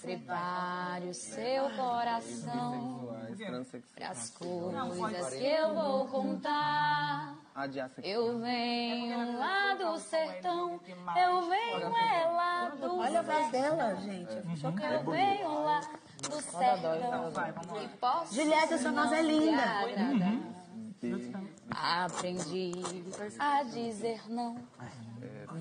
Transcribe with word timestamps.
Prepare 0.00 1.08
o 1.08 1.14
seu 1.14 1.70
coração 1.70 3.08
para 3.96 4.10
as 4.10 4.30
coisas 4.30 5.34
que 5.34 5.46
eu 5.46 5.74
vou 5.74 6.06
contar. 6.06 7.36
Eu 8.04 8.38
venho 8.38 9.36
lá 9.36 9.74
do 9.74 9.98
sertão, 9.98 10.80
eu 11.16 11.48
venho 11.48 11.96
é 11.96 12.24
lá 12.26 12.68
do 12.68 12.98
Olha 12.98 13.18
a 13.18 13.22
voz 13.22 13.50
dela, 13.50 13.96
gente. 13.96 14.32
Eu 14.32 15.10
venho 15.10 15.64
lá 15.64 15.80
do 16.22 16.40
sertão. 16.40 17.74
e 18.30 18.36
Julieta, 18.36 18.74
essa 18.74 18.92
voz 18.92 19.12
é 19.12 19.22
linda. 19.22 19.62
agradar. 19.62 20.58
Aprendi 21.70 22.72
a 23.38 23.62
dizer 23.62 24.20
não, 24.28 24.56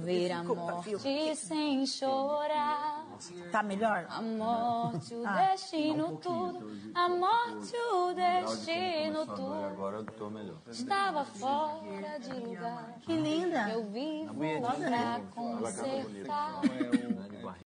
ver 0.03 0.31
a 0.31 0.43
morte 0.43 1.35
sem 1.35 1.85
chorar. 1.85 3.06
Tá 3.51 3.63
melhor? 3.63 4.05
A 4.09 4.21
morte, 4.21 5.13
o 5.15 5.25
Ah, 5.25 5.47
destino, 5.51 6.17
tudo. 6.17 6.71
A 6.93 7.09
morte, 7.09 7.75
o 7.93 8.13
destino, 8.13 9.25
tudo. 9.25 9.65
Agora 9.65 9.97
eu 9.97 10.05
tô 10.05 10.29
melhor. 10.29 10.57
Estava 10.67 11.25
fora 11.25 12.19
de 12.19 12.33
lugar. 12.33 12.95
Que 13.01 13.15
linda. 13.17 13.69
Eu 13.69 13.85
vivo 13.85 14.33
pra 14.35 15.21
consertar. 15.35 16.61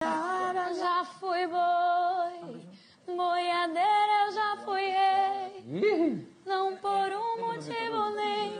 Né, 0.01 0.75
Já 0.75 1.05
fui 1.05 1.47
boi, 1.47 2.63
boiadeira 3.07 4.27
eu 4.27 4.33
já 4.33 4.57
fui 4.65 4.83
rei. 4.83 6.27
Não 6.47 6.77
por 6.77 7.13
um 7.13 7.47
motivo 7.47 8.11
nem 8.11 8.59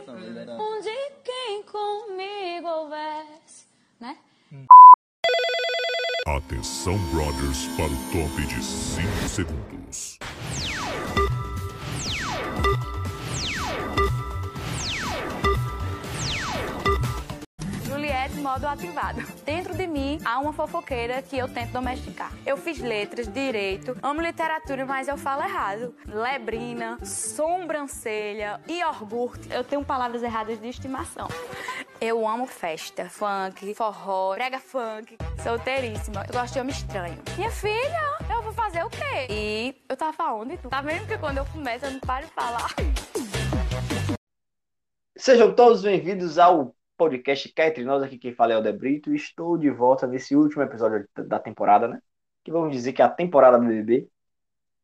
um 0.59 0.81
de 0.81 1.11
quem 1.23 1.63
comigo 1.63 2.67
houvesse, 2.67 3.65
né? 3.99 4.17
Atenção, 6.27 6.99
brothers, 7.11 7.65
para 7.75 7.87
o 7.87 7.97
top 8.11 8.45
de 8.45 8.63
5 8.63 9.27
segundos. 9.27 10.19
Modo 18.51 18.67
ativado. 18.67 19.21
Dentro 19.45 19.73
de 19.73 19.87
mim 19.87 20.19
há 20.25 20.37
uma 20.37 20.51
fofoqueira 20.51 21.21
que 21.21 21.37
eu 21.37 21.47
tento 21.47 21.71
domesticar. 21.71 22.33
Eu 22.45 22.57
fiz 22.57 22.79
letras, 22.79 23.25
direito, 23.25 23.97
amo 24.03 24.21
literatura, 24.21 24.85
mas 24.85 25.07
eu 25.07 25.17
falo 25.17 25.41
errado. 25.41 25.95
Lebrina, 26.05 26.97
sobrancelha, 27.01 28.59
iogurte. 28.67 29.49
Eu 29.49 29.63
tenho 29.63 29.85
palavras 29.85 30.21
erradas 30.21 30.59
de 30.59 30.67
estimação. 30.67 31.29
Eu 32.01 32.27
amo 32.27 32.45
festa, 32.45 33.07
funk, 33.09 33.73
forró, 33.73 34.33
brega 34.33 34.59
funk, 34.59 35.17
solteiríssima. 35.41 36.25
Eu 36.27 36.33
gosto 36.33 36.53
de 36.53 36.59
homem 36.59 36.73
estranho. 36.73 37.19
Minha 37.37 37.51
filha, 37.51 38.17
eu 38.29 38.41
vou 38.41 38.51
fazer 38.51 38.83
o 38.83 38.89
quê? 38.89 39.27
E 39.29 39.75
eu 39.87 39.95
tava 39.95 40.33
onde? 40.33 40.57
Tá 40.57 40.81
vendo 40.81 41.07
que 41.07 41.17
quando 41.17 41.37
eu 41.37 41.45
começo 41.45 41.85
eu 41.85 41.91
não 41.91 41.99
paro 42.01 42.25
de 42.25 42.33
falar? 42.33 42.69
Sejam 45.15 45.55
todos 45.55 45.83
bem-vindos 45.83 46.37
ao 46.37 46.75
podcast 47.01 47.51
Cá 47.53 47.67
Entre 47.67 47.83
Nós, 47.83 48.03
aqui 48.03 48.19
quem 48.19 48.31
fala 48.31 48.53
é 48.53 48.57
o 48.57 48.61
Debrito, 48.61 49.11
e 49.11 49.15
estou 49.15 49.57
de 49.57 49.71
volta 49.71 50.05
nesse 50.05 50.35
último 50.35 50.61
episódio 50.61 51.09
da 51.15 51.39
temporada, 51.39 51.87
né? 51.87 51.99
Que 52.43 52.51
vamos 52.51 52.71
dizer 52.71 52.93
que 52.93 53.01
é 53.01 53.05
a 53.05 53.09
temporada 53.09 53.57
do 53.57 53.65
BBB, 53.65 54.07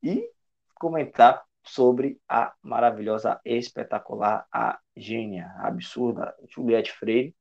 e 0.02 0.28
comentar 0.74 1.44
sobre 1.64 2.20
a 2.28 2.56
maravilhosa, 2.60 3.40
espetacular, 3.46 4.48
a 4.52 4.80
gênia, 4.96 5.46
a 5.58 5.68
absurda 5.68 6.36
Juliette 6.50 6.92
Freire, 6.92 7.36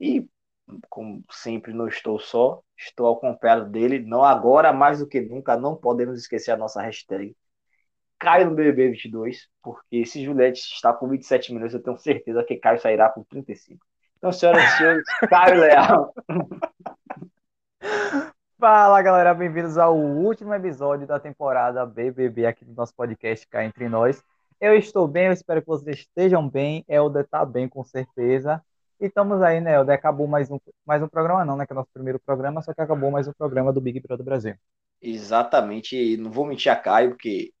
e 0.00 0.26
como 0.88 1.22
sempre 1.30 1.74
não 1.74 1.86
estou 1.86 2.18
só, 2.18 2.62
estou 2.74 3.12
acompanhado 3.12 3.68
dele, 3.68 3.98
não 3.98 4.24
agora, 4.24 4.72
mais 4.72 5.00
do 5.00 5.06
que 5.06 5.20
nunca, 5.20 5.58
não 5.58 5.76
podemos 5.76 6.18
esquecer 6.18 6.52
a 6.52 6.56
nossa 6.56 6.80
hashtag 6.80 7.36
Caio 8.18 8.48
no 8.48 8.56
BBB 8.56 8.92
22, 8.92 9.46
porque 9.62 10.06
se 10.06 10.24
Juliette 10.24 10.60
está 10.60 10.90
com 10.90 11.06
27 11.06 11.52
minutos, 11.52 11.74
eu 11.74 11.82
tenho 11.82 11.98
certeza 11.98 12.42
que 12.42 12.56
Caio 12.56 12.80
sairá 12.80 13.10
com 13.10 13.22
35. 13.24 13.91
Então, 14.22 14.30
senhoras 14.30 14.62
e 14.62 14.76
senhores, 14.76 15.04
Caio 15.28 15.60
Leal. 15.60 16.14
Fala 18.56 19.02
galera, 19.02 19.34
bem-vindos 19.34 19.76
ao 19.76 19.98
último 19.98 20.54
episódio 20.54 21.08
da 21.08 21.18
temporada 21.18 21.84
BBB 21.84 22.46
aqui 22.46 22.64
do 22.64 22.72
nosso 22.72 22.94
podcast 22.94 23.44
Cá 23.48 23.64
Entre 23.64 23.88
Nós. 23.88 24.22
Eu 24.60 24.76
estou 24.76 25.08
bem, 25.08 25.26
eu 25.26 25.32
espero 25.32 25.60
que 25.60 25.66
vocês 25.66 25.98
estejam 25.98 26.48
bem. 26.48 26.84
Elder 26.88 27.26
tá 27.26 27.44
bem, 27.44 27.68
com 27.68 27.82
certeza. 27.82 28.64
E 29.00 29.06
estamos 29.06 29.42
aí, 29.42 29.60
né, 29.60 29.74
Elder? 29.74 29.96
Acabou 29.96 30.28
mais 30.28 30.48
um, 30.48 30.60
mais 30.86 31.02
um 31.02 31.08
programa, 31.08 31.44
não, 31.44 31.56
né? 31.56 31.66
Que 31.66 31.72
é 31.72 31.74
o 31.74 31.78
nosso 31.78 31.90
primeiro 31.92 32.20
programa, 32.20 32.62
só 32.62 32.72
que 32.72 32.80
acabou 32.80 33.10
mais 33.10 33.26
um 33.26 33.32
programa 33.32 33.72
do 33.72 33.80
Big 33.80 33.98
Brother 33.98 34.24
Brasil. 34.24 34.54
Exatamente, 35.00 35.96
e 35.96 36.16
não 36.16 36.30
vou 36.30 36.46
mentir 36.46 36.70
a 36.70 36.76
Caio, 36.76 37.10
porque 37.10 37.52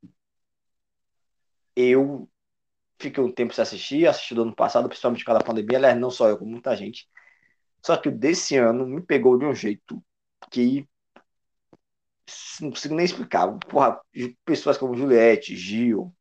eu 1.74 2.28
fiquei 3.02 3.22
um 3.22 3.32
tempo 3.32 3.54
sem 3.54 3.62
assistir, 3.62 4.06
assisti 4.08 4.34
do 4.34 4.42
ano 4.42 4.54
passado, 4.54 4.88
principalmente 4.88 5.20
por 5.22 5.26
causa 5.26 5.40
da 5.40 5.46
pandemia, 5.46 5.78
aliás, 5.78 5.98
não 5.98 6.10
só 6.10 6.28
eu, 6.28 6.38
como 6.38 6.50
muita 6.52 6.76
gente. 6.76 7.08
Só 7.84 7.96
que 7.96 8.08
o 8.08 8.12
desse 8.12 8.56
ano 8.56 8.86
me 8.86 9.02
pegou 9.02 9.38
de 9.38 9.46
um 9.46 9.54
jeito 9.54 10.02
que 10.50 10.88
não 12.60 12.70
consigo 12.70 12.94
nem 12.94 13.04
explicar. 13.04 13.48
Porra, 13.68 14.00
pessoas 14.44 14.78
como 14.78 14.96
Juliette, 14.96 15.56
Gil, 15.56 16.14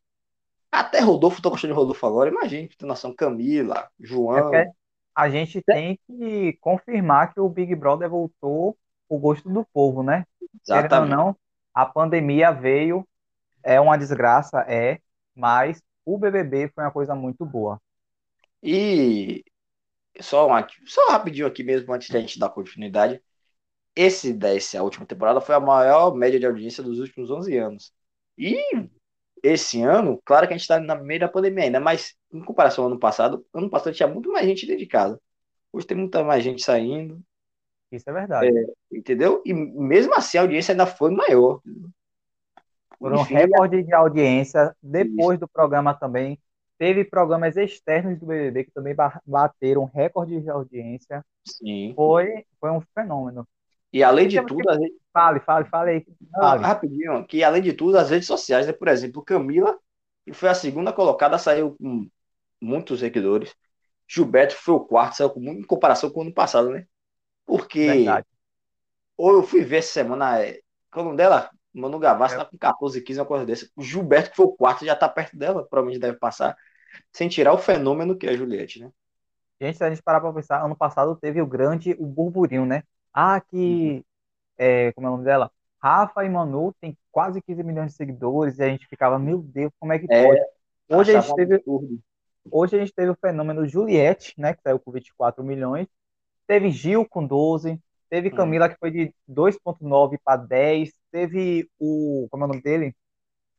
até 0.72 1.00
Rodolfo, 1.02 1.42
tô 1.42 1.50
gostando 1.50 1.74
de 1.74 1.80
Rodolfo 1.80 2.06
agora, 2.08 2.30
imagina, 2.30 2.70
tem 2.78 2.88
noção, 2.88 3.16
Camila, 3.16 3.90
É 4.34 4.42
João. 4.42 4.42
porque 4.42 4.72
a 5.16 5.30
gente 5.30 5.62
tem 5.64 6.00
que 6.08 6.54
confirmar 6.62 7.34
que 7.34 7.40
o 7.40 7.50
Big 7.50 7.76
Brother 7.76 8.10
voltou 8.10 8.78
o 9.10 9.20
gosto 9.20 9.50
do 9.50 9.66
povo, 9.74 10.04
né? 10.04 10.26
Querendo 10.70 10.96
ou 10.96 11.06
Exatamente. 11.06 11.06
não, 11.06 11.36
a 11.74 11.86
pandemia 11.86 12.52
veio, 12.52 13.08
é 13.64 13.80
uma 13.82 13.98
desgraça, 13.98 14.62
é, 14.70 15.00
mas 15.36 15.82
o 16.06 16.18
BBB 16.18 16.70
foi 16.74 16.84
uma 16.84 16.92
coisa 16.92 17.16
muito 17.16 17.46
boa. 17.46 17.82
E 18.64 19.44
só, 20.22 20.48
uma, 20.48 20.68
só 20.86 21.10
rapidinho 21.12 21.48
aqui 21.48 21.64
mesmo, 21.64 21.94
antes 21.94 22.10
da 22.10 22.20
gente 22.20 22.40
dar 22.40 22.50
continuidade. 22.50 23.22
Esse 23.96 24.34
desse, 24.34 24.78
a 24.78 24.84
última 24.84 25.06
temporada, 25.06 25.42
foi 25.42 25.56
a 25.56 25.60
maior 25.60 26.16
média 26.16 26.40
de 26.40 26.46
audiência 26.46 26.84
dos 26.84 27.00
últimos 27.00 27.30
11 27.32 27.58
anos. 27.58 27.94
E 28.38 28.58
esse 29.44 29.82
ano, 29.82 30.22
claro 30.24 30.48
que 30.48 30.54
a 30.54 30.58
gente 30.58 30.64
está 30.64 30.80
na 30.80 30.96
meio 30.96 31.20
da 31.22 31.28
pandemia 31.28 31.66
ainda, 31.66 31.80
mas 31.80 32.16
em 32.32 32.44
comparação 32.44 32.86
ao 32.86 32.92
ano 32.92 33.00
passado, 33.00 33.46
ano 33.54 33.70
passado 33.70 33.94
tinha 33.94 34.08
muito 34.08 34.32
mais 34.32 34.46
gente 34.46 34.66
dentro 34.66 34.80
de 34.80 34.88
casa. 34.88 35.20
Hoje 35.74 35.88
tem 35.88 35.98
muita 35.98 36.24
mais 36.24 36.44
gente 36.44 36.62
saindo, 36.62 37.22
Isso 37.92 38.10
é 38.10 38.14
verdade. 38.14 38.52
entendeu? 38.92 39.42
E 39.46 39.54
mesmo 39.54 40.14
assim 40.16 40.38
a 40.38 40.42
audiência 40.42 40.74
ainda 40.74 40.86
foi 40.86 41.12
maior. 41.12 41.62
Foram 43.02 43.24
recorde 43.24 43.84
de 43.84 43.94
audiência 43.94 44.76
depois 44.82 45.40
do 45.40 45.48
programa 45.48 45.94
também. 45.94 46.40
Teve 46.78 47.06
programas 47.06 47.58
externos 47.58 48.20
do 48.20 48.26
BBB 48.28 48.66
que 48.66 48.72
também 48.72 48.96
ba- 48.96 49.22
bateram 49.26 49.86
recorde 49.86 50.42
de 50.42 50.50
audiência. 50.50 51.26
sim. 51.46 51.96
Foi, 51.96 52.46
foi 52.60 52.72
um 52.72 52.82
fenômeno. 52.96 53.48
E 53.94 54.04
além 54.04 54.28
de 54.28 54.42
tudo, 54.42 54.70
que- 54.70 54.70
a 54.70 54.76
gente- 54.76 55.00
Fale, 55.14 55.40
fale, 55.42 55.66
fale 55.70 55.92
aí. 55.92 56.08
Não, 56.32 56.56
Fale. 56.56 56.60
rapidinho, 56.60 57.26
que 57.28 57.44
além 57.44 57.62
de 57.62 57.74
tudo, 57.74 57.98
as 57.98 58.10
redes 58.10 58.28
sociais, 58.28 58.66
né? 58.68 58.74
Por 58.74 58.88
exemplo, 58.88 59.24
Camila, 59.24 59.78
que 60.26 60.34
foi 60.34 60.50
a 60.50 60.54
segunda 60.56 60.94
colocada, 60.94 61.38
saiu 61.38 61.76
com 61.78 62.08
muitos 62.62 63.00
seguidores. 63.02 63.56
Gilberto 64.08 64.56
foi 64.56 64.76
o 64.76 64.82
quarto, 64.86 65.18
saiu 65.18 65.32
com 65.32 65.40
muito 65.42 65.62
em 65.62 65.68
comparação 65.68 66.12
com 66.12 66.20
o 66.22 66.24
ano 66.24 66.34
passado, 66.34 66.70
né? 66.72 66.88
Porque 67.46 67.82
Verdade. 67.86 68.26
ou 69.18 69.34
eu 69.34 69.44
fui 69.44 69.64
ver 69.64 69.78
essa 69.78 69.94
semana, 69.94 70.40
é, 70.44 70.62
qual 70.92 71.14
é 71.14 71.16
dela? 71.16 71.50
Manu 71.74 72.00
Gavassi 72.00 72.36
É. 72.36 72.38
tá 72.38 72.46
com 72.46 72.58
14, 72.58 73.02
15, 73.02 73.20
uma 73.20 73.26
coisa 73.26 73.46
dessa. 73.46 73.70
O 73.76 73.82
Gilberto, 73.82 74.32
que 74.32 74.36
foi 74.36 74.46
o 74.46 74.52
quarto, 74.54 74.86
já 74.86 74.96
tá 74.96 75.08
perto 75.10 75.38
dela, 75.38 75.66
provavelmente 75.68 76.00
deve 76.02 76.18
passar, 76.18 76.58
sem 77.14 77.30
tirar 77.30 77.54
o 77.54 77.58
fenômeno 77.58 78.18
que 78.18 78.28
é 78.28 78.32
a 78.32 78.38
Juliette, 78.38 78.80
né? 78.82 78.92
Gente, 79.62 79.78
se 79.78 79.84
a 79.84 79.90
gente 79.90 80.02
parar 80.02 80.20
pra 80.22 80.34
pensar, 80.34 80.64
ano 80.64 80.76
passado 80.76 81.16
teve 81.16 81.42
o 81.42 81.46
grande, 81.46 81.96
o 82.00 82.06
burburinho, 82.06 82.66
né? 82.66 82.84
Ah, 83.14 83.40
que, 83.40 84.04
é, 84.58 84.92
como 84.94 85.08
é 85.08 85.10
o 85.10 85.14
nome 85.14 85.26
dela? 85.26 85.52
Rafa 85.82 86.26
e 86.26 86.30
Manu 86.30 86.74
tem 86.80 86.98
quase 87.12 87.42
15 87.42 87.64
milhões 87.64 87.92
de 87.92 87.98
seguidores 87.98 88.60
e 88.60 88.64
a 88.64 88.70
gente 88.70 88.88
ficava, 88.88 89.20
meu 89.20 89.42
Deus, 89.42 89.72
como 89.80 89.94
é 89.94 90.00
que 90.00 90.08
É, 90.10 90.24
pode? 90.24 90.42
Hoje 90.90 91.12
a 91.12 91.22
gente 91.22 91.36
teve, 91.36 91.56
absurdo. 91.56 92.00
hoje 92.52 92.76
a 92.76 92.80
gente 92.80 92.94
teve 92.94 93.12
o 93.12 93.18
fenômeno 93.20 93.68
Juliette, 93.68 94.34
né, 94.38 94.54
que 94.54 94.62
saiu 94.62 94.80
com 94.80 94.92
24 94.92 95.44
milhões. 95.44 95.88
Teve 96.48 96.72
Gil 96.72 97.08
com 97.08 97.26
12, 97.26 97.80
teve 98.12 98.32
Hum. 98.32 98.38
Camila 98.38 98.70
que 98.70 98.78
foi 98.80 98.92
de 98.92 99.16
2.9 99.28 100.20
para 100.20 100.38
10, 100.38 100.94
teve 101.12 101.70
o, 101.80 102.28
como 102.32 102.46
é 102.46 102.48
o 102.48 102.50
nome 102.50 102.64
dele? 102.64 102.96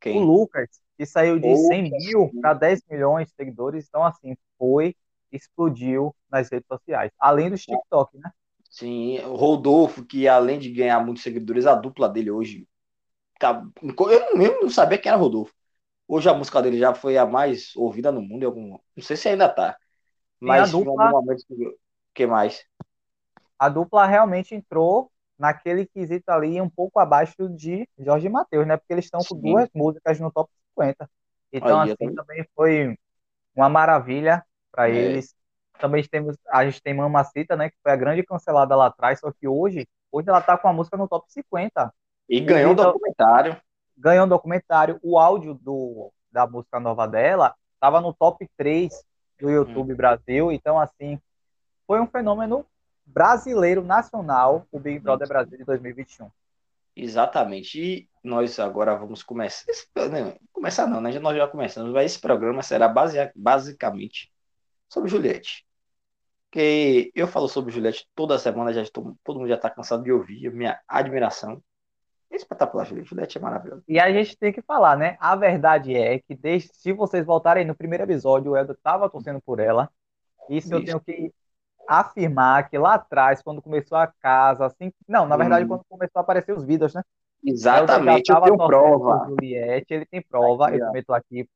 O 0.09 0.19
Quem? 0.19 0.21
Lucas, 0.21 0.69
que 0.99 1.07
saiu 1.07 1.39
de 1.41 1.57
Lucas, 1.57 1.57
100 1.57 1.93
mil 1.93 2.35
para 2.41 2.55
10 2.55 2.83
milhões 2.91 3.29
de 3.29 3.35
seguidores. 3.35 3.87
Então, 3.89 4.05
assim, 4.05 4.37
foi, 4.59 4.97
explodiu 5.33 6.15
nas 6.31 6.51
redes 6.51 6.67
sociais. 6.69 7.13
Além 7.19 7.51
dos 7.51 7.67
TikTok, 7.67 8.19
né? 8.19 8.31
Sim, 8.71 9.19
o 9.21 9.35
Rodolfo, 9.37 10.05
que 10.05 10.27
além 10.27 10.59
de 10.59 10.71
ganhar 10.73 10.99
muitos 11.05 11.23
seguidores, 11.23 11.67
a 11.67 11.75
dupla 11.75 12.09
dele 12.09 12.31
hoje. 12.31 12.67
tá- 13.41 13.65
eu 13.83 14.37
mesmo 14.39 14.63
não 14.63 14.71
sabia 14.71 14.99
quem 14.99 15.11
era 15.11 15.19
Rodolfo. 15.21 15.55
Hoje 16.09 16.29
a 16.29 16.35
música 16.35 16.63
dele 16.63 16.79
já 16.79 16.95
foi 16.95 17.19
a 17.19 17.27
mais 17.27 17.75
ouvida 17.77 18.13
no 18.13 18.23
mundo. 18.23 18.43
em 18.45 18.47
algum- 18.47 18.79
Não 18.97 19.03
sei 19.05 19.17
se 19.17 19.29
ainda 19.31 19.49
tá. 19.49 19.79
Mas 20.41 20.71
dupla- 20.71 20.93
algum 20.93 21.09
momento. 21.11 21.43
O 21.51 21.79
que 22.15 22.27
mais? 22.27 22.65
A 23.63 23.69
dupla 23.69 24.07
realmente 24.07 24.57
entrou 24.57 25.09
naquele 25.39 25.87
quesito 25.87 26.29
ali 26.31 26.61
um 26.61 26.69
pouco 26.69 26.99
abaixo 26.99 27.49
de 27.49 27.89
Jorge 27.97 28.29
Mateus, 28.29 28.67
né? 28.67 28.77
Porque 28.77 28.93
eles 28.93 29.05
estão 29.05 29.21
com 29.21 29.37
duas 29.41 29.69
músicas 29.73 30.19
no 30.19 30.33
top 30.33 30.51
50. 30.71 31.09
Então, 31.53 31.81
Aí, 31.81 31.93
assim, 31.93 32.13
também- 32.13 32.45
foi 32.57 32.99
uma 33.55 33.69
maravilha 33.69 34.45
para 34.73 34.89
É. 34.91 34.95
eles. 34.97 35.33
Também 35.79 36.03
temos, 36.03 36.37
a 36.51 36.65
gente 36.65 36.83
tem 36.83 36.93
Mamacita, 36.93 37.55
né? 37.55 37.71
Que 37.71 37.77
foi 37.81 37.93
a 37.93 37.97
grande 37.97 38.25
cancelada 38.25 38.75
lá 38.75 38.87
atrás, 38.87 39.21
só 39.21 39.31
que 39.31 39.47
hoje, 39.47 39.87
hoje 40.11 40.29
ela 40.29 40.41
tá 40.41 40.59
com 40.59 40.67
a 40.67 40.73
música 40.73 40.97
no 40.97 41.07
top 41.07 41.31
50. 41.33 41.95
E 42.29 42.41
ganhou 42.41 42.71
um 42.71 42.73
Então- 42.73 42.93
documentário. 42.93 43.57
Ganhou 43.97 44.27
um 44.27 44.29
documentário, 44.29 44.99
o 45.05 45.21
áudio 45.21 45.55
do, 45.55 46.11
da 46.33 46.49
música 46.49 46.81
nova 46.81 47.07
dela 47.07 47.55
estava 47.75 48.01
no 48.01 48.13
top 48.13 48.45
3 48.57 49.05
do 49.39 49.49
YouTube 49.49 49.95
Brasil. 49.95 50.51
Então, 50.51 50.81
assim, 50.81 51.21
foi 51.87 52.01
um 52.01 52.09
fenômeno 52.09 52.67
brasileiro, 53.13 53.83
nacional, 53.83 54.67
o 54.71 54.79
Big 54.79 54.99
Brother 54.99 55.29
Brasil 55.29 55.59
de 55.59 55.65
2021. 55.65 56.31
Exatamente. 56.95 57.81
E 57.81 58.09
nós 58.23 58.59
agora 58.59 58.95
vamos 58.95 59.23
começar. 59.23 59.65
esse- 59.71 59.89
não, 59.97 60.37
começar 60.53 60.87
não, 60.87 61.01
né? 61.01 61.19
Nós 61.19 61.37
já 61.37 61.49
começamos, 61.49 61.93
mas 61.93 62.13
esse 62.13 62.21
programa 62.21 62.63
será 62.63 62.89
basea- 62.89 63.33
basicamente 63.35 64.31
sobre 64.89 65.11
Juliette. 65.11 65.65
Porque 66.51 67.11
eu 67.15 67.27
falo 67.27 67.49
sobre 67.49 67.73
Juliette 67.73 68.07
toda 68.15 68.39
semana, 68.39 68.73
já 68.75 68.83
estou, 68.83 69.17
todo 69.25 69.39
mundo 69.39 69.49
já 69.49 69.55
está 69.55 69.71
cansado 69.71 70.03
de 70.03 70.13
ouvir, 70.13 70.53
minha 70.53 70.79
admiração. 70.87 71.63
É 72.31 72.37
espetacular, 72.37 72.85
Juliette. 72.85 73.09
Juliette 73.11 73.39
é 73.39 73.41
maravilhosa. 73.41 73.83
E 73.89 73.99
a 73.99 74.13
gente 74.13 74.37
tem 74.37 74.53
que 74.53 74.61
falar, 74.61 74.97
né? 74.97 75.17
A 75.19 75.35
verdade 75.35 75.95
é 75.95 76.19
que, 76.19 76.35
desde, 76.35 76.71
se 76.75 76.93
vocês 76.93 77.25
voltarem 77.25 77.65
no 77.65 77.75
primeiro 77.75 78.05
episódio, 78.05 78.53
o 78.53 78.57
Eldo 78.57 78.73
estava 78.73 79.09
torcendo 79.09 79.41
por 79.41 79.61
ela. 79.61 79.91
Isso, 80.51 80.73
eu 80.75 80.79
Isso. 80.79 80.87
tenho 80.87 81.01
que 81.01 81.33
afirmar 81.89 82.69
que 82.71 82.79
lá 82.79 82.95
atrás, 82.95 83.43
quando 83.43 83.63
começou 83.63 83.99
a 83.99 84.07
casa, 84.07 84.67
assim. 84.67 84.93
Não, 85.09 85.27
na 85.27 85.37
verdade, 85.37 85.65
Hum. 85.65 85.67
quando 85.67 85.85
começou 85.89 86.21
a 86.21 86.23
aparecer 86.23 86.57
os 86.57 86.65
vídeos, 86.65 86.95
né? 86.95 87.03
Exatamente, 87.45 88.27
já 88.27 88.37
eu 88.37 88.41
tenho 88.41 88.59
prova. 88.61 89.19
Juliette, 89.27 89.95
ele 89.95 90.07
tem 90.07 90.23
prova, 90.23 90.69
Aqui, 90.69 90.81
eu 90.95 91.05
tô 91.05 91.13
aqui, 91.15 91.49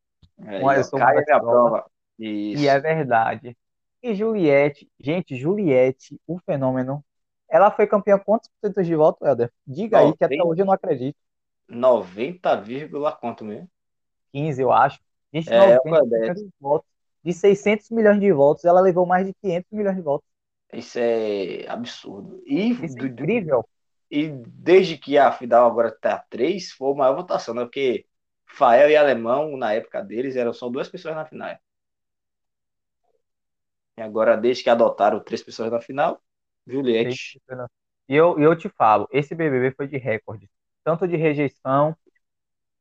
É, 0.45 0.63
Olha, 0.63 0.79
eu 0.79 0.85
sou 0.85 1.01
uma 1.01 1.13
é 1.21 1.27
prova. 1.39 1.71
prova. 1.71 1.87
Isso. 2.19 2.63
e 2.63 2.69
é 2.69 2.79
verdade. 2.81 3.57
E 4.03 4.15
Juliette, 4.15 4.91
gente, 5.01 5.37
Juliette, 5.37 6.21
o 6.27 6.39
fenômeno. 6.41 7.05
Ela 7.49 7.71
foi 7.71 7.87
campeã 7.87 8.19
quantos 8.19 8.49
por 8.51 8.69
cento 8.69 8.85
de 8.85 8.95
voto, 8.97 9.25
Helder? 9.27 9.53
Diga 9.67 10.01
aí, 10.01 10.15
que 10.15 10.25
até 10.25 10.43
hoje 10.45 10.63
eu 10.63 10.67
não 10.67 10.73
acredito. 10.75 11.19
90, 11.69 12.57
vírgula 12.61 13.13
quanto 13.17 13.45
mesmo? 13.45 13.71
15, 14.33 14.63
eu 14.63 14.73
acho. 14.73 15.01
Gente, 15.33 15.53
É, 15.55 15.77
90% 15.85 16.37
de 16.45 16.51
votos. 16.61 16.89
De 17.27 17.33
600 17.33 17.91
milhões 17.91 18.21
de 18.21 18.33
votos, 18.33 18.65
ela 18.65 18.81
levou 18.81 19.05
mais 19.05 19.27
de 19.27 19.35
500 19.43 19.71
milhões 19.73 19.97
de 19.97 20.03
votos. 20.03 20.29
Isso 20.73 20.99
é 20.99 21.69
absurdo. 21.69 22.43
E, 22.47 22.71
Isso 22.71 22.99
é 22.99 23.07
incrível. 23.07 23.65
e 24.11 24.29
desde 24.29 24.97
que 24.97 25.19
a 25.19 25.33
final 25.33 25.67
agora 25.67 25.89
está 25.89 26.19
3, 26.31 26.73
foi 26.73 26.93
a 26.93 26.95
maior 26.95 27.17
votação, 27.17 27.55
né? 27.55 27.65
Porque 27.65 28.07
Fael 28.47 28.91
e 28.91 28.97
Alemão, 28.97 29.57
na 29.57 29.73
época 29.73 30.03
deles, 30.03 30.37
eram 30.37 30.53
só 30.53 30.69
duas 30.69 30.89
pessoas 30.89 31.15
na 31.17 31.25
final. 31.27 31.57
E 33.99 34.03
agora, 34.03 34.37
desde 34.37 34.63
que 34.63 34.71
adotaram 34.71 35.21
três 35.21 35.43
pessoas 35.43 35.71
na 35.71 35.81
final, 35.81 36.23
Juliette. 36.67 37.41
E 38.09 38.15
eu, 38.15 38.39
e 38.39 38.43
eu 38.45 38.57
te 38.57 38.69
falo, 38.69 39.09
esse 39.11 39.35
BBB 39.35 39.73
foi 39.75 39.89
de 39.89 39.97
recorde. 39.97 40.51
Tanto 40.85 41.09
de 41.09 41.17
rejeição, 41.17 41.97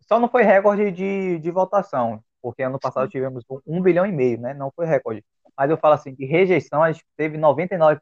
só 0.02 0.20
não 0.20 0.30
foi 0.30 0.44
recorde 0.44 0.92
de, 0.92 1.40
de 1.40 1.52
votação, 1.52 2.24
porque 2.46 2.62
ano 2.62 2.80
passado 2.80 3.10
tivemos 3.10 3.44
um, 3.50 3.60
um 3.66 3.82
bilhão 3.82 4.06
e 4.06 4.12
meio, 4.12 4.40
né? 4.40 4.54
Não 4.54 4.72
foi 4.76 4.86
recorde. 4.86 5.26
Mas 5.58 5.68
eu 5.72 5.78
falo 5.78 5.96
assim, 5.96 6.14
de 6.14 6.26
rejeição 6.26 6.84
a 6.84 6.92
gente 6.92 7.04
teve 7.18 7.40
99%, 7.40 8.00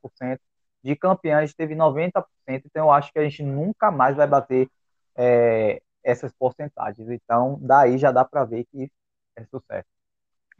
de 0.84 0.95
campeão 0.98 1.40
a 1.40 1.45
gente 1.45 1.56
teve 1.56 1.74
90%, 1.74 2.25
então 2.48 2.88
eu 2.88 2.92
acho 2.92 3.10
que 3.13 3.19
a 3.19 3.24
gente 3.24 3.42
nunca 3.42 3.90
mais 3.90 4.18
vai 4.18 4.28
bater 4.28 4.69
é, 5.16 5.81
essas 6.04 6.34
porcentagens. 6.34 7.10
Então, 7.10 7.57
daí 7.62 7.98
já 7.98 8.12
dá 8.12 8.25
para 8.25 8.44
ver 8.44 8.66
que 8.66 8.92
é 9.38 9.45
sucesso. 9.45 9.88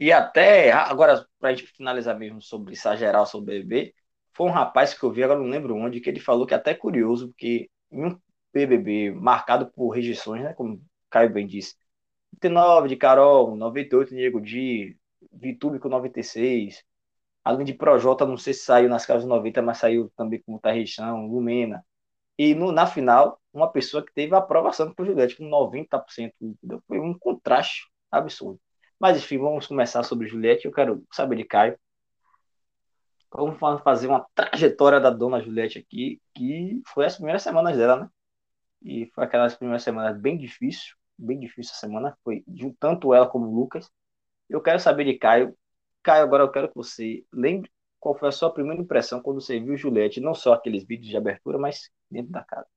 E 0.00 0.10
até, 0.10 0.72
agora, 0.72 1.26
para 1.38 1.50
a 1.50 1.54
gente 1.54 1.70
finalizar 1.70 2.18
mesmo 2.18 2.40
sobre 2.40 2.72
essa 2.72 2.96
geral 2.96 3.26
sobre 3.26 3.58
o 3.58 3.60
BBB, 3.60 3.94
foi 4.32 4.46
um 4.48 4.50
rapaz 4.50 4.94
que 4.94 5.04
eu 5.04 5.12
vi, 5.12 5.22
agora 5.22 5.38
não 5.38 5.46
lembro 5.46 5.76
onde, 5.76 6.00
que 6.00 6.08
ele 6.08 6.20
falou 6.20 6.46
que 6.46 6.54
é 6.54 6.56
até 6.56 6.72
curioso, 6.74 7.28
porque 7.28 7.68
em 7.92 8.06
um 8.06 8.18
BBB 8.50 9.10
marcado 9.10 9.70
por 9.72 9.90
rejeições, 9.90 10.42
né? 10.42 10.54
Como 10.54 10.76
o 10.76 10.82
Caio 11.10 11.30
bem 11.30 11.46
disse, 11.46 11.74
99 12.40 12.88
de 12.88 12.96
Carol, 12.96 13.56
98 13.56 14.10
de 14.10 14.16
Diego 14.16 14.40
Di, 14.40 14.96
Vitube 15.32 15.78
com 15.78 15.88
96, 15.88 16.84
além 17.44 17.64
de 17.66 17.74
Projota, 17.74 18.26
não 18.26 18.36
sei 18.36 18.54
se 18.54 18.64
saiu 18.64 18.88
nas 18.88 19.06
casas 19.06 19.26
90, 19.26 19.62
mas 19.62 19.78
saiu 19.78 20.10
também 20.16 20.40
com 20.42 20.52
muita 20.52 20.70
rejeição, 20.72 21.26
Lumena. 21.26 21.84
E 22.38 22.54
no, 22.54 22.72
na 22.72 22.86
final, 22.86 23.40
uma 23.52 23.70
pessoa 23.70 24.04
que 24.04 24.12
teve 24.12 24.34
aprovação 24.34 24.92
por 24.94 25.06
Juliette 25.06 25.36
com 25.36 25.44
90%. 25.48 26.32
entendeu? 26.40 26.82
Foi 26.88 26.98
um 26.98 27.16
contraste 27.18 27.88
absurdo. 28.10 28.60
Mas 28.98 29.16
enfim, 29.18 29.38
vamos 29.38 29.66
começar 29.66 30.02
sobre 30.02 30.26
Juliette. 30.28 30.66
Eu 30.66 30.72
quero 30.72 31.04
saber 31.12 31.36
de 31.36 31.44
Caio. 31.44 31.78
Vamos 33.32 33.58
fa- 33.58 33.78
fazer 33.78 34.06
uma 34.08 34.24
trajetória 34.34 35.00
da 35.00 35.10
dona 35.10 35.40
Juliette 35.40 35.78
aqui, 35.78 36.20
que 36.34 36.80
foi 36.86 37.04
as 37.06 37.16
primeiras 37.16 37.42
semanas 37.42 37.76
dela, 37.76 37.96
né? 38.04 38.08
E 38.82 39.06
foi 39.14 39.24
aquelas 39.24 39.56
primeiras 39.56 39.82
semanas 39.82 40.18
bem 40.20 40.36
difícil, 40.38 40.94
bem 41.18 41.38
difícil 41.40 41.72
a 41.74 41.78
semana, 41.78 42.18
foi 42.24 42.44
de 42.46 42.72
tanto 42.80 43.14
ela 43.14 43.28
como 43.28 43.46
o 43.46 43.54
Lucas. 43.54 43.90
Eu 44.48 44.62
quero 44.62 44.80
saber 44.80 45.04
de 45.06 45.18
Caio. 45.18 45.56
Caio, 46.02 46.24
agora 46.24 46.44
eu 46.44 46.52
quero 46.52 46.68
que 46.68 46.76
você 46.76 47.24
lembre 47.32 47.70
qual 48.00 48.16
foi 48.18 48.28
a 48.28 48.32
sua 48.32 48.52
primeira 48.52 48.82
impressão 48.82 49.22
quando 49.22 49.40
você 49.42 49.60
viu 49.60 49.76
Juliette, 49.76 50.20
não 50.20 50.34
só 50.34 50.54
aqueles 50.54 50.84
vídeos 50.86 51.10
de 51.10 51.16
abertura, 51.16 51.58
mas 51.58 51.90
dentro 52.10 52.32
da 52.32 52.44
casa. 52.44 52.68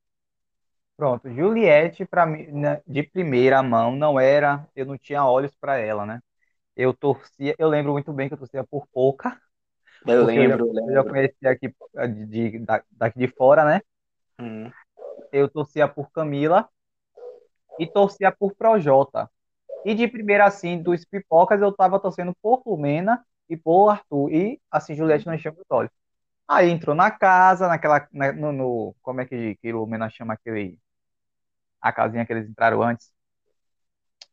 Pronto, 0.96 1.30
Juliette, 1.30 2.04
para 2.06 2.26
mim, 2.26 2.46
né, 2.52 2.82
de 2.86 3.04
primeira 3.04 3.62
mão, 3.62 3.94
não 3.94 4.18
era, 4.18 4.68
eu 4.74 4.84
não 4.84 4.98
tinha 4.98 5.24
olhos 5.24 5.54
para 5.60 5.76
ela, 5.78 6.04
né? 6.04 6.20
Eu 6.76 6.94
torcia, 6.94 7.54
eu 7.58 7.68
lembro 7.68 7.92
muito 7.92 8.12
bem 8.12 8.28
que 8.28 8.34
eu 8.34 8.38
torcia 8.38 8.64
por 8.64 8.86
pouca, 8.88 9.40
Eu 10.04 10.24
lembro, 10.24 10.34
eu 10.34 10.48
eu 10.66 10.72
já, 10.74 10.82
eu 10.86 10.94
já 10.94 11.04
lembro. 11.04 11.06
conhecia 11.06 11.50
aqui 11.52 11.68
de, 12.08 12.26
de- 12.26 12.58
da- 12.60 12.84
daqui 12.92 13.18
de 13.18 13.28
fora, 13.28 13.64
né? 13.64 13.80
Hum. 14.38 14.72
Eu 15.32 15.48
torcia 15.48 15.88
por 15.88 16.10
Camila 16.10 16.68
e 17.78 17.86
torcia 17.86 18.32
por 18.32 18.54
Projota. 18.56 19.30
E 19.84 19.94
de 19.94 20.08
primeira, 20.08 20.46
assim, 20.46 20.82
dos 20.82 21.04
pipocas, 21.06 21.60
eu 21.62 21.72
tava 21.74 22.00
torcendo 22.00 22.34
por 22.42 22.62
Lumena 22.66 23.24
e 23.48 23.56
por 23.56 23.90
Arthur. 23.90 24.32
E, 24.32 24.60
assim, 24.70 24.94
Juliette 24.94 25.26
não 25.26 25.34
encheu 25.34 25.52
meus 25.54 25.66
olhos. 25.70 25.92
Aí 26.48 26.70
entrou 26.70 26.94
na 26.96 27.10
casa, 27.10 27.68
naquela, 27.68 28.08
na- 28.12 28.32
no, 28.32 28.52
no- 28.52 28.96
como 29.02 29.20
é 29.22 29.26
que, 29.26 29.56
que 29.56 29.72
Lumena 29.72 30.10
chama 30.10 30.34
aquele, 30.34 30.78
a 31.80 31.92
casinha 31.92 32.24
que 32.26 32.32
eles 32.32 32.48
entraram 32.48 32.82
antes? 32.82 33.12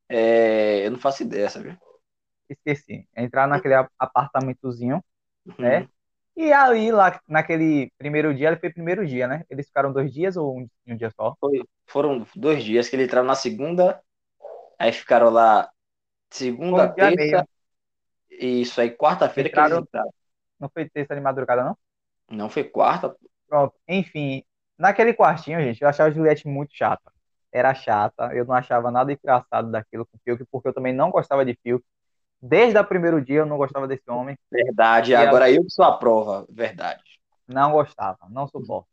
É, 0.09 0.85
eu 0.85 0.91
não 0.91 0.99
faço 0.99 1.23
ideia, 1.23 1.49
sabe? 1.49 1.77
Esqueci. 2.49 3.07
Entrar 3.15 3.47
naquele 3.47 3.73
apartamentozinho, 3.99 5.03
Uhum. 5.45 5.57
né? 5.61 5.87
E 6.37 6.51
aí, 6.53 6.91
lá, 6.91 7.19
naquele 7.27 7.91
primeiro 7.97 8.33
dia, 8.35 8.47
ele 8.49 8.57
foi 8.59 8.71
primeiro 8.71 9.05
dia, 9.07 9.27
né? 9.27 9.45
Eles 9.49 9.67
ficaram 9.67 9.91
dois 9.93 10.13
dias 10.13 10.35
ou 10.37 10.59
um, 10.59 10.67
um 10.87 10.95
dia 10.97 11.11
só? 11.15 11.35
Foi- 11.39 11.63
foram 11.87 12.25
dois 12.35 12.63
dias 12.63 12.89
que 12.89 12.95
ele 12.95 13.03
entraram 13.05 13.27
na 13.27 13.35
segunda, 13.35 14.01
aí 14.79 14.91
ficaram 14.93 15.31
lá 15.31 15.69
segunda, 16.31 16.83
Foi 16.83 16.85
um 16.85 16.91
e 16.97 17.17
terça, 17.17 17.45
e 18.29 18.61
isso 18.61 18.81
aí, 18.81 18.91
quarta-feira 18.91 19.49
que 19.49 19.59
eles 19.59 19.73
entraram. 19.73 20.11
Não 20.59 20.69
foi 20.69 20.89
terça 20.89 21.15
de 21.15 21.21
madrugada, 21.21 21.63
não? 21.65 21.77
Não 22.29 22.49
foi 22.51 22.63
quarta, 22.63 23.15
Pronto, 23.47 23.75
enfim, 23.87 24.43
naquele 24.77 25.13
quartinho, 25.13 25.61
gente, 25.61 25.81
eu 25.81 25.87
achava 25.87 26.09
a 26.09 26.11
Juliette 26.11 26.47
muito 26.47 26.73
chata. 26.75 27.11
Era 27.51 27.73
chata, 27.73 28.33
eu 28.33 28.45
não 28.45 28.53
achava 28.55 28.91
nada 28.91 29.11
engraçado 29.13 29.71
daquilo 29.71 30.05
com 30.05 30.17
o 30.17 30.19
Fiuk, 30.23 30.45
porque 30.51 30.67
eu 30.69 30.73
também 30.73 30.93
não 30.93 31.09
gostava 31.11 31.45
de 31.45 31.55
Fiuk. 31.63 31.85
Desde 32.41 32.77
o 32.79 32.85
primeiro 32.85 33.21
dia 33.23 33.39
eu 33.39 33.45
não 33.45 33.57
gostava 33.57 33.87
desse 33.87 34.09
homem, 34.09 34.37
verdade. 34.51 35.13
E 35.13 35.15
Agora 35.15 35.51
eu 35.51 35.63
que 35.63 35.69
sou 35.69 35.85
a 35.85 35.97
prova, 35.97 36.45
verdade. 36.49 37.03
não 37.47 37.71
gostava, 37.71 38.29
não 38.29 38.47
suporto. 38.47 38.87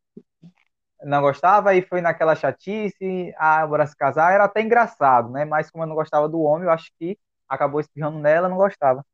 Não 1.04 1.20
gostava 1.20 1.74
e 1.74 1.82
foi 1.82 2.00
naquela 2.00 2.34
chatice, 2.36 3.34
ah, 3.36 3.66
bora 3.66 3.86
se 3.86 3.96
casar, 3.96 4.32
era 4.32 4.44
até 4.44 4.60
engraçado, 4.62 5.30
né? 5.30 5.44
Mas 5.44 5.68
como 5.70 5.82
eu 5.84 5.88
não 5.88 5.96
gostava 5.96 6.28
do 6.28 6.40
homem, 6.40 6.66
eu 6.66 6.70
acho 6.70 6.90
que 6.98 7.18
acabou 7.48 7.80
espirrando 7.80 8.18
nela, 8.20 8.48
não 8.48 8.56
gostava. 8.56 9.04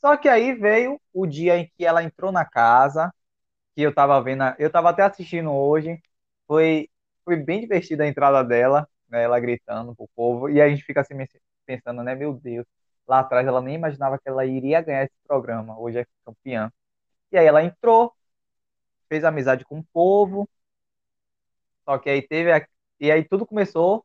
Só 0.00 0.16
que 0.16 0.28
aí 0.28 0.54
veio 0.54 1.00
o 1.14 1.26
dia 1.26 1.56
em 1.58 1.70
que 1.76 1.84
ela 1.86 2.02
entrou 2.04 2.32
na 2.32 2.44
casa, 2.44 3.12
que 3.76 3.82
eu 3.82 3.94
tava 3.94 4.20
vendo, 4.22 4.44
eu 4.58 4.70
tava 4.70 4.90
até 4.90 5.02
assistindo 5.04 5.52
hoje, 5.52 6.00
foi, 6.46 6.88
foi 7.24 7.36
bem 7.36 7.60
divertida 7.62 8.04
a 8.04 8.08
entrada 8.08 8.44
dela, 8.44 8.88
né? 9.08 9.22
Ela 9.24 9.40
gritando 9.40 9.94
pro 9.96 10.08
povo, 10.16 10.50
e 10.50 10.60
a 10.62 10.68
gente 10.68 10.84
fica 10.84 11.00
assim 11.02 11.14
pensando, 11.66 12.02
né? 12.04 12.14
Meu 12.14 12.34
Deus, 12.34 12.66
lá 13.12 13.20
atrás 13.20 13.46
ela 13.46 13.60
nem 13.62 13.74
imaginava 13.76 14.18
que 14.18 14.28
ela 14.28 14.46
iria 14.46 14.80
ganhar 14.82 15.04
esse 15.04 15.14
programa, 15.26 15.78
hoje 15.78 15.98
é 16.00 16.06
campeã. 16.24 16.72
E 17.32 17.38
aí 17.38 17.46
ela 17.46 17.64
entrou, 17.64 18.12
fez 19.08 19.24
amizade 19.24 19.64
com 19.64 19.80
o 19.80 19.84
povo, 19.92 20.48
só 21.84 21.98
que 21.98 22.10
aí 22.10 22.22
teve, 22.26 22.52
a- 22.52 22.66
e 23.00 23.10
aí 23.10 23.24
tudo 23.24 23.46
começou 23.46 24.04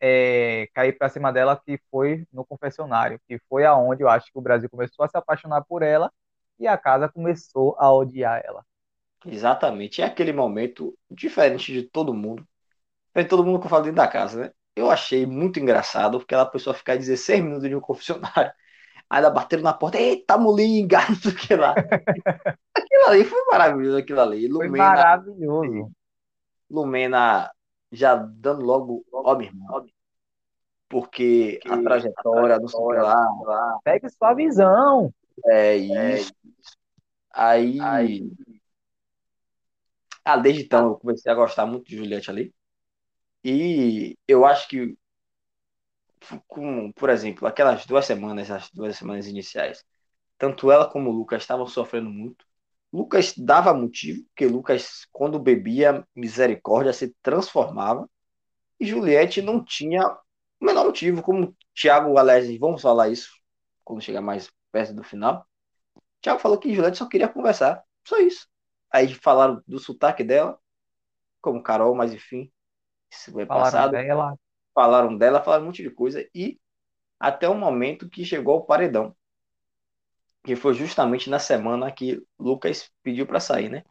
é, 0.00 0.68
cair 0.74 0.98
pra 0.98 1.08
cima 1.08 1.32
dela, 1.32 1.60
que 1.64 1.78
foi 1.90 2.26
no 2.32 2.44
confessionário, 2.46 3.20
que 3.28 3.38
foi 3.48 3.64
aonde 3.66 4.02
eu 4.04 4.08
acho 4.08 4.26
que 4.32 4.38
o 4.38 4.42
Brasil 4.42 4.70
começou 4.70 5.04
a 5.04 5.08
se 5.08 5.16
apaixonar 5.18 5.64
por 5.64 5.82
ela, 5.82 6.12
e 6.58 6.66
a 6.68 6.78
casa 6.78 7.08
começou 7.08 7.76
a 7.78 7.92
odiar 7.92 8.42
ela. 8.44 8.64
Exatamente. 9.26 10.00
É 10.02 10.04
aquele 10.06 10.32
momento 10.32 10.96
diferente 11.10 11.72
de 11.72 11.82
todo 11.82 12.14
mundo. 12.14 12.46
De 13.14 13.24
todo 13.26 13.44
mundo 13.44 13.60
que 13.60 13.66
eu 13.66 13.70
falo 13.70 13.84
dentro 13.84 13.96
da 13.98 14.08
casa, 14.08 14.46
né? 14.48 14.52
Eu 14.74 14.90
achei 14.90 15.26
muito 15.26 15.60
engraçado 15.60 16.16
aquela 16.16 16.46
pessoa 16.46 16.74
ficar 16.74 16.96
16 16.96 17.42
minutos 17.42 17.64
em 17.64 17.74
um 17.74 17.80
confessionário. 17.80 18.52
Aí 19.10 19.18
ela 19.18 19.30
bateram 19.30 19.62
na 19.62 19.74
porta, 19.74 19.98
eita, 19.98 20.38
molinga, 20.38 20.98
não 21.08 21.16
sei 21.16 21.32
o 21.32 21.36
que 21.36 21.54
lá. 21.54 21.74
aquilo 22.74 23.06
ali 23.08 23.24
foi 23.24 23.44
maravilhoso, 23.50 23.98
aquilo 23.98 24.20
ali. 24.20 24.50
Foi 24.50 24.66
Lumena, 24.66 24.84
maravilhoso. 24.84 25.92
Lumena 26.70 27.50
já 27.90 28.14
dando 28.14 28.64
logo, 28.64 29.04
ó, 29.12 29.36
meu 29.36 29.48
irmão, 29.48 29.86
porque 30.88 31.60
a 31.68 31.76
trajetória, 31.82 32.58
não 32.58 32.68
sei 32.68 32.80
o 32.80 32.88
que 32.88 32.96
lá, 32.96 33.78
Pegue 33.84 34.08
sua 34.08 34.32
visão. 34.32 35.12
é 35.46 35.76
isso. 35.76 36.32
Aí, 37.30 37.78
ah, 40.24 40.36
desde 40.36 40.62
então 40.62 40.88
eu 40.88 40.96
comecei 40.96 41.30
a 41.30 41.34
gostar 41.34 41.66
muito 41.66 41.86
de 41.86 41.96
Juliette 41.96 42.30
ali. 42.30 42.54
E 43.44 44.16
eu 44.26 44.44
acho 44.44 44.68
que, 44.68 44.96
com, 46.46 46.92
por 46.92 47.10
exemplo, 47.10 47.46
aquelas 47.46 47.84
duas 47.86 48.06
semanas, 48.06 48.50
as 48.50 48.70
duas 48.70 48.96
semanas 48.96 49.26
iniciais, 49.26 49.84
tanto 50.38 50.70
ela 50.70 50.88
como 50.88 51.10
o 51.10 51.12
Lucas 51.12 51.42
estavam 51.42 51.66
sofrendo 51.66 52.10
muito. 52.10 52.44
Lucas 52.92 53.34
dava 53.36 53.72
motivo, 53.74 54.24
porque 54.26 54.46
Lucas, 54.46 55.06
quando 55.12 55.38
bebia, 55.38 56.06
misericórdia 56.14 56.92
se 56.92 57.14
transformava. 57.22 58.08
E 58.78 58.86
Juliette 58.86 59.40
não 59.42 59.64
tinha 59.64 60.02
o 60.60 60.64
menor 60.64 60.84
motivo, 60.86 61.22
como 61.22 61.56
Thiago, 61.74 62.18
aliás, 62.18 62.46
vamos 62.58 62.82
falar 62.82 63.08
isso 63.08 63.30
quando 63.84 64.02
chegar 64.02 64.20
mais 64.20 64.50
perto 64.70 64.94
do 64.94 65.02
final. 65.02 65.46
Thiago 66.20 66.40
falou 66.40 66.58
que 66.58 66.74
Juliette 66.74 66.98
só 66.98 67.08
queria 67.08 67.28
conversar, 67.28 67.82
só 68.06 68.18
isso. 68.18 68.46
Aí 68.90 69.12
falaram 69.14 69.62
do 69.66 69.78
sotaque 69.78 70.22
dela, 70.22 70.58
como 71.40 71.62
Carol, 71.62 71.94
mas 71.94 72.12
enfim, 72.12 72.52
isso 73.12 73.30
foi 73.30 73.46
Falaram 73.46 73.64
passado. 73.64 73.90
dela. 73.92 74.34
Falaram 74.74 75.16
dela, 75.16 75.42
falaram 75.42 75.64
um 75.64 75.66
monte 75.66 75.82
de 75.82 75.90
coisa, 75.90 76.26
e 76.34 76.58
até 77.20 77.48
o 77.48 77.54
momento 77.54 78.08
que 78.08 78.24
chegou 78.24 78.54
ao 78.54 78.64
paredão, 78.64 79.14
que 80.42 80.56
foi 80.56 80.74
justamente 80.74 81.30
na 81.30 81.38
semana 81.38 81.92
que 81.92 82.20
Lucas 82.38 82.90
pediu 83.02 83.26
para 83.26 83.38
sair, 83.38 83.68
né? 83.68 83.84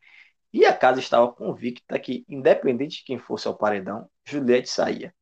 E 0.52 0.66
a 0.66 0.76
casa 0.76 1.00
estava 1.00 1.32
convicta 1.32 1.98
que, 1.98 2.26
independente 2.28 2.98
de 2.98 3.04
quem 3.06 3.18
fosse 3.18 3.48
ao 3.48 3.58
paredão, 3.58 4.10
Juliette 4.26 4.70
saía. 4.70 5.14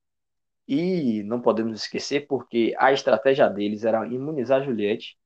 E 0.68 1.22
não 1.24 1.42
podemos 1.42 1.82
esquecer 1.82 2.26
porque 2.28 2.74
a 2.80 2.92
estratégia 2.92 3.48
deles 3.50 3.84
era 3.84 4.08
imunizar 4.08 4.64
Juliette 4.64 5.18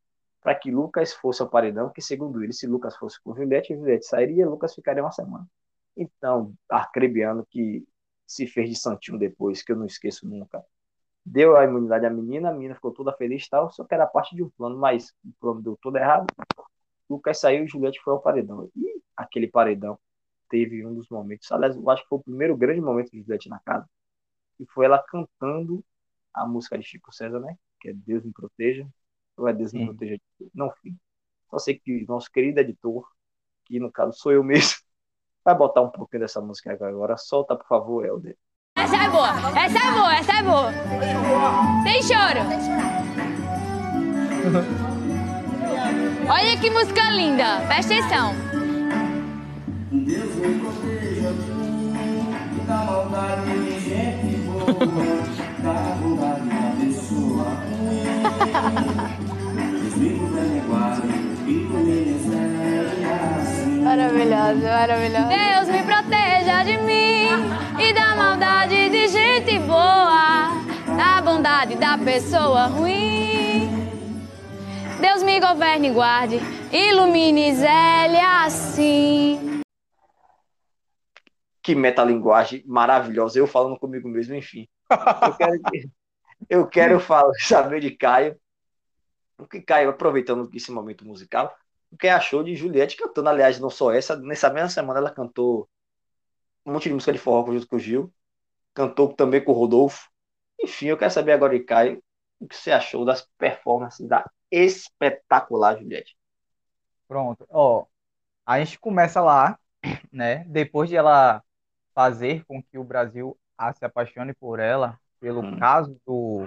para 0.42 0.56
que 0.56 0.72
Lucas 0.72 1.14
fosse 1.14 1.42
ao 1.42 1.50
paredão, 1.50 1.90
que 1.90 2.02
segundo 2.02 2.44
eles, 2.44 2.60
se 2.60 2.68
Lucas 2.68 2.98
fosse 2.98 3.22
com 3.22 3.34
Juliette, 3.34 3.76
Juliette 3.76 4.06
sairia, 4.06 4.48
Lucas 4.48 4.76
ficaria 4.76 5.04
uma 5.04 5.12
semana. 5.12 5.48
Então, 5.96 6.54
Arcrebiano, 6.68 7.46
que 7.50 7.86
se 8.34 8.48
fez 8.48 8.70
de 8.70 8.76
santinho 8.76 9.18
depois, 9.18 9.62
que 9.64 9.72
eu 9.72 9.76
não 9.76 9.86
esqueço 9.86 10.28
nunca, 10.28 10.64
deu 11.26 11.56
a 11.56 11.64
imunidade 11.64 12.06
à 12.06 12.10
menina, 12.10 12.50
a 12.50 12.54
menina 12.54 12.76
ficou 12.76 12.92
toda 12.92 13.14
feliz 13.14 13.46
e 13.46 13.50
tal, 13.50 13.72
só 13.72 13.84
que 13.84 13.94
era 13.94 14.06
parte 14.08 14.36
de 14.36 14.44
um 14.44 14.50
plano, 14.50 14.78
mas 14.78 15.14
o 15.24 15.32
plano 15.40 15.62
deu 15.62 15.78
todo 15.82 15.98
errado. 15.98 16.28
Lucas 17.10 17.40
saiu 17.40 17.64
e 17.64 17.68
Juliette 17.68 18.02
foi 18.02 18.14
ao 18.14 18.22
paredão. 18.22 18.70
E 18.76 19.02
aquele 19.16 19.48
paredão 19.48 20.00
teve 20.50 20.86
um 20.86 20.94
dos 20.94 21.10
momentos, 21.10 21.52
aliás, 21.52 21.76
eu 21.76 21.90
acho 21.90 22.04
que 22.04 22.10
foi 22.10 22.20
o 22.20 22.24
primeiro 22.24 22.56
grande 22.58 22.82
momento 22.82 23.12
de 23.12 23.22
Juliette 23.22 23.50
na 23.50 23.60
casa, 23.60 23.88
que 24.58 24.66
foi 24.68 24.86
ela 24.86 25.00
cantando 25.00 25.84
a 26.34 26.46
música 26.46 26.78
de 26.78 26.84
Chico 26.84 27.14
César, 27.14 27.40
né? 27.40 27.58
Que 27.80 27.90
é 27.90 27.94
Deus 27.94 28.24
me 28.24 28.32
proteja, 28.32 28.88
ou 29.38 29.48
é 29.48 29.54
Deus 29.54 29.74
me 29.74 29.80
Sim. 29.80 29.86
proteja, 29.88 30.22
não, 30.54 30.72
filho. 30.72 30.98
Só 31.50 31.60
sei 31.60 31.80
que 31.80 32.06
nosso 32.08 32.32
querido 32.32 32.60
editor, 32.60 33.08
que 33.66 33.80
no 33.80 33.92
caso 33.92 34.14
sou 34.14 34.32
eu 34.32 34.44
mesmo, 34.44 34.76
vai 35.44 35.56
botar 35.56 35.82
um 35.82 35.90
pouquinho 35.90 36.22
dessa 36.22 36.40
música 36.42 36.72
agora. 36.72 37.18
Solta, 37.18 37.56
por 37.56 37.68
favor, 37.68 38.06
Helder. 38.06 38.38
Essa 38.76 38.98
é 38.98 39.10
boa, 39.10 39.30
essa 39.60 39.80
é 39.80 39.92
boa, 39.92 40.16
essa 40.16 40.34
é 40.34 40.44
boa. 40.44 40.72
Sem 41.84 42.02
choro. 42.04 42.40
Olha 46.30 46.58
que 46.58 46.70
música 46.70 47.10
linda, 47.12 47.62
presta 47.68 47.94
atenção. 47.94 48.34
Deus 49.92 50.36
me 50.36 50.60
proteja 50.60 51.30
mim, 51.32 52.34
da 52.66 52.78
maldade 52.84 53.52
de 53.64 53.80
gente 53.80 54.38
boa, 54.42 54.64
da 55.62 55.74
bondade 55.96 56.50
da 56.50 56.72
pessoa 56.80 57.44
ruim. 57.70 58.04
Deus 59.82 59.96
me 59.96 60.10
governe 60.18 60.58
e 60.58 60.62
guarde, 60.62 61.33
Maravilhoso, 63.84 64.62
maravilhoso. 64.64 65.28
Deus 65.28 65.68
me 65.68 65.84
proteja 65.84 66.64
de 66.64 66.78
mim 66.78 67.28
e 67.80 67.94
da 67.94 68.16
maldade 68.16 68.90
de 68.90 69.08
gente 69.10 69.60
boa, 69.60 70.52
da 70.96 71.22
bondade 71.22 71.76
da 71.76 71.98
pessoa 71.98 72.68
ruim. 72.68 73.70
Deus 75.02 75.22
me 75.22 75.38
governe 75.42 75.90
e 75.90 75.92
guarde, 75.92 76.40
ilumine 76.72 77.54
Zélia 77.56 78.46
assim. 78.46 79.62
Que 81.62 81.76
metalinguagem 81.76 82.64
maravilhosa. 82.66 83.38
Eu 83.38 83.48
falando 83.48 83.78
comigo 83.78 84.08
mesmo, 84.08 84.34
enfim. 84.34 84.66
Eu 84.90 85.34
quero, 85.36 85.62
eu 86.50 86.68
quero 86.68 87.00
falar, 87.02 87.34
saber 87.40 87.82
de 87.82 87.92
Caio. 87.92 88.38
O 89.44 89.48
que 89.48 89.62
Caio, 89.62 89.90
aproveitando 89.90 90.50
esse 90.54 90.72
momento 90.72 91.06
musical, 91.06 91.56
o 91.92 91.98
que 91.98 92.08
achou 92.08 92.44
de 92.44 92.56
Juliette 92.56 92.96
cantando, 92.98 93.30
aliás, 93.30 93.60
não 93.60 93.70
só 93.70 93.92
essa, 93.92 94.16
nessa 94.16 94.50
mesma 94.50 94.70
semana 94.70 95.00
ela 95.00 95.12
cantou 95.12 95.70
um 96.66 96.74
monte 96.74 96.86
de 96.88 96.94
música 96.94 97.12
de 97.12 97.20
forró 97.20 97.52
junto 97.52 97.68
com 97.68 97.76
o 97.76 97.80
Gil, 97.80 98.14
cantou 98.74 99.14
também 99.14 99.44
com 99.44 99.52
o 99.52 99.56
Rodolfo. 99.56 100.10
Enfim, 100.62 100.88
eu 100.88 100.98
quero 100.98 101.12
saber 101.12 101.34
agora 101.34 101.58
de 101.58 101.64
Caio 101.66 102.02
o 102.40 102.48
que 102.48 102.56
você 102.56 102.72
achou 102.72 103.06
das 103.06 103.28
performances 103.38 104.08
da 104.08 104.26
espetacular 104.50 105.78
Juliette. 105.78 106.16
Pronto. 107.08 107.46
Ó, 107.50 107.86
a 108.46 108.60
gente 108.60 108.80
começa 108.80 109.22
lá, 109.22 109.60
né? 110.12 110.46
Depois 110.46 110.90
de 110.90 110.96
ela 110.96 111.44
fazer 111.94 112.46
com 112.46 112.62
que 112.64 112.78
o 112.78 112.84
Brasil 112.84 113.38
se 113.78 113.86
apaixone 113.86 114.34
por 114.34 114.60
ela, 114.60 115.00
pelo 115.20 115.42
Hum. 115.42 115.60
caso 115.60 116.00
do, 116.06 116.46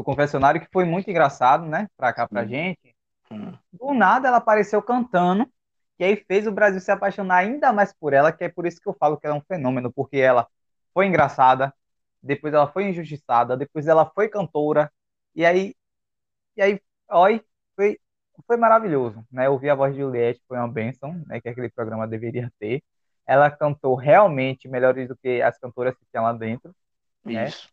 do 0.00 0.04
confessionário, 0.04 0.60
que 0.60 0.68
foi 0.72 0.84
muito 0.84 1.10
engraçado, 1.10 1.66
né? 1.66 1.86
Pra 1.94 2.10
cá, 2.12 2.26
pra 2.26 2.42
Hum. 2.42 2.48
gente. 2.48 2.96
Hum. 3.30 3.52
Do 3.72 3.92
nada 3.92 4.28
ela 4.28 4.38
apareceu 4.38 4.82
cantando, 4.82 5.46
e 5.98 6.04
aí 6.04 6.16
fez 6.16 6.46
o 6.46 6.52
Brasil 6.52 6.80
se 6.80 6.90
apaixonar 6.90 7.36
ainda 7.36 7.70
mais 7.72 7.92
por 7.92 8.14
ela, 8.14 8.32
que 8.32 8.44
é 8.44 8.48
por 8.48 8.66
isso 8.66 8.80
que 8.80 8.88
eu 8.88 8.96
falo 8.98 9.18
que 9.18 9.26
ela 9.26 9.36
é 9.36 9.38
um 9.38 9.42
fenômeno, 9.42 9.92
porque 9.92 10.16
ela 10.16 10.48
foi 10.94 11.06
engraçada, 11.06 11.72
depois 12.22 12.54
ela 12.54 12.66
foi 12.66 12.88
injustiçada, 12.88 13.56
depois 13.56 13.86
ela 13.86 14.10
foi 14.14 14.28
cantora, 14.28 14.90
e 15.34 15.44
aí, 15.44 15.74
e 16.56 16.62
aí, 16.62 16.80
oi, 17.10 17.42
foi, 17.76 17.98
foi 18.46 18.56
maravilhoso, 18.56 19.24
né? 19.30 19.48
Ouvir 19.50 19.70
a 19.70 19.74
voz 19.74 19.94
de 19.94 20.00
Juliette 20.00 20.42
foi 20.48 20.56
uma 20.56 20.68
bênção, 20.68 21.22
né? 21.26 21.40
Que 21.40 21.50
aquele 21.50 21.68
programa 21.70 22.08
deveria 22.08 22.50
ter. 22.58 22.82
Ela 23.26 23.50
cantou 23.50 23.94
realmente 23.94 24.66
melhores 24.68 25.06
do 25.08 25.16
que 25.16 25.42
as 25.42 25.58
cantoras 25.58 25.94
que 25.94 26.04
tinham 26.10 26.24
lá 26.24 26.32
dentro. 26.32 26.74
É. 27.26 27.46
Isso. 27.46 27.68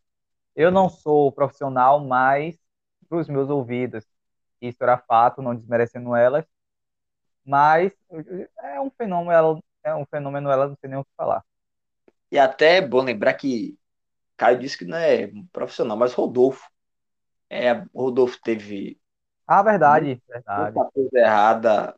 Eu 0.58 0.72
não 0.72 0.90
sou 0.90 1.32
profissional, 1.32 2.02
mas 2.06 2.58
para 3.10 3.20
os 3.20 3.30
meus 3.30 3.50
ouvidos, 3.50 4.06
isso 4.62 4.84
era 4.84 4.98
fato, 4.98 5.42
não 5.42 5.56
desmerecendo 5.56 6.16
elas. 6.16 6.46
Mas 7.46 7.92
é 8.62 8.82
um 8.82 8.90
fenômeno, 8.92 9.32
ela, 9.32 9.60
é 9.84 9.96
um 9.96 10.06
fenômeno, 10.06 10.50
ela 10.52 10.68
não 10.68 10.76
tem 10.76 10.90
nem 10.92 11.00
o 11.00 11.06
que 11.06 11.12
falar. 11.18 11.44
E 12.32 12.38
até 12.40 12.78
é 12.78 12.82
bom 12.82 13.02
lembrar 13.04 13.34
que 13.34 13.78
Caio 14.38 14.60
disse 14.60 14.78
que 14.78 14.86
não 14.86 14.98
é 14.98 15.32
profissional, 15.54 15.98
mas 15.98 16.14
Rodolfo. 16.14 16.70
É, 17.50 17.74
Rodolfo 17.96 18.40
teve 18.44 19.00
Ah, 19.48 19.62
verdade, 19.64 20.22
verdade. 20.28 20.74
muita 20.74 20.92
coisa 20.92 21.18
errada 21.18 21.96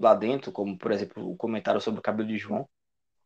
lá 0.00 0.14
dentro, 0.14 0.52
como 0.52 0.78
por 0.78 0.92
exemplo 0.92 1.30
o 1.30 1.36
comentário 1.36 1.80
sobre 1.80 2.00
o 2.00 2.02
cabelo 2.02 2.28
de 2.28 2.38
João. 2.38 2.68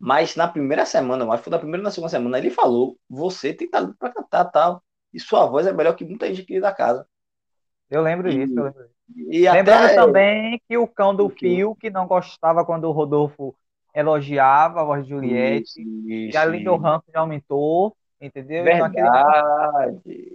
Mas 0.04 0.34
na 0.34 0.48
primeira 0.48 0.84
semana, 0.84 1.24
que 1.36 1.44
foi 1.44 1.50
na 1.52 1.58
primeira 1.60 1.80
ou 1.80 1.84
na 1.84 1.90
segunda 1.92 2.10
semana, 2.10 2.36
ele 2.36 2.50
falou: 2.50 2.98
você 3.08 3.54
tem 3.54 3.70
talento 3.70 3.94
pra 3.96 4.12
cantar 4.12 4.46
tal. 4.46 4.82
E 5.14 5.20
sua 5.20 5.46
voz 5.46 5.64
é 5.64 5.72
melhor 5.72 5.94
que 5.94 6.04
muita 6.04 6.26
gente 6.26 6.42
aqui 6.42 6.58
da 6.60 6.72
casa. 6.72 7.06
Eu 7.88 8.02
lembro 8.02 8.28
E- 8.28 8.34
disso, 8.34 8.58
eu 8.58 8.64
lembro 8.64 8.82
disso. 9.06 9.30
E 9.30 9.48
Lembrando 9.48 9.84
até 9.84 9.94
também 9.94 10.60
que 10.68 10.76
o 10.76 10.88
cão 10.88 11.14
do 11.14 11.26
O? 11.26 11.28
Fio, 11.30 11.76
que 11.76 11.88
não 11.88 12.08
gostava 12.08 12.64
quando 12.64 12.84
o 12.84 12.90
Rodolfo 12.92 13.54
elogiava 13.94 14.80
a 14.80 14.84
voz 14.84 15.04
de 15.04 15.10
Juliette, 15.10 15.68
Isso, 15.68 15.80
e 15.80 16.28
isso, 16.30 16.54
isso. 16.54 16.76
ranço 16.76 17.04
já 17.12 17.20
aumentou, 17.20 17.96
entendeu? 18.20 18.66
E 18.66 18.78
não 18.78 18.86
aquele- 18.86 19.08
Verdade. 19.08 20.32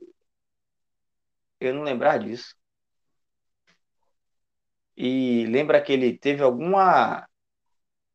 Eu 1.59 1.73
não 1.73 1.83
lembrar 1.83 2.19
disso. 2.19 2.55
E 4.95 5.45
lembra 5.47 5.81
que 5.81 5.91
ele 5.91 6.17
teve 6.17 6.41
alguma. 6.41 7.27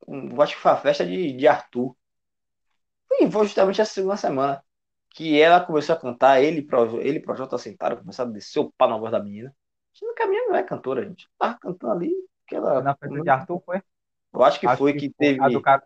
Eu 0.06 0.42
acho 0.42 0.54
que 0.56 0.60
foi 0.62 0.70
a 0.72 0.76
festa 0.76 1.04
de, 1.06 1.32
de 1.32 1.48
Arthur. 1.48 1.96
Foi, 3.08 3.30
foi 3.30 3.44
justamente 3.46 3.80
essa 3.80 3.92
segunda 3.94 4.16
semana. 4.16 4.64
Que 5.10 5.40
ela 5.40 5.60
começou 5.64 5.94
a 5.94 5.98
cantar, 6.00 6.42
ele 6.42 6.60
e 6.60 6.62
Pro- 6.66 7.00
ele 7.00 7.18
e 7.18 7.22
Projota 7.22 7.58
sentaram, 7.58 7.98
começaram 7.98 8.30
a 8.30 8.32
descer 8.32 8.60
o 8.60 8.72
pau 8.72 8.88
na 8.88 8.96
voz 8.96 9.12
da 9.12 9.22
menina. 9.22 9.54
Sendo 9.92 10.14
que 10.14 10.22
a 10.22 10.26
menina 10.26 10.48
não 10.48 10.56
é 10.56 10.62
cantora, 10.62 11.04
gente. 11.06 11.28
Tava 11.38 11.58
cantando 11.58 11.92
ali. 11.92 12.14
Que 12.46 12.56
ela, 12.56 12.80
na 12.82 12.96
festa 12.96 13.20
de 13.20 13.28
Arthur, 13.28 13.62
foi? 13.64 13.82
Eu 14.32 14.42
acho 14.42 14.58
que 14.58 14.66
Acho 14.66 14.78
foi 14.78 14.94
que 14.94 15.00
que 15.08 15.10
teve. 15.10 15.40
a 15.40 15.48
do 15.50 15.60
cara, 15.60 15.82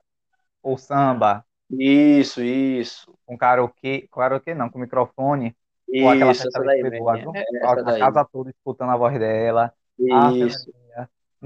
o 0.62 0.76
samba, 0.78 1.44
Isso, 1.70 2.42
isso. 2.42 3.16
com 3.24 3.36
karaokê, 3.36 4.08
karaokê 4.12 4.54
não, 4.54 4.70
com 4.70 4.78
microfone, 4.78 5.56
ou 5.98 6.08
aquela 6.08 6.32
Isso, 6.32 6.42
festa 6.42 6.60
essa 6.60 6.64
daí. 6.64 6.82
Lago, 7.00 7.32
É, 7.34 7.42
a, 7.62 7.72
essa 7.72 7.82
a 7.84 7.84
daí. 7.84 8.00
casa 8.00 8.24
toda 8.24 8.50
escutando 8.50 8.92
a 8.92 8.96
voz 8.96 9.18
dela. 9.18 9.72
Ah, 10.08 10.30
Isso. 10.38 10.70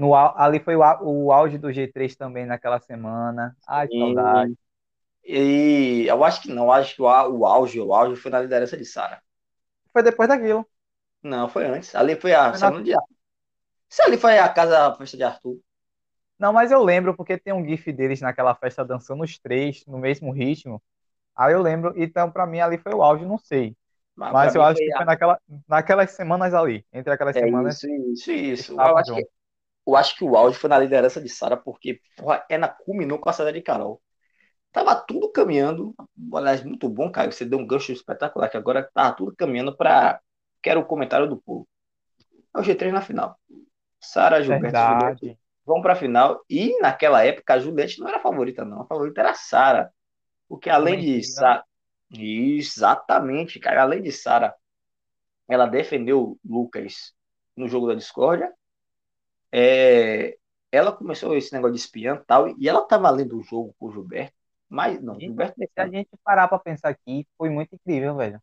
No, 0.01 0.15
ali 0.15 0.59
foi 0.59 0.75
o, 0.75 0.81
o 1.27 1.31
auge 1.31 1.57
do 1.57 1.71
G3 1.71 2.15
também 2.15 2.45
naquela 2.45 2.79
semana. 2.79 3.55
Ai, 3.67 3.87
que 3.89 3.97
saudade. 3.97 4.55
E 5.25 6.05
eu 6.07 6.23
acho 6.23 6.41
que 6.43 6.49
não, 6.53 6.71
acho 6.71 6.95
que 6.95 7.01
o, 7.01 7.05
o 7.05 7.45
auge, 7.45 7.79
o 7.79 7.93
auge 7.93 8.15
foi 8.21 8.31
na 8.31 8.39
liderança 8.41 8.77
de 8.77 8.85
Sara. 8.85 9.21
Foi 9.93 10.03
depois 10.03 10.27
daquilo. 10.29 10.67
Não, 11.23 11.49
foi 11.49 11.65
antes. 11.65 11.93
Ali 11.95 12.15
foi 12.19 12.33
a 12.33 12.53
Foi 12.53 12.59
na- 12.59 12.71
semana 12.71 12.83
de 12.83 12.93
Arthur. 12.93 13.15
Isso 13.91 14.03
ali 14.03 14.17
foi 14.17 14.39
a 14.39 14.49
casa, 14.49 14.87
a 14.87 14.95
festa 14.97 15.17
de 15.17 15.23
Arthur. 15.23 15.59
Não, 16.39 16.51
mas 16.53 16.71
eu 16.71 16.83
lembro 16.83 17.15
porque 17.15 17.37
tem 17.37 17.53
um 17.53 17.65
gif 17.67 17.91
deles 17.93 18.19
naquela 18.21 18.55
festa 18.55 18.83
dançando 18.83 19.23
os 19.23 19.37
três 19.39 19.85
no 19.85 19.97
mesmo 19.99 20.31
ritmo. 20.31 20.81
Aí 21.35 21.53
eu 21.53 21.61
lembro, 21.61 21.93
então 21.97 22.31
pra 22.31 22.47
mim 22.47 22.59
ali 22.61 22.77
foi 22.79 22.93
o 22.93 23.03
auge, 23.03 23.25
não 23.25 23.37
sei. 23.37 23.77
Mas 24.29 24.39
Mas 24.39 24.55
eu 24.55 24.63
acho 24.63 24.83
que 24.83 24.91
a- 24.93 24.97
foi 24.97 25.05
naquela, 25.05 25.39
naquelas 25.69 26.11
semanas 26.11 26.53
ali, 26.53 26.85
entre 26.93 27.13
aquelas 27.13 27.35
É 27.35 27.39
semanas. 27.39 27.79
isso, 27.79 27.87
isso, 28.13 28.31
isso. 28.31 28.73
Eu 28.83 28.97
acho 28.97 29.11
que. 29.13 29.25
Eu 29.85 29.95
acho 29.95 30.15
que 30.15 30.23
o 30.23 30.35
auge 30.35 30.57
foi 30.57 30.69
na 30.69 30.79
liderança 30.79 31.21
de 31.21 31.29
Sara, 31.29 31.57
porque 31.57 31.99
porra, 32.15 32.45
ela 32.49 32.67
culminou 32.67 33.19
com 33.19 33.29
a 33.29 33.33
saída 33.33 33.53
de 33.53 33.61
Carol. 33.61 34.01
Tava 34.71 34.95
tudo 34.95 35.29
caminhando. 35.31 35.93
Aliás, 36.33 36.63
muito 36.63 36.87
bom, 36.87 37.11
Caio. 37.11 37.31
Você 37.31 37.43
deu 37.43 37.59
um 37.59 37.67
gancho 37.67 37.91
espetacular, 37.91 38.49
que 38.49 38.57
agora 38.57 38.89
tava 38.93 39.13
tudo 39.15 39.35
caminhando 39.35 39.75
para. 39.75 40.21
Quero 40.61 40.79
o 40.79 40.85
comentário 40.85 41.27
do 41.27 41.41
povo. 41.41 41.67
É 42.55 42.59
o 42.59 42.61
G3 42.61 42.91
na 42.91 43.01
final. 43.01 43.37
Sara, 43.99 44.41
Gilberto 44.41 44.63
Verdade. 44.77 45.37
vão 45.65 45.81
para 45.81 45.93
a 45.93 45.95
final. 45.95 46.41
E 46.49 46.79
naquela 46.79 47.23
época 47.25 47.53
a 47.53 47.59
Juliette 47.59 47.99
não 47.99 48.07
era 48.07 48.17
a 48.17 48.21
favorita, 48.21 48.63
não. 48.63 48.81
A 48.81 48.85
favorita 48.85 49.21
era 49.21 49.31
a 49.31 49.35
Sara. 49.35 49.91
Porque 50.47 50.69
além 50.69 50.99
de 50.99 51.07
Mentira. 51.07 51.33
Sara. 51.33 51.65
Exatamente, 52.13 53.59
cara. 53.59 53.81
Além 53.81 54.01
de 54.01 54.11
Sara, 54.11 54.53
ela 55.49 55.65
defendeu 55.65 56.37
Lucas 56.45 57.13
no 57.55 57.67
jogo 57.67 57.87
da 57.87 57.95
discórdia. 57.95 58.51
É, 59.51 60.37
ela 60.71 60.91
começou 60.95 61.35
esse 61.35 61.53
negócio 61.53 61.75
de 61.75 61.81
espiã 61.81 62.15
e 62.15 62.25
tal. 62.25 62.49
E 62.59 62.69
ela 62.69 62.85
tava 62.87 63.09
lendo 63.11 63.37
o 63.39 63.43
jogo 63.43 63.75
com 63.79 63.87
o 63.87 63.91
Gilberto. 63.91 64.35
Mas 64.69 65.01
não, 65.01 65.19
E 65.19 65.25
Gilberto 65.25 65.57
Se 65.57 65.81
a 65.81 65.87
gente 65.87 66.09
parar 66.23 66.47
pra 66.47 66.59
pensar 66.59 66.89
aqui, 66.89 67.27
foi 67.37 67.49
muito 67.49 67.75
incrível, 67.75 68.15
velho. 68.15 68.41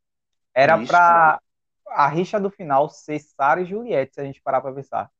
Era 0.54 0.78
pra 0.78 1.40
a 1.88 2.08
rixa 2.08 2.40
do 2.40 2.50
final 2.50 2.88
ser 2.90 3.20
Sara 3.20 3.62
e 3.62 3.66
Juliette, 3.66 4.14
se 4.14 4.20
a 4.20 4.24
gente 4.24 4.42
parar 4.42 4.60
pra 4.62 4.72
pensar. 4.74 5.10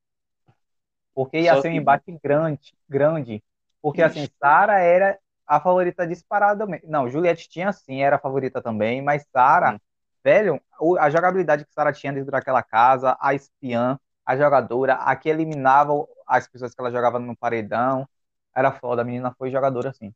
Porque 1.15 1.41
ia 1.41 1.57
Só 1.57 1.57
ser 1.57 1.69
um 1.69 1.73
que- 1.73 1.77
embate 1.77 2.13
grande, 2.23 2.75
grande. 2.89 3.43
Porque 3.83 4.03
Isso. 4.03 4.03
assim, 4.03 4.29
Sara 4.39 4.79
era 4.81 5.19
a 5.47 5.61
favorita 5.61 6.07
disparada. 6.07 6.67
Não, 6.85 7.09
Juliette 7.09 7.49
tinha 7.49 7.73
sim, 7.73 8.03
era 8.03 8.17
a 8.17 8.19
favorita 8.19 8.63
também, 8.63 9.03
mas 9.03 9.27
Sara, 9.33 9.81
velho, 10.23 10.61
a 11.01 11.11
jogabilidade 11.11 11.65
que 11.65 11.73
Sara 11.73 11.93
tinha 11.93 12.13
dentro 12.13 12.31
daquela 12.31 12.63
casa, 12.63 13.17
a 13.21 13.35
espiã, 13.35 13.99
a 14.29 14.37
jogadora, 14.37 14.93
a 14.97 15.17
que 15.17 15.31
eliminava 15.31 16.07
as 16.27 16.47
pessoas 16.47 16.75
que 16.75 16.81
ela 16.83 16.91
jogava 16.91 17.19
no 17.19 17.35
paredão, 17.35 18.07
era 18.55 18.71
foda, 18.71 19.01
a 19.01 19.05
menina 19.05 19.35
foi 19.39 19.51
jogadora 19.51 19.89
assim. 19.89 20.13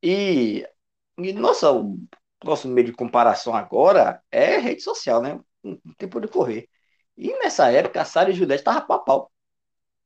E, 0.00 0.64
e 1.18 1.32
nossa, 1.32 1.72
o 1.72 1.98
nosso 2.44 2.68
meio 2.68 2.86
de 2.86 2.92
comparação 2.92 3.52
agora 3.52 4.22
é 4.30 4.58
rede 4.58 4.82
social, 4.82 5.20
né? 5.20 5.40
Não 5.64 5.80
tem 5.98 6.08
por 6.08 6.18
onde 6.22 6.30
correr. 6.32 6.68
E 7.16 7.36
nessa 7.40 7.72
época, 7.72 8.00
a 8.00 8.04
Sara 8.04 8.30
e 8.30 8.34
Juliette 8.34 8.60
estavam 8.60 8.86
pau 8.86 8.96
a 8.98 9.00
pau. 9.00 9.32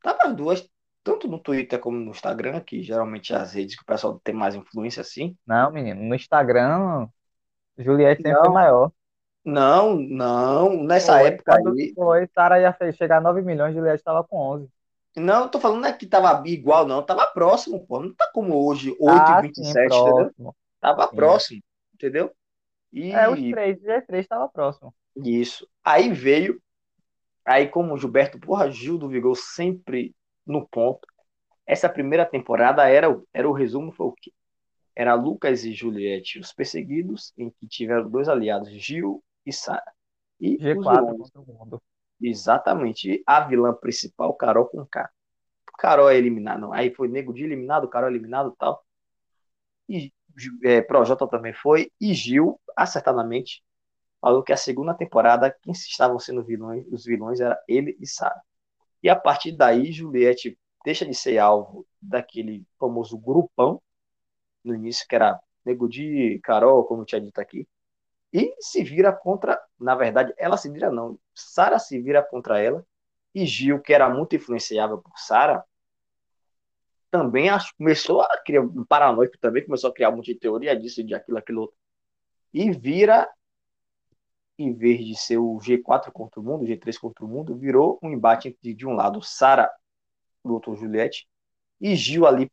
Tava 0.02 0.22
as 0.24 0.34
duas, 0.34 0.66
tanto 1.02 1.28
no 1.28 1.38
Twitter 1.38 1.78
como 1.78 1.98
no 1.98 2.12
Instagram, 2.12 2.60
que 2.60 2.82
geralmente 2.82 3.34
é 3.34 3.36
as 3.36 3.52
redes 3.52 3.76
que 3.76 3.82
o 3.82 3.86
pessoal 3.86 4.18
tem 4.24 4.34
mais 4.34 4.54
influência 4.54 5.02
assim. 5.02 5.36
Não, 5.46 5.70
menino, 5.70 6.02
no 6.02 6.14
Instagram, 6.14 7.08
Juliette 7.76 8.22
sempre 8.22 8.32
Não. 8.32 8.44
foi 8.46 8.54
maior. 8.54 8.90
Não, 9.44 9.96
não, 9.96 10.82
nessa 10.84 11.18
Foi, 11.18 11.22
época 11.22 11.54
aí. 11.56 11.94
foi, 11.94 12.26
Sara 12.34 12.60
ia 12.60 12.76
chegar 12.92 13.18
a 13.18 13.20
9 13.20 13.42
milhões, 13.42 13.74
Juliette 13.74 13.98
estava 14.00 14.24
com 14.24 14.36
11. 14.38 14.70
Não, 15.16 15.48
tô 15.48 15.60
falando 15.60 15.86
é 15.86 15.92
que 15.92 16.06
tava 16.06 16.42
igual, 16.48 16.86
não. 16.86 17.04
Tava 17.04 17.26
próximo, 17.28 17.84
pô. 17.86 18.00
Não 18.00 18.14
tá 18.14 18.30
como 18.32 18.54
hoje, 18.66 18.94
8 19.00 19.32
Ah, 19.32 19.42
e 19.44 19.46
sim, 19.54 19.64
27, 19.66 20.00
entendeu? 20.00 20.32
Tava 20.80 21.08
Sim. 21.10 21.14
próximo, 21.14 21.62
entendeu? 21.94 22.32
E 22.92 23.20
É, 23.22 23.28
os 23.28 23.42
três, 23.44 23.78
o 23.80 23.84
G3 23.86 24.24
estava 24.24 24.48
próximo. 24.48 24.94
Isso. 25.16 25.68
Aí 25.84 26.12
veio, 26.12 26.60
aí 27.46 27.68
como 27.68 27.94
o 27.94 27.98
Gilberto, 27.98 28.40
porra, 28.40 28.70
Gil 28.70 28.98
do 28.98 29.08
Vigor 29.08 29.36
sempre 29.36 30.14
no 30.46 30.66
ponto. 30.68 31.06
Essa 31.66 31.88
primeira 31.88 32.26
temporada 32.26 32.88
era, 32.88 33.10
o- 33.10 33.26
era 33.34 33.48
o 33.48 33.52
resumo, 33.52 33.92
foi 33.92 34.06
o 34.08 34.12
quê? 34.12 34.32
Era 34.96 35.14
Lucas 35.14 35.64
e 35.64 35.72
Juliette, 35.74 36.38
os 36.40 36.52
perseguidos, 36.52 37.32
em 37.38 37.50
que 37.50 37.68
tiveram 37.68 38.10
dois 38.10 38.28
aliados, 38.28 38.70
Gil 38.70 39.22
e. 39.46 39.50
E 40.40 40.56
os 40.56 40.62
G4 40.62 41.06
vilões, 41.06 41.30
contra 41.30 41.40
o 41.40 41.58
mundo. 41.58 41.82
exatamente. 42.20 43.10
E 43.10 43.22
a 43.26 43.40
vilã 43.40 43.72
principal, 43.72 44.34
Carol 44.34 44.66
com 44.66 44.84
K. 44.86 45.08
Carol 45.78 46.10
é 46.10 46.16
eliminada, 46.16 46.60
não. 46.60 46.72
Aí 46.72 46.92
foi 46.94 47.08
Nego 47.08 47.32
de 47.32 47.44
eliminado, 47.44 47.88
Carol 47.88 48.10
eliminado 48.10 48.54
tal. 48.58 48.84
E 49.88 50.12
é, 50.64 50.80
Projota 50.82 51.26
também 51.28 51.52
foi. 51.52 51.90
E 52.00 52.14
Gil, 52.14 52.60
acertadamente, 52.76 53.62
falou 54.20 54.42
que 54.42 54.52
a 54.52 54.56
segunda 54.56 54.94
temporada, 54.94 55.54
quem 55.62 55.72
estavam 55.72 56.18
sendo 56.18 56.42
vilões, 56.42 56.86
os 56.90 57.04
vilões 57.04 57.40
era 57.40 57.58
ele 57.68 57.96
e 58.00 58.06
Sara. 58.06 58.40
E 59.02 59.08
a 59.08 59.16
partir 59.16 59.52
daí, 59.52 59.92
Juliette 59.92 60.58
deixa 60.84 61.04
de 61.06 61.14
ser 61.14 61.38
alvo 61.38 61.86
daquele 62.00 62.64
famoso 62.78 63.18
grupão, 63.18 63.80
no 64.64 64.74
início, 64.74 65.06
que 65.08 65.14
era 65.14 65.38
Nego 65.64 65.88
de 65.88 66.40
Carol, 66.42 66.84
como 66.84 67.02
eu 67.02 67.06
tinha 67.06 67.20
dito 67.20 67.38
aqui, 67.40 67.68
e 68.34 68.52
se 68.58 68.82
vira 68.82 69.12
contra, 69.12 69.62
na 69.78 69.94
verdade, 69.94 70.34
ela 70.36 70.56
se 70.56 70.68
vira 70.68 70.90
não, 70.90 71.16
Sara 71.32 71.78
se 71.78 72.00
vira 72.02 72.20
contra 72.20 72.60
ela, 72.60 72.84
e 73.32 73.46
Gil, 73.46 73.80
que 73.80 73.94
era 73.94 74.08
muito 74.08 74.34
influenciável 74.34 74.98
por 74.98 75.16
Sara, 75.16 75.64
também 77.12 77.48
começou 77.78 78.22
a 78.22 78.36
criar 78.44 78.62
um 78.62 78.84
paranoico 78.84 79.38
também, 79.38 79.64
começou 79.64 79.88
a 79.88 79.94
criar 79.94 80.10
um 80.10 80.16
monte 80.16 80.34
de 80.34 80.40
teoria 80.40 80.76
disso, 80.76 81.04
de 81.04 81.14
aquilo, 81.14 81.38
aquilo. 81.38 81.72
E 82.52 82.72
vira, 82.72 83.30
em 84.58 84.74
vez 84.74 85.04
de 85.04 85.16
ser 85.16 85.38
o 85.38 85.56
G4 85.58 86.10
contra 86.10 86.40
o 86.40 86.42
mundo, 86.42 86.64
o 86.64 86.66
G3 86.66 86.98
contra 86.98 87.24
o 87.24 87.28
mundo, 87.28 87.56
virou 87.56 88.00
um 88.02 88.10
embate 88.10 88.48
entre, 88.48 88.74
de 88.74 88.84
um 88.84 88.94
lado, 88.94 89.22
Sara, 89.22 89.70
do 90.44 90.54
outro, 90.54 90.74
Juliette, 90.74 91.28
e 91.80 91.94
Gil 91.94 92.26
ali, 92.26 92.50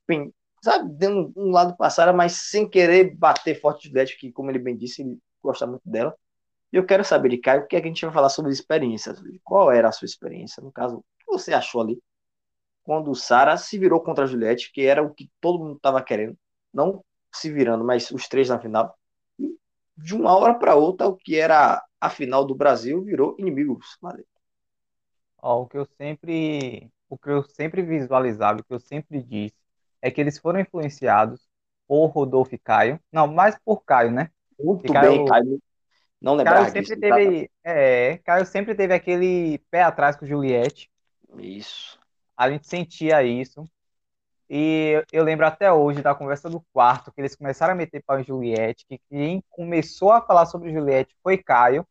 sabe, 0.61 0.93
dando 0.93 1.33
um 1.35 1.49
lado 1.49 1.75
para 1.75 1.89
Sara, 1.89 2.13
mas 2.13 2.33
sem 2.33 2.69
querer 2.69 3.15
bater 3.15 3.59
forte 3.59 3.87
Juliette, 3.87 4.15
que, 4.19 4.31
como 4.31 4.51
ele 4.51 4.59
bem 4.59 4.77
disse, 4.77 5.01
ele 5.01 5.17
gosta 5.41 5.67
muito 5.67 5.88
dela. 5.88 6.15
E 6.71 6.77
eu 6.77 6.86
quero 6.86 7.04
saber 7.04 7.30
de 7.30 7.38
Caio 7.38 7.63
o 7.63 7.67
que, 7.67 7.75
é 7.75 7.82
que 7.82 7.88
a 7.88 7.89
gente 7.89 8.06
vai 8.06 8.13
falar 8.13 8.30
sobre 8.30 8.51
experiências. 8.51 9.21
Qual 9.43 9.71
era 9.71 9.89
a 9.89 9.91
sua 9.91 10.06
experiência? 10.06 10.63
No 10.63 10.71
caso, 10.71 10.97
o 10.97 11.04
que 11.19 11.25
você 11.27 11.54
achou 11.54 11.82
ali 11.82 12.01
quando 12.84 13.13
Sara 13.15 13.58
se 13.58 13.77
virou 13.77 14.01
contra 14.01 14.23
a 14.25 14.27
Juliette, 14.27 14.71
que 14.71 14.82
era 14.82 15.04
o 15.04 15.13
que 15.13 15.30
todo 15.39 15.60
mundo 15.60 15.75
estava 15.75 16.01
querendo, 16.04 16.38
não 16.73 17.04
se 17.32 17.51
virando, 17.51 17.84
mas 17.84 18.12
os 18.12 18.27
três 18.27 18.49
na 18.49 18.60
final. 18.60 18.97
E 19.39 19.56
de 19.97 20.15
uma 20.15 20.36
hora 20.36 20.54
para 20.56 20.75
outra, 20.75 21.08
o 21.08 21.15
que 21.15 21.38
era 21.38 21.84
a 21.99 22.10
final 22.10 22.45
do 22.45 22.56
Brasil 22.56 23.04
virou 23.04 23.36
inimigos. 23.38 23.97
Valeu. 24.01 24.25
Ó, 25.38 25.62
o 25.62 25.67
que 25.67 25.77
eu 25.77 25.86
sempre, 25.97 26.91
o 27.10 27.17
que 27.17 27.30
eu 27.30 27.43
sempre 27.43 27.82
visualizava, 27.82 28.60
o 28.60 28.63
que 28.63 28.73
eu 28.73 28.80
sempre 28.80 29.21
disse, 29.21 29.56
é 30.01 30.10
que 30.10 30.19
eles 30.19 30.38
foram 30.38 30.60
influenciados 30.60 31.47
por 31.88 32.08
Rodolfo 32.08 32.56
e 32.56 32.60
Caio. 32.60 32.99
Não, 33.12 33.27
mais 33.27 33.58
por 33.63 33.84
Caio, 33.84 34.12
né? 34.12 34.32
Muito 34.63 34.86
E 34.89 34.93
Caio- 34.93 35.12
bem, 35.12 35.26
Caio. 35.26 35.62
Não 36.21 36.34
Caio 36.34 36.38
lembrava 36.38 36.65
sempre 36.69 36.82
disso. 36.95 37.00
teve, 37.00 37.52
é, 37.63 38.17
Caio 38.19 38.45
sempre 38.45 38.76
teve 38.76 38.93
aquele 38.93 39.58
pé 39.71 39.84
atrás 39.84 40.15
com 40.15 40.26
Juliette. 40.26 40.89
Isso. 41.38 42.00
A 42.38 42.50
gente 42.50 42.67
sentia 42.67 43.24
isso. 43.24 43.67
E 44.50 45.02
eu 45.13 45.24
lembro 45.24 45.45
até 45.45 45.71
hoje 45.71 46.02
da 46.02 46.13
conversa 46.13 46.50
do 46.50 46.62
quarto, 46.74 47.12
que 47.12 47.21
eles 47.21 47.36
começaram 47.36 47.71
a 47.74 47.76
meter 47.76 48.04
pau 48.06 48.19
em 48.19 48.24
Juliette, 48.24 48.86
que 48.86 49.00
quem 49.10 49.41
começou 49.50 50.12
a 50.12 50.21
falar 50.21 50.45
sobre 50.45 50.74
Juliette 50.74 51.15
foi 51.24 51.38
Caio, 51.38 51.88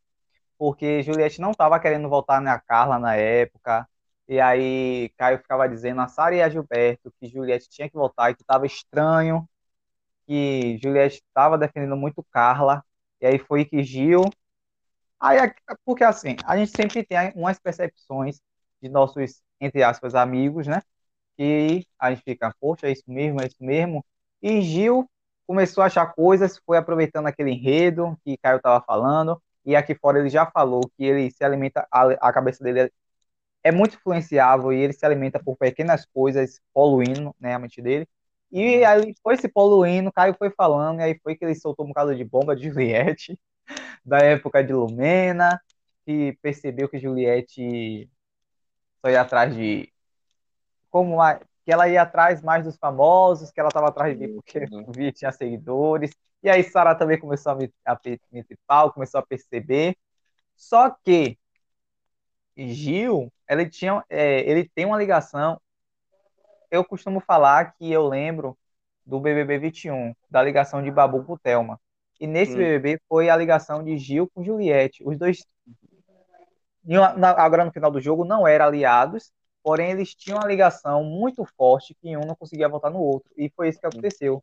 porque 0.58 1.02
Juliette 1.02 1.40
não 1.40 1.52
estava 1.52 1.80
querendo 1.80 2.08
voltar 2.08 2.40
na 2.40 2.60
Carla 2.60 2.98
na 2.98 3.16
época. 3.16 3.88
E 4.28 4.38
aí 4.38 5.10
Caio 5.16 5.38
ficava 5.38 5.68
dizendo 5.68 6.02
a 6.02 6.06
Sara 6.08 6.34
e 6.36 6.42
a 6.42 6.48
Gilberto 6.50 7.12
que 7.18 7.26
Juliette 7.28 7.68
tinha 7.70 7.88
que 7.88 7.96
voltar 7.96 8.30
e 8.30 8.34
que 8.34 8.42
estava 8.42 8.66
estranho, 8.66 9.48
que 10.30 10.78
Juliette 10.80 11.16
estava 11.26 11.58
defendendo 11.58 11.96
muito 11.96 12.22
Carla. 12.30 12.84
E 13.20 13.26
aí 13.26 13.36
foi 13.38 13.64
que 13.64 13.82
Gil. 13.82 14.22
Aí, 15.18 15.38
porque 15.84 16.04
assim, 16.04 16.36
a 16.44 16.56
gente 16.56 16.70
sempre 16.70 17.04
tem 17.04 17.32
umas 17.34 17.58
percepções 17.58 18.40
de 18.80 18.88
nossos, 18.88 19.42
entre 19.60 19.82
aspas, 19.82 20.14
amigos, 20.14 20.68
né? 20.68 20.82
Que 21.36 21.84
a 21.98 22.10
gente 22.12 22.22
fica, 22.22 22.54
poxa, 22.60 22.86
é 22.88 22.92
isso 22.92 23.02
mesmo, 23.08 23.40
é 23.42 23.46
isso 23.48 23.56
mesmo. 23.60 24.04
E 24.40 24.62
Gil 24.62 25.10
começou 25.48 25.82
a 25.82 25.86
achar 25.88 26.06
coisas, 26.14 26.58
foi 26.64 26.78
aproveitando 26.78 27.26
aquele 27.26 27.50
enredo 27.50 28.16
que 28.24 28.38
Caio 28.38 28.58
estava 28.58 28.84
falando, 28.84 29.42
e 29.64 29.74
aqui 29.74 29.96
fora 29.96 30.20
ele 30.20 30.28
já 30.28 30.46
falou 30.46 30.80
que 30.96 31.04
ele 31.04 31.28
se 31.32 31.44
alimenta, 31.44 31.88
a, 31.90 32.02
a 32.28 32.32
cabeça 32.32 32.62
dele 32.62 32.92
é 33.64 33.72
muito 33.72 33.96
influenciável 33.96 34.72
e 34.72 34.80
ele 34.80 34.92
se 34.92 35.04
alimenta 35.04 35.42
por 35.42 35.56
pequenas 35.56 36.06
coisas, 36.06 36.60
poluindo, 36.72 37.34
né, 37.40 37.54
a 37.54 37.58
mente 37.58 37.82
dele. 37.82 38.08
E 38.52 38.84
aí 38.84 39.14
foi 39.22 39.36
se 39.36 39.48
poluindo, 39.48 40.12
Caio 40.12 40.34
foi 40.38 40.50
falando, 40.50 41.00
e 41.00 41.02
aí 41.04 41.20
foi 41.22 41.36
que 41.36 41.44
ele 41.44 41.54
soltou 41.54 41.84
um 41.84 41.88
bocado 41.88 42.14
de 42.16 42.24
bomba 42.24 42.56
de 42.56 42.64
Juliette, 42.70 43.38
da 44.04 44.18
época 44.18 44.64
de 44.64 44.72
Lumena, 44.72 45.60
que 46.06 46.34
percebeu 46.42 46.88
que 46.88 46.98
Juliette 46.98 48.10
só 49.00 49.10
ia 49.10 49.22
atrás 49.22 49.54
de. 49.54 49.92
Como 50.90 51.20
a, 51.20 51.36
que 51.64 51.72
ela 51.72 51.88
ia 51.88 52.02
atrás 52.02 52.42
mais 52.42 52.64
dos 52.64 52.76
famosos, 52.76 53.50
que 53.50 53.60
ela 53.60 53.68
estava 53.68 53.88
atrás 53.88 54.12
de 54.18 54.26
mim 54.26 54.34
porque 54.34 54.66
via 54.94 55.12
tinha 55.12 55.32
seguidores. 55.32 56.10
E 56.42 56.48
aí 56.50 56.62
Sara 56.64 56.94
também 56.94 57.18
começou 57.18 57.52
a 57.52 57.54
me, 57.54 57.72
a 57.86 57.98
meter 58.32 58.58
pau, 58.66 58.92
começou 58.92 59.20
a 59.20 59.26
perceber. 59.26 59.96
Só 60.56 60.90
que 60.90 61.38
Gil, 62.56 63.32
ele, 63.48 63.68
tinha, 63.68 64.04
é, 64.08 64.40
ele 64.50 64.68
tem 64.68 64.84
uma 64.86 64.98
ligação. 64.98 65.60
Eu 66.70 66.84
costumo 66.84 67.20
falar 67.20 67.74
que 67.74 67.90
eu 67.90 68.06
lembro 68.06 68.56
do 69.04 69.18
BBB 69.18 69.58
21, 69.58 70.14
da 70.30 70.42
ligação 70.42 70.82
de 70.82 70.90
Babu 70.90 71.24
com 71.24 71.36
Thelma. 71.36 71.80
E 72.20 72.26
nesse 72.26 72.52
Hum. 72.52 72.58
BBB 72.58 73.00
foi 73.08 73.28
a 73.28 73.36
ligação 73.36 73.82
de 73.82 73.96
Gil 73.98 74.30
com 74.32 74.44
Juliette. 74.44 75.02
Os 75.04 75.18
dois, 75.18 75.44
agora 77.36 77.64
no 77.64 77.72
final 77.72 77.90
do 77.90 78.00
jogo, 78.00 78.24
não 78.24 78.46
eram 78.46 78.66
aliados, 78.66 79.32
porém 79.62 79.90
eles 79.90 80.14
tinham 80.14 80.38
uma 80.38 80.46
ligação 80.46 81.02
muito 81.02 81.44
forte 81.56 81.94
que 82.00 82.16
um 82.16 82.20
não 82.20 82.36
conseguia 82.36 82.68
votar 82.68 82.90
no 82.90 83.00
outro. 83.00 83.30
E 83.36 83.50
foi 83.50 83.68
isso 83.68 83.80
que 83.80 83.86
aconteceu. 83.86 84.42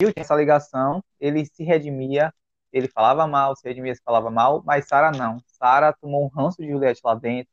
Gil 0.00 0.12
tinha 0.12 0.22
essa 0.22 0.34
ligação, 0.36 1.02
ele 1.18 1.44
se 1.46 1.64
redimia, 1.64 2.32
ele 2.72 2.88
falava 2.88 3.26
mal, 3.26 3.56
se 3.56 3.66
redimia, 3.66 3.94
se 3.94 4.02
falava 4.02 4.30
mal, 4.30 4.62
mas 4.64 4.86
Sara 4.86 5.10
não. 5.10 5.38
Sara 5.46 5.92
tomou 5.92 6.24
um 6.24 6.28
ranço 6.28 6.60
de 6.62 6.68
Juliette 6.68 7.00
lá 7.04 7.14
dentro, 7.14 7.52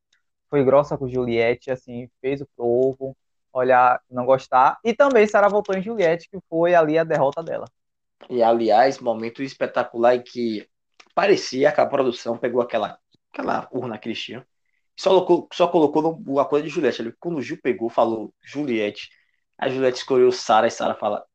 foi 0.50 0.64
grossa 0.64 0.98
com 0.98 1.08
Juliette, 1.08 1.72
assim, 1.72 2.10
fez 2.20 2.42
o 2.42 2.48
povo 2.58 3.16
olhar, 3.54 4.02
não 4.10 4.26
gostar. 4.26 4.80
E 4.84 4.94
também 4.94 5.28
Sara 5.28 5.50
votou 5.50 5.76
em 5.76 5.82
Juliette, 5.82 6.30
que 6.30 6.40
foi 6.50 6.74
ali 6.74 6.98
a 6.98 7.04
derrota 7.04 7.44
dela. 7.44 7.66
E, 8.30 8.42
aliás, 8.44 9.00
momento 9.00 9.42
espetacular 9.42 10.16
em 10.16 10.22
que 10.22 10.68
parecia 11.14 11.72
que 11.72 11.82
a 11.82 11.86
produção 11.86 12.38
pegou 12.38 12.62
aquela, 12.62 12.98
aquela 13.32 13.68
urna 13.72 13.98
Cristian 13.98 14.46
e 14.98 15.02
só 15.02 15.10
colocou, 15.10 15.50
só 15.52 15.68
colocou 15.68 16.40
a 16.40 16.46
coisa 16.46 16.66
de 16.66 16.70
Juliette. 16.70 17.16
Quando 17.20 17.38
o 17.38 17.42
Gil 17.42 17.60
pegou, 17.62 17.90
falou 17.90 18.34
Juliette. 18.44 19.10
A 19.58 19.70
Juliette 19.70 20.00
escolheu 20.00 20.32
Sara 20.32 20.68
e 20.68 20.72
Sara 20.72 20.96
fala 20.96 21.26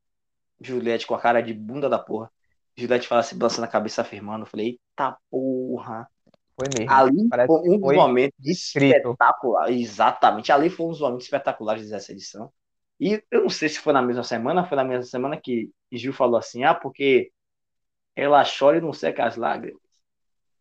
Juliette 0.61 1.07
com 1.07 1.15
a 1.15 1.21
cara 1.21 1.41
de 1.41 1.53
bunda 1.53 1.89
da 1.89 1.99
porra. 1.99 2.31
Juliette 2.77 3.09
fala 3.09 3.21
assim, 3.21 3.37
balançando 3.37 3.67
a 3.67 3.71
cabeça, 3.71 4.03
afirmando. 4.03 4.45
Eu 4.45 4.49
falei, 4.49 4.67
eita 4.69 5.17
porra. 5.31 6.09
Foi 6.59 6.69
mesmo. 6.77 6.93
Ali 6.93 7.29
Parece 7.29 7.47
foi 7.47 7.69
um 7.69 7.79
dos 7.79 7.95
momentos 7.95 8.47
espetaculares. 8.47 9.79
Exatamente. 9.79 10.51
Ali 10.51 10.71
foi 10.71 10.87
um 10.87 10.91
dos 10.91 11.01
momentos 11.01 11.25
espetaculares 11.25 11.91
dessa 11.91 12.13
edição. 12.13 12.51
E 12.99 13.23
eu 13.31 13.43
não 13.43 13.51
sei 13.51 13.69
se 13.69 13.79
foi 13.79 13.93
na 13.93 14.01
mesma 14.01 14.23
semana, 14.23 14.65
foi 14.65 14.77
na 14.77 14.85
mesma 14.85 15.05
semana 15.05 15.39
que 15.39 15.71
Gil 15.93 16.15
falou 16.15 16.39
assim: 16.39 16.65
ah, 16.65 16.75
porque 16.75 17.31
ela 18.15 18.43
chora 18.43 18.79
e 18.79 18.81
não 18.81 18.93
seca 18.93 19.27
as 19.27 19.37
lágrimas. 19.37 19.81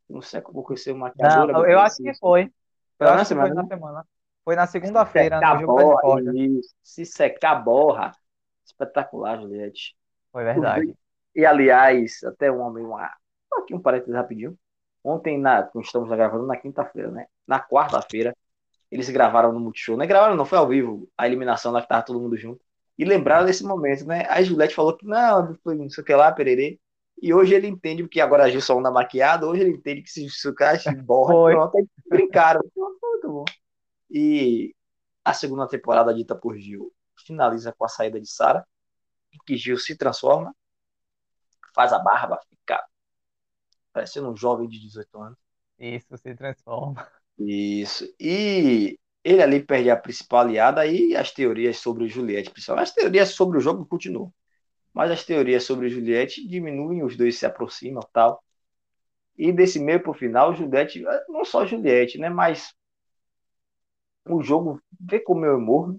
Não 0.10 0.22
seca 0.22 0.52
porque 0.52 0.76
ser 0.76 0.94
maquiadora. 0.94 1.54
Não, 1.54 1.66
eu 1.66 1.80
acho 1.80 2.04
que 2.04 2.14
foi. 2.16 2.52
Foi 2.98 3.08
Eu 3.08 3.12
na 3.12 3.22
acho 3.22 3.30
que 3.30 3.36
foi 3.36 3.44
semana, 3.48 3.62
na 3.62 3.68
semana. 3.68 4.08
Foi 4.44 4.56
na 4.56 4.68
segunda-feira, 4.68 5.38
secar 5.38 5.56
no 5.56 5.62
jogo 5.62 5.78
da 5.78 6.02
borra. 6.02 6.22
Se 6.84 7.06
secar 7.06 7.56
borra. 7.56 8.12
Espetacular, 8.66 9.40
Juliette. 9.40 9.96
Foi 10.32 10.44
verdade. 10.44 10.94
E 11.34 11.46
aliás, 11.46 12.24
até 12.24 12.52
um 12.52 12.60
homem, 12.60 12.84
uma, 12.84 13.10
aqui 13.54 13.74
um 13.74 13.80
parênteses 13.80 14.14
rapidinho. 14.14 14.58
Ontem, 15.06 15.38
na, 15.38 15.70
estamos 15.80 16.10
gravando 16.10 16.48
na 16.48 16.58
quinta-feira, 16.58 17.12
né? 17.12 17.28
Na 17.46 17.60
quarta-feira, 17.60 18.36
eles 18.90 19.08
gravaram 19.08 19.52
no 19.52 19.60
Multishow. 19.60 19.96
Não 19.96 20.04
é 20.04 20.08
gravaram, 20.08 20.36
não, 20.36 20.46
foi 20.46 20.58
ao 20.58 20.68
vivo, 20.68 21.08
a 21.16 21.28
eliminação 21.28 21.72
lá 21.72 21.80
que 21.80 21.88
tava 21.88 22.02
todo 22.02 22.20
mundo 22.20 22.36
junto. 22.36 22.66
E 22.98 23.06
lembraram 23.06 23.46
desse 23.46 23.64
momento, 23.64 24.04
né? 24.04 24.26
A 24.28 24.42
Juliette 24.42 24.74
falou 24.74 24.98
que 24.98 25.06
não, 25.06 25.56
não 25.64 25.90
sei 25.92 26.02
o 26.02 26.06
que 26.06 26.16
lá, 26.16 26.32
pererê. 26.32 26.80
E 27.22 27.32
hoje 27.32 27.54
ele 27.54 27.68
entende, 27.68 28.02
porque 28.02 28.20
agora 28.20 28.46
a 28.46 28.50
Gil 28.50 28.62
só 28.62 28.80
anda 28.80 28.90
maquiada, 28.90 29.46
hoje 29.46 29.62
ele 29.62 29.72
entende 29.72 30.02
que 30.02 30.10
se 30.10 30.28
sucar, 30.28 30.80
se 30.80 30.94
borra, 30.96 31.52
pronto, 31.52 31.78
aí 31.78 31.88
brincaram. 32.10 32.62
Muito 32.76 33.28
bom. 33.28 33.46
E 34.10 34.74
a 35.24 35.34
segunda 35.34 35.68
temporada 35.68 36.16
dita 36.16 36.36
por 36.36 36.58
Gil 36.58 36.92
finaliza 37.28 37.72
com 37.78 37.86
a 37.86 37.90
saída 37.90 38.20
de 38.20 38.28
Sara, 38.28 38.66
em 39.32 39.38
que 39.46 39.56
Gil 39.56 39.78
se 39.78 39.96
transforma, 39.96 40.52
faz 41.76 41.94
a 41.94 42.00
barba, 42.00 42.40
fica 42.50 42.84
parecendo 43.96 44.30
um 44.30 44.36
jovem 44.36 44.68
de 44.68 44.78
18 44.78 45.22
anos. 45.22 45.40
Isso 45.80 46.18
se 46.18 46.36
transforma. 46.36 47.08
Isso. 47.40 48.06
E 48.20 49.00
ele 49.24 49.42
ali 49.42 49.64
perde 49.64 49.90
a 49.90 49.96
principal 49.96 50.42
aliada 50.42 50.86
e 50.86 51.16
as 51.16 51.32
teorias 51.32 51.78
sobre 51.78 52.10
Juliette, 52.10 52.52
principalmente. 52.52 52.90
As 52.90 52.94
teorias 52.94 53.30
sobre 53.30 53.58
o 53.58 53.62
jogo 53.62 53.86
continuam. 53.86 54.34
Mas 54.94 55.12
as 55.12 55.24
teorias 55.24 55.64
sobre 55.64 55.88
Juliette 55.88 56.46
diminuem, 56.46 57.04
os 57.04 57.16
dois 57.16 57.38
se 57.40 57.46
aproximam 57.46 58.04
tal. 58.12 58.44
E 59.38 59.54
desse 59.54 59.80
meio 59.80 60.04
pro 60.04 60.14
final, 60.14 60.54
Juliette, 60.54 61.02
não 61.30 61.46
só 61.46 61.66
Juliette, 61.66 62.18
né? 62.18 62.30
Mas 62.30 62.74
o 64.28 64.44
jogo 64.44 64.82
vê 65.00 65.22
como 65.22 65.46
eu 65.46 65.60
morro, 65.60 65.98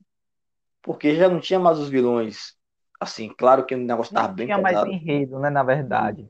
porque 0.83 1.17
já 1.17 1.31
não 1.31 1.41
tinha 1.41 1.59
mais 1.59 1.79
os 1.79 1.89
vilões. 1.89 2.55
Assim, 3.01 3.33
claro 3.37 3.65
que 3.65 3.75
o 3.75 3.79
negócio 3.79 4.15
tava 4.15 4.29
Não 4.29 4.35
bem 4.35 4.47
tinha 4.47 4.59
mais 4.59 4.83
enredo, 4.85 5.39
né, 5.39 5.49
na 5.49 5.63
verdade. 5.63 6.29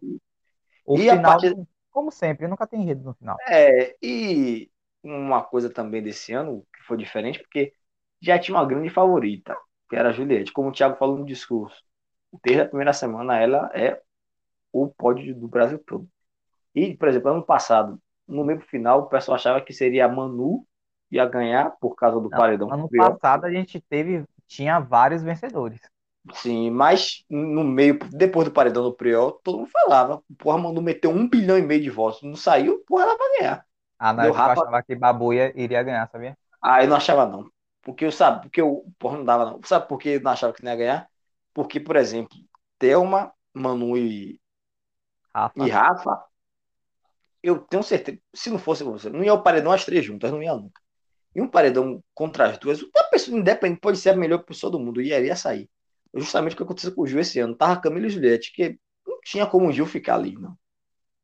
O 0.86 0.98
E 1.02 1.10
a 1.10 1.16
final, 1.16 1.26
partir- 1.26 1.56
como 1.90 2.10
sempre, 2.10 2.48
nunca 2.48 2.66
tem 2.66 2.80
enredo 2.82 3.04
no 3.04 3.14
final. 3.14 3.42
É, 3.48 3.96
e 4.02 4.70
uma 5.02 5.42
coisa 5.44 5.70
também 5.72 6.02
desse 6.02 6.32
ano 6.32 6.66
que 6.74 6.82
foi 6.84 6.96
diferente, 6.96 7.38
porque 7.40 7.72
já 8.20 8.38
tinha 8.38 8.56
uma 8.56 8.66
grande 8.66 8.90
favorita, 8.90 9.56
que 9.88 9.96
era 9.96 10.08
a 10.10 10.12
Juliette. 10.12 10.52
Como 10.52 10.70
o 10.70 10.72
Thiago 10.72 10.96
falou 10.96 11.18
no 11.18 11.26
discurso, 11.26 11.82
desde 12.44 12.62
a 12.62 12.68
primeira 12.68 12.92
semana 12.92 13.38
ela 13.40 13.70
é 13.74 14.00
o 14.72 14.88
pódio 14.88 15.34
do 15.38 15.48
Brasil 15.48 15.78
todo. 15.86 16.08
E, 16.74 16.96
por 16.96 17.08
exemplo, 17.08 17.30
ano 17.32 17.44
passado, 17.44 18.00
no 18.28 18.44
meio 18.44 18.60
final, 18.62 19.00
o 19.02 19.08
pessoal 19.08 19.36
achava 19.36 19.60
que 19.62 19.72
seria 19.72 20.06
a 20.06 20.08
Manu 20.08 20.66
ia 21.10 21.26
ganhar 21.26 21.70
por 21.80 21.94
causa 21.96 22.20
do 22.20 22.30
Não, 22.30 22.44
paredão 22.66 22.68
ano 22.68 22.90
passado 22.90 23.44
a 23.46 23.50
gente 23.52 23.80
teve, 23.80 24.24
tinha 24.46 24.78
vários 24.80 25.22
vencedores. 25.22 25.80
Sim, 26.34 26.70
mas 26.70 27.24
no 27.30 27.62
meio, 27.64 27.98
depois 28.10 28.46
do 28.48 28.52
paredão 28.52 28.82
do 28.82 28.94
Priol, 28.94 29.32
todo 29.44 29.58
mundo 29.58 29.70
falava, 29.70 30.22
porra, 30.38 30.58
Manu 30.58 30.82
meteu 30.82 31.10
um 31.10 31.28
bilhão 31.28 31.56
e 31.56 31.62
meio 31.62 31.80
de 31.82 31.90
votos, 31.90 32.22
não 32.22 32.34
saiu, 32.34 32.80
porra, 32.86 33.04
ela 33.04 33.16
vai 33.16 33.38
ganhar. 33.38 33.66
Ah, 33.98 34.12
época 34.26 34.48
eu 34.48 34.52
Rafa- 34.52 34.62
achava 34.62 34.82
que 34.82 34.94
Babu 34.96 35.32
ia- 35.32 35.52
iria 35.56 35.82
ganhar, 35.82 36.08
sabia? 36.10 36.36
Ah, 36.62 36.82
eu 36.82 36.88
não 36.88 36.96
achava 36.96 37.26
não. 37.26 37.50
Porque 37.82 38.04
eu 38.04 38.12
sabe, 38.12 38.42
porque 38.42 38.60
eu, 38.60 38.84
porra, 38.98 39.18
não 39.18 39.24
dava 39.24 39.44
não. 39.46 39.60
Sabe 39.64 39.88
por 39.88 39.98
que 39.98 40.10
eu 40.10 40.20
não 40.20 40.32
achava 40.32 40.52
que 40.52 40.62
não 40.64 40.70
ia 40.72 40.76
ganhar? 40.76 41.10
Porque, 41.54 41.80
por 41.80 41.96
exemplo, 41.96 42.36
Thelma, 42.78 43.32
Manu 43.54 43.96
e, 43.96 44.40
Rafa. 45.34 45.64
e 45.64 45.68
Rafa, 45.70 46.26
eu 47.42 47.58
tenho 47.60 47.82
certeza, 47.82 48.18
se 48.34 48.50
não 48.50 48.58
fosse 48.58 48.82
você, 48.84 49.08
não 49.10 49.22
ia 49.24 49.32
o 49.34 49.42
paredão 49.42 49.72
as 49.72 49.84
três 49.84 50.04
juntas, 50.04 50.30
não 50.30 50.42
ia 50.42 50.54
nunca. 50.54 50.80
E 51.34 51.42
um 51.42 51.48
paredão 51.48 52.02
contra 52.14 52.50
as 52.50 52.58
duas, 52.58 52.82
uma 52.82 53.04
pessoa 53.10 53.38
independente 53.38 53.80
pode 53.80 53.98
ser 53.98 54.10
a 54.10 54.16
melhor 54.16 54.44
pessoa 54.44 54.70
do 54.72 54.80
mundo, 54.80 55.00
e 55.02 55.12
iria 55.12 55.36
sair. 55.36 55.70
Justamente 56.16 56.54
o 56.54 56.56
que 56.56 56.62
aconteceu 56.62 56.94
com 56.94 57.02
o 57.02 57.06
Gil 57.06 57.20
esse 57.20 57.38
ano. 57.38 57.54
Tava 57.54 57.80
Camila 57.80 58.06
e 58.06 58.10
Juliette, 58.10 58.52
que 58.52 58.78
não 59.06 59.20
tinha 59.22 59.46
como 59.46 59.68
o 59.68 59.72
Gil 59.72 59.86
ficar 59.86 60.14
ali, 60.16 60.36
não. 60.38 60.56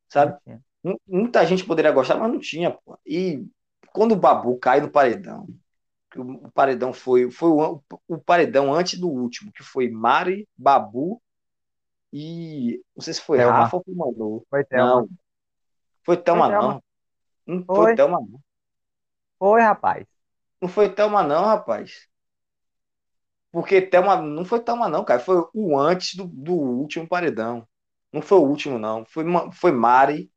Sabe? 0.08 0.36
Não 0.82 0.98
Muita 1.06 1.46
gente 1.46 1.64
poderia 1.64 1.92
gostar, 1.92 2.16
mas 2.16 2.30
não 2.30 2.38
tinha, 2.38 2.70
pô. 2.70 2.98
E 3.06 3.46
quando 3.92 4.12
o 4.12 4.16
Babu 4.16 4.58
cai 4.58 4.80
no 4.80 4.90
paredão, 4.90 5.46
o 6.16 6.50
paredão 6.50 6.92
foi, 6.92 7.30
foi 7.30 7.48
o, 7.48 7.82
o 8.08 8.18
paredão 8.18 8.74
antes 8.74 8.98
do 8.98 9.08
último, 9.08 9.52
que 9.52 9.62
foi 9.62 9.88
Mari, 9.88 10.48
Babu 10.56 11.22
e 12.12 12.82
não 12.94 13.02
sei 13.02 13.14
se 13.14 13.22
foi 13.22 13.38
Thelma. 13.38 13.58
Rafa 13.58 13.76
ou 13.76 13.84
foi 13.84 13.94
Manu. 13.94 14.46
Foi 14.50 14.64
Thelma. 14.64 15.00
Não. 15.00 15.08
Foi 16.04 16.16
Thelma, 16.16 16.44
Foi 16.44 16.52
Thelma. 16.52 16.68
não. 16.74 16.82
Não 17.46 17.64
Foi. 17.64 17.76
foi 17.76 17.96
Thelma, 17.96 18.18
não. 18.20 18.40
Foi, 19.38 19.60
rapaz. 19.62 20.06
Não 20.60 20.68
foi 20.68 20.94
Thelma, 20.94 21.22
não, 21.22 21.44
rapaz. 21.44 22.08
Porque 23.52 23.82
Thelma, 23.82 24.16
não 24.22 24.44
foi 24.46 24.60
Thelma, 24.60 24.88
não, 24.90 25.04
cara. 25.04 25.20
Foi 25.20 25.36
o 25.54 25.78
antes 25.78 26.16
do, 26.16 26.26
do 26.26 26.54
último 26.54 27.08
paredão. 27.08 27.68
Não 28.12 28.22
foi 28.22 28.38
o 28.38 28.42
último, 28.42 28.78
não. 28.78 29.04
Foi, 29.06 29.24
foi 29.52 29.72
Mari, 29.72 30.30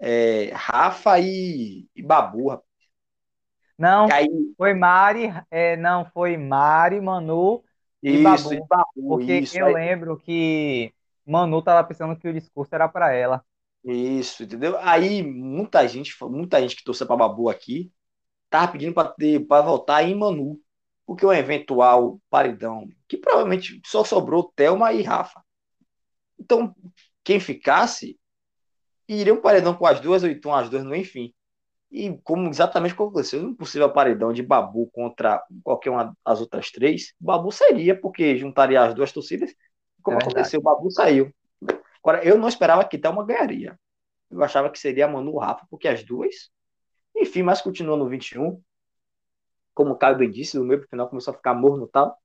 é, 0.00 0.50
Rafa 0.54 1.18
e, 1.20 1.88
e 1.94 2.02
Babu, 2.02 2.48
rapaz. 2.50 2.68
Não, 3.78 4.12
Aí, 4.12 4.54
foi 4.56 4.72
Mari, 4.74 5.28
é, 5.50 5.76
não, 5.76 6.04
foi 6.12 6.36
Mari, 6.36 7.00
Manu, 7.00 7.64
E 8.02 8.34
isso, 8.34 8.54
Babu. 8.54 8.54
e 8.54 8.60
Babu, 8.68 9.20
porque 9.20 9.32
isso. 9.42 9.62
eu 9.62 9.66
aí- 9.66 9.74
lembro 9.74 10.16
que 10.18 10.94
Manu 11.26 11.62
tava 11.62 11.86
pensando 11.86 12.16
que 12.16 12.28
o 12.28 12.32
discurso 12.32 12.74
era 12.74 12.88
pra 12.88 13.12
ela. 13.12 13.44
Isso, 13.84 14.42
entendeu? 14.44 14.78
Aí 14.78 15.22
muita 15.22 15.86
gente, 15.86 16.14
muita 16.24 16.60
gente 16.60 16.76
que 16.76 16.84
torceu 16.84 17.06
pra 17.06 17.16
Babu 17.16 17.50
aqui, 17.50 17.92
tava 18.50 18.72
pedindo 18.72 18.94
pra 18.94 19.08
ter, 19.08 19.46
para 19.46 19.62
votar 19.66 20.04
em 20.04 20.14
Manu, 20.16 20.60
o 21.06 21.32
eventual 21.32 22.20
paredão, 22.30 22.88
que 23.06 23.16
provavelmente 23.16 23.80
só 23.84 24.04
sobrou 24.04 24.52
Thelma 24.56 24.92
e 24.92 25.02
Rafa. 25.02 25.42
Então, 26.38 26.74
quem 27.22 27.38
ficasse, 27.38 28.18
iria 29.08 29.34
um 29.34 29.40
paredão 29.40 29.74
com 29.74 29.86
as 29.86 30.00
duas, 30.00 30.22
ou 30.22 30.28
então 30.28 30.54
as 30.54 30.68
duas 30.68 30.84
no 30.84 30.94
enfim. 30.94 31.32
E 31.90 32.18
como 32.24 32.48
exatamente 32.48 32.94
aconteceu, 32.94 33.40
um 33.40 33.54
possível 33.54 33.90
paredão 33.92 34.32
de 34.32 34.42
Babu 34.42 34.90
contra 34.92 35.42
qualquer 35.62 35.90
uma 35.90 36.16
das 36.26 36.40
outras 36.40 36.70
três, 36.70 37.14
Babu 37.20 37.52
seria, 37.52 37.98
porque 37.98 38.36
juntaria 38.36 38.82
as 38.82 38.94
duas 38.94 39.12
torcidas. 39.12 39.54
Como 40.02 40.18
É 40.18 40.20
aconteceu, 40.20 40.60
Babu 40.60 40.90
saiu. 40.90 41.32
Agora, 42.02 42.24
eu 42.24 42.36
não 42.36 42.48
esperava 42.48 42.84
que 42.84 42.98
Thelma 42.98 43.24
ganharia. 43.24 43.78
Eu 44.30 44.42
achava 44.42 44.68
que 44.68 44.78
seria 44.78 45.04
a 45.04 45.08
Manu 45.08 45.38
Rafa, 45.38 45.66
porque 45.70 45.86
as 45.86 46.02
duas. 46.02 46.50
Enfim, 47.16 47.42
mas 47.42 47.62
continua 47.62 47.96
no 47.96 48.08
21. 48.08 48.60
Como 49.74 49.92
o 49.92 49.96
Caio 49.96 50.16
bem 50.16 50.30
disse, 50.30 50.58
no 50.58 50.64
meio 50.64 50.80
pro 50.80 50.88
final 50.88 51.08
começou 51.08 51.32
a 51.32 51.36
ficar 51.36 51.54
morno 51.54 51.86
e 51.86 51.88
tal. 51.88 52.18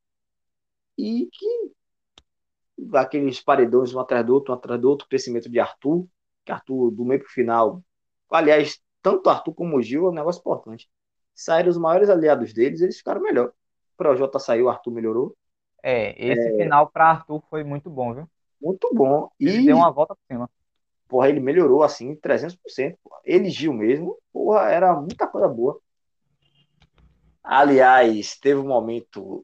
E 0.98 1.30
que 1.32 1.72
aqueles 2.94 3.42
paredões 3.42 3.94
um 3.94 4.00
atrás 4.00 4.26
do 4.26 4.34
outro, 4.34 4.54
um 4.54 4.58
atrás 4.58 4.80
do 4.80 4.90
outro, 4.90 5.08
crescimento 5.08 5.50
de 5.50 5.60
Arthur, 5.60 6.06
que 6.46 6.52
Arthur 6.52 6.92
do 6.92 7.06
meio 7.06 7.22
pro 7.22 7.30
final. 7.30 7.84
Aliás, 8.32 8.80
tanto 9.02 9.30
Arthur 9.30 9.54
como 9.54 9.78
o 9.78 9.82
Gil 9.82 10.06
é 10.06 10.10
um 10.10 10.14
negócio 10.14 10.40
importante. 10.40 10.90
Saíram 11.34 11.70
os 11.70 11.78
maiores 11.78 12.10
aliados 12.10 12.54
deles, 12.54 12.82
eles 12.82 12.98
ficaram 12.98 13.22
melhor. 13.22 13.48
O 13.48 13.98
Projota 13.98 14.40
saiu, 14.40 14.70
Arthur 14.70 14.92
melhorou. 14.92 15.36
É, 15.82 16.14
esse 16.24 16.58
final 16.58 16.90
para 16.90 17.10
Arthur 17.10 17.42
foi 17.50 17.64
muito 17.64 17.90
bom, 17.90 18.14
viu? 18.14 18.30
Muito 18.62 18.90
bom. 18.94 19.30
Ele 19.40 19.58
E, 19.58 19.66
deu 19.66 19.78
uma 19.78 19.92
volta 19.92 20.16
por 20.16 20.22
cima. 20.28 20.50
porra, 21.08 21.30
ele 21.30 21.40
melhorou 21.40 21.82
assim 21.82 22.16
300%. 22.16 22.98
porra. 23.04 23.22
Ele, 23.24 23.50
Gil 23.50 23.74
mesmo, 23.74 24.18
porra, 24.32 24.70
era 24.70 24.94
muita 24.94 25.28
coisa 25.28 25.48
boa. 25.48 25.80
Aliás, 27.52 28.38
teve 28.38 28.60
um 28.60 28.68
momento 28.68 29.44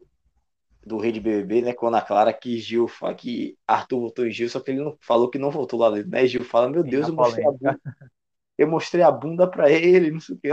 do 0.86 1.00
Rei 1.00 1.12
de 1.12 1.20
BBB, 1.20 1.64
né, 1.64 1.74
com 1.74 1.88
a 1.88 1.90
Ana 1.90 2.02
Clara, 2.04 2.32
que 2.32 2.60
Gil 2.60 2.88
fala 2.88 3.16
que 3.16 3.58
Arthur 3.66 4.00
votou 4.00 4.28
em 4.28 4.32
Gil, 4.32 4.48
só 4.48 4.60
que 4.60 4.70
ele 4.70 4.84
não 4.84 4.96
falou 5.02 5.28
que 5.28 5.40
não 5.40 5.50
votou 5.50 5.80
lá 5.80 5.90
dentro, 5.90 6.12
né? 6.12 6.28
Gil 6.28 6.44
fala, 6.44 6.70
meu 6.70 6.84
Deus, 6.84 7.08
eu 7.08 7.16
mostrei 7.16 7.44
a 7.44 7.52
bunda, 7.52 7.82
eu 8.60 8.68
mostrei 8.68 9.02
a 9.02 9.12
bunda 9.12 9.50
pra 9.50 9.72
ele, 9.72 10.12
não 10.12 10.20
sei 10.20 10.36
o 10.36 10.40
que. 10.40 10.50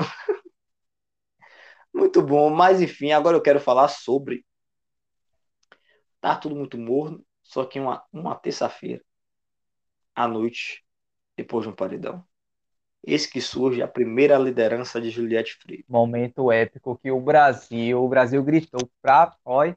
Muito 1.92 2.22
bom, 2.22 2.48
mas 2.48 2.80
enfim, 2.80 3.12
agora 3.12 3.36
eu 3.36 3.42
quero 3.42 3.60
falar 3.60 3.88
sobre. 3.88 4.46
Tá 6.22 6.34
tudo 6.34 6.56
muito 6.56 6.78
morno, 6.78 7.22
só 7.42 7.66
que 7.66 7.78
uma, 7.78 8.02
uma 8.10 8.34
terça-feira, 8.34 9.04
à 10.14 10.26
noite, 10.26 10.82
depois 11.36 11.64
de 11.64 11.68
um 11.68 11.74
paredão. 11.74 12.26
Eis 13.04 13.26
que 13.26 13.40
surge 13.40 13.82
a 13.82 13.88
primeira 13.88 14.38
liderança 14.38 15.00
de 15.00 15.10
Juliette 15.10 15.58
Freire. 15.60 15.84
Momento 15.88 16.52
épico 16.52 16.96
que 17.02 17.10
o 17.10 17.20
Brasil, 17.20 18.00
o 18.02 18.08
Brasil 18.08 18.42
gritou 18.44 18.88
pra 19.02 19.34
Oi. 19.44 19.74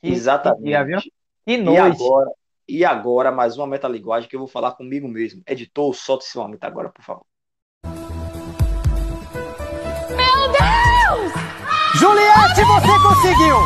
Que, 0.00 0.08
Exatamente. 0.08 1.02
Que? 1.02 1.10
Que 1.44 1.52
E 1.54 1.56
noite. 1.56 2.00
agora, 2.00 2.30
e 2.68 2.84
agora, 2.84 3.32
mais 3.32 3.58
uma 3.58 3.66
metalinguagem 3.66 4.28
que 4.28 4.36
eu 4.36 4.40
vou 4.40 4.48
falar 4.48 4.72
comigo 4.72 5.08
mesmo. 5.08 5.42
Editor, 5.46 5.92
solta 5.94 6.24
esse 6.24 6.36
momento 6.38 6.62
agora, 6.64 6.90
por 6.90 7.02
favor. 7.04 7.26
Meu 10.10 10.52
Deus! 10.52 11.32
Juliette, 11.96 12.64
você 12.64 13.02
conseguiu! 13.02 13.56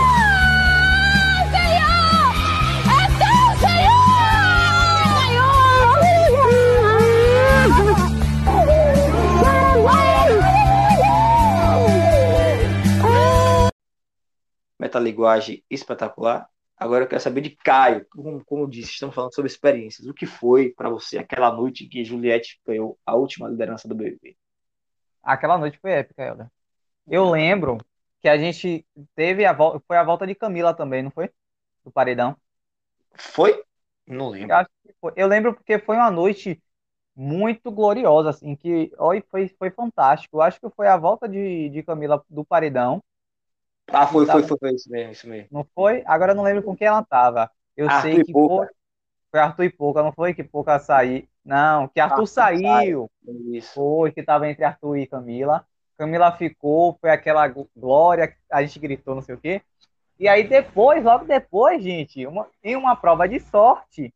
Metalinguagem 14.89 15.65
espetacular. 15.71 16.49
Agora 16.77 17.05
eu 17.05 17.09
quero 17.09 17.23
saber 17.23 17.41
de 17.43 17.51
Caio. 17.57 18.07
Como, 18.11 18.45
como 18.45 18.63
eu 18.65 18.69
disse, 18.69 18.93
estamos 18.93 19.15
falando 19.15 19.35
sobre 19.35 19.51
experiências. 19.51 20.07
O 20.09 20.15
que 20.15 20.27
foi 20.27 20.71
para 20.73 20.91
você 20.91 21.19
aquela 21.19 21.53
noite 21.53 21.85
em 21.85 21.89
que 21.89 22.05
Juliette 22.05 22.61
ganhou 22.67 22.99
a 23.07 23.17
última 23.17 23.49
liderança 23.49 23.89
do 23.89 23.95
BBB? 23.95 24.37
Aquela 25.23 25.59
noite 25.59 25.79
foi 25.81 25.93
épica, 25.93 26.23
Helder. 26.25 26.51
Eu 27.09 27.31
lembro 27.31 27.79
que 28.21 28.29
a 28.29 28.39
gente 28.39 28.87
teve 29.17 29.47
a 29.47 29.53
volta, 29.55 29.81
foi 29.87 29.97
a 29.99 30.05
volta 30.05 30.27
de 30.27 30.35
Camila 30.35 30.75
também, 30.75 31.03
não 31.03 31.11
foi? 31.13 31.31
Do 31.85 31.93
paredão. 31.93 32.37
Foi? 33.35 33.63
Não 34.07 34.31
Eu 34.47 34.57
lembro. 34.57 34.65
foi. 35.01 35.13
Eu 35.17 35.27
lembro 35.29 35.55
porque 35.55 35.79
foi 35.79 35.97
uma 35.97 36.11
noite 36.11 36.63
muito 37.17 37.71
gloriosa, 37.73 38.31
assim, 38.31 38.57
que 38.57 38.93
oi, 38.99 39.23
foi, 39.31 39.49
foi 39.59 39.71
fantástico. 39.71 40.37
Eu 40.39 40.43
acho 40.43 40.61
que 40.61 40.71
foi 40.71 40.89
a 40.89 40.97
volta 40.97 41.29
de, 41.29 41.71
de 41.71 41.83
Camila 41.83 42.25
do 42.31 42.45
paredão, 42.45 43.03
Ah, 43.91 44.07
foi, 44.07 44.27
foi, 44.27 44.43
foi, 44.43 44.59
foi 44.59 44.75
isso 44.75 44.91
mesmo, 44.91 45.13
isso 45.13 45.29
mesmo. 45.29 45.49
não 45.51 45.67
foi? 45.75 46.03
Agora 46.07 46.33
eu 46.33 46.37
não 46.37 46.45
lembro 46.45 46.63
com 46.63 46.77
quem 46.77 46.87
ela 46.87 47.03
tava. 47.03 47.51
Eu 47.77 47.89
Arthur 47.89 48.01
sei 48.01 48.25
que 48.25 48.33
Pouca. 48.33 48.55
foi, 48.55 48.67
foi 49.31 49.41
Arthur 49.41 49.65
e 49.65 49.71
Pouca, 49.71 50.03
não 50.03 50.13
foi 50.13 50.35
que 50.35 50.45
Pouca 50.45 50.79
saiu. 50.79 51.27
Não, 51.45 51.89
que 51.89 52.01
Arthur 52.01 52.15
Arthur 52.15 52.27
saiu. 52.27 53.11
Isso. 53.53 53.73
Foi, 53.75 54.13
que 54.13 54.23
tava 54.23 54.49
entre 54.49 54.65
Arthur 54.65 54.99
e 54.99 55.07
Camila. 55.07 55.65
Camila 55.97 56.31
ficou, 56.37 56.97
foi 57.01 57.11
aquela 57.11 57.49
glória, 57.49 58.37
a 58.53 58.63
gente 58.63 58.79
gritou, 58.79 59.15
não 59.15 59.23
sei 59.23 59.35
o 59.35 59.41
quê. 59.41 59.63
E 60.19 60.29
aí 60.29 60.47
depois, 60.47 61.03
logo 61.03 61.25
depois, 61.25 61.83
gente, 61.83 62.27
uma, 62.27 62.47
em 62.63 62.77
uma 62.77 62.95
prova 62.95 63.29
de 63.29 63.41
sorte, 63.41 64.13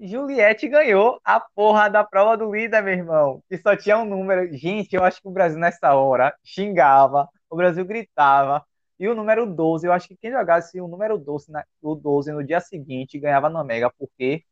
Juliette 0.00 0.68
ganhou 0.68 1.20
a 1.24 1.40
porra 1.40 1.88
da 1.88 2.04
prova 2.04 2.36
do 2.36 2.54
líder, 2.54 2.82
meu 2.82 2.94
irmão. 2.94 3.42
Que 3.48 3.58
só 3.58 3.76
tinha 3.76 3.98
um 3.98 4.04
número. 4.04 4.52
Gente, 4.56 4.94
eu 4.94 5.02
acho 5.02 5.20
que 5.20 5.28
o 5.28 5.32
Brasil 5.32 5.58
nessa 5.58 5.94
hora 5.94 6.34
xingava, 6.44 7.28
o 7.50 7.56
Brasil 7.56 7.84
gritava. 7.84 8.64
E 8.98 9.08
o 9.08 9.14
número 9.14 9.46
12, 9.46 9.86
eu 9.86 9.92
acho 9.92 10.08
que 10.08 10.16
quem 10.16 10.30
jogasse 10.32 10.80
o 10.80 10.88
número 10.88 11.18
12, 11.18 11.50
na- 11.52 11.64
o 11.82 11.94
12 11.94 12.32
no 12.32 12.44
dia 12.44 12.60
seguinte 12.60 13.18
ganhava 13.18 13.48
na 13.48 13.62
Mega, 13.64 13.90
porque 13.98 14.44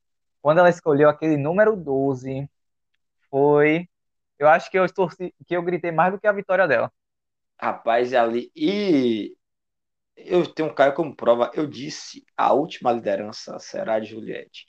quando 0.42 0.59
ela 0.59 0.70
escolheu 0.70 1.09
aquele 1.09 1.37
número 1.37 1.76
12, 1.76 2.48
foi. 3.30 3.88
Eu 4.38 4.48
acho 4.48 4.70
que 4.70 4.78
eu 4.78 4.92
torci, 4.92 5.35
que 5.46 5.56
eu 5.56 5.62
gritei 5.62 5.92
mais 5.92 6.12
do 6.12 6.20
que 6.20 6.26
a 6.26 6.32
vitória 6.32 6.68
dela. 6.68 6.92
Rapaz, 7.61 8.12
ali. 8.14 8.50
E 8.54 9.37
eu 10.16 10.46
tenho 10.52 10.70
um 10.70 10.74
Caio 10.74 10.94
como 10.94 11.16
prova. 11.16 11.50
Eu 11.54 11.66
disse 11.68 12.24
a 12.37 12.52
última 12.54 12.92
liderança 12.92 13.59
será 13.61 14.00
de 14.00 14.09
Juliette. 14.09 14.66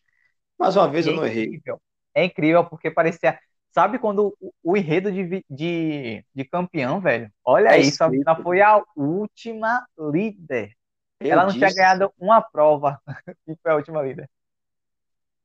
Mais 0.60 0.76
uma 0.78 0.90
vez 0.92 1.08
eu 1.08 1.14
não 1.14 1.26
é 1.26 1.28
errei. 1.28 1.56
incrível. 1.56 1.82
É 2.14 2.26
incrível 2.26 2.66
porque 2.70 2.92
parecia. 2.92 3.40
Sabe 3.72 4.00
quando 4.00 4.36
o, 4.64 4.76
enredo 4.76 5.12
de, 5.12 5.46
de, 5.50 6.26
de 6.34 6.46
campeão, 6.46 7.00
velho? 7.00 7.32
Olha 7.46 7.76
É 7.76 7.80
isso, 7.80 8.04
a 8.04 8.10
foi 8.42 8.62
a 8.62 8.82
última 8.96 9.86
líder. 9.98 10.76
Eu 11.20 11.32
Ela 11.32 11.46
não 11.46 11.54
tinha 11.54 11.68
disse- 11.68 11.76
ganhado 11.76 12.12
uma 12.18 12.42
prova 12.42 13.00
e 13.48 13.56
foi 13.62 13.72
a 13.72 13.76
última 13.76 14.02
líder. 14.02 14.30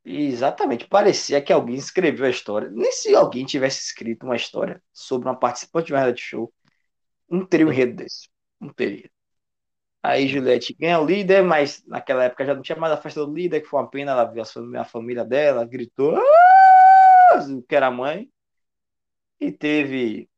Exatamente. 0.04 0.86
Parecia 0.88 1.40
que 1.42 1.52
alguém 1.52 1.76
escreveu 1.76 2.26
a 2.26 2.30
história. 2.30 2.68
Nem 2.70 2.90
se 2.92 3.14
alguém 3.14 3.44
tivesse 3.44 3.80
escrito 3.84 4.24
uma 4.24 4.36
história 4.36 4.82
sobre 4.92 5.28
uma 5.28 5.38
participante 5.38 5.86
de 5.88 5.92
um 5.94 5.96
reality 5.96 6.22
show, 6.22 6.52
não 7.30 7.46
teria 7.46 7.66
um 7.66 7.72
enredo 7.72 7.96
desse. 7.96 8.28
Não 8.60 8.72
teria. 8.72 9.10
Aí 10.02 10.28
Juliette 10.28 10.74
ganha 10.78 11.00
o 11.00 11.06
líder, 11.06 11.42
mas 11.42 11.84
naquela 11.86 12.24
época 12.24 12.44
já 12.46 12.54
não 12.54 12.62
tinha 12.62 12.76
mais 12.78 12.92
a 12.92 12.96
festa 12.96 13.24
do 13.26 13.32
líder, 13.34 13.60
que 13.62 13.68
foi 13.68 13.80
uma 13.80 13.90
pena. 13.90 14.12
Ela 14.12 14.24
viu 14.24 14.42
a 14.42 14.44
fam- 14.46 14.76
a 14.78 14.84
família 14.84 15.24
dela, 15.24 15.64
gritou 15.66 16.16
"Ah!", 17.32 17.46
que 17.68 17.74
era 17.76 17.90
mãe. 17.90 18.30
E 19.38 19.52
teve 19.52 20.30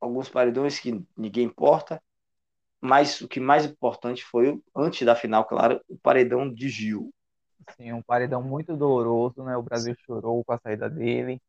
alguns 0.00 0.28
paredões 0.28 0.78
que 0.78 1.02
ninguém 1.16 1.44
importa. 1.46 2.02
Mas 2.80 3.20
o 3.22 3.28
que 3.28 3.40
mais 3.40 3.64
importante 3.66 4.24
foi, 4.24 4.60
antes 4.76 5.06
da 5.06 5.16
final, 5.16 5.46
claro, 5.46 5.80
o 5.88 5.98
paredão 5.98 6.52
de 6.52 6.68
Gil. 6.68 7.12
Assim, 7.66 7.92
um 7.92 8.02
paredão 8.02 8.42
muito 8.42 8.76
doloroso, 8.76 9.42
né? 9.42 9.56
O 9.56 9.62
Brasil 9.62 9.94
chorou 10.04 10.44
com 10.44 10.52
a 10.52 10.58
saída 10.58 10.90
dele. 10.90 11.40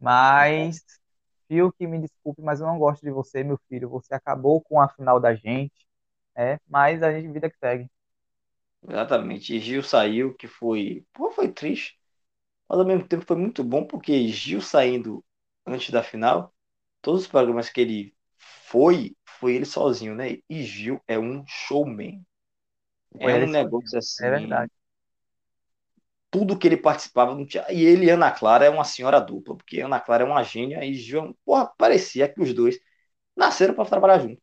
Mas, 0.00 0.84
Fio, 1.48 1.72
que 1.72 1.86
me 1.86 2.00
desculpe, 2.00 2.42
mas 2.42 2.60
eu 2.60 2.66
não 2.66 2.78
gosto 2.78 3.02
de 3.02 3.10
você, 3.10 3.42
meu 3.44 3.58
filho. 3.68 3.88
Você 3.90 4.14
acabou 4.14 4.60
com 4.62 4.80
a 4.80 4.88
final 4.88 5.20
da 5.20 5.34
gente. 5.34 5.86
É, 6.36 6.58
mas 6.68 7.02
a 7.02 7.12
gente 7.12 7.32
vida 7.32 7.50
que 7.50 7.58
segue. 7.58 7.88
Exatamente. 8.88 9.54
E 9.54 9.60
Gil 9.60 9.82
saiu, 9.82 10.34
que 10.34 10.46
foi. 10.48 11.04
Pô, 11.12 11.30
foi 11.30 11.52
triste. 11.52 11.97
Mas 12.68 12.78
ao 12.78 12.86
mesmo 12.86 13.06
tempo 13.08 13.24
foi 13.26 13.36
muito 13.36 13.64
bom, 13.64 13.86
porque 13.86 14.28
Gil 14.28 14.60
saindo 14.60 15.24
antes 15.66 15.90
da 15.90 16.02
final, 16.02 16.54
todos 17.02 17.22
os 17.22 17.28
programas 17.28 17.70
que 17.70 17.80
ele 17.80 18.16
foi, 18.38 19.16
foi 19.40 19.54
ele 19.56 19.64
sozinho, 19.66 20.14
né? 20.14 20.38
E 20.48 20.62
Gil 20.64 21.00
é 21.08 21.18
um 21.18 21.44
showman. 21.46 22.24
É 23.18 23.36
um 23.36 23.48
negócio 23.50 23.98
assim. 23.98 24.26
É 24.26 24.30
verdade. 24.30 24.72
Tudo 26.30 26.58
que 26.58 26.66
ele 26.68 26.76
participava 26.76 27.34
não 27.34 27.46
tinha. 27.46 27.64
E 27.72 27.82
ele 27.84 28.06
e 28.06 28.10
Ana 28.10 28.30
Clara 28.30 28.64
é 28.66 28.70
uma 28.70 28.84
senhora 28.84 29.18
dupla, 29.20 29.56
porque 29.56 29.80
Ana 29.80 29.98
Clara 30.00 30.22
é 30.24 30.26
uma 30.26 30.42
gênia 30.42 30.84
e 30.84 30.94
Gil, 30.94 31.20
é 31.20 31.22
um- 31.22 31.34
porra, 31.44 31.66
parecia 31.78 32.28
que 32.28 32.40
os 32.40 32.52
dois 32.54 32.78
nasceram 33.36 33.74
para 33.74 33.88
trabalhar 33.88 34.20
junto. 34.20 34.42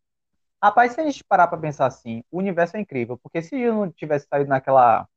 Rapaz, 0.64 0.94
se 0.94 1.02
a 1.02 1.06
gente 1.06 1.24
parar 1.24 1.48
pra 1.48 1.58
pensar 1.58 1.86
assim, 1.86 2.24
o 2.32 2.38
universo 2.40 2.76
é 2.78 2.80
incrível, 2.82 3.18
porque 3.18 3.42
se 3.42 3.58
Gil 3.58 3.74
não 3.74 3.92
tivesse 3.92 4.28
saído 4.28 4.50
naquela, 4.50 5.08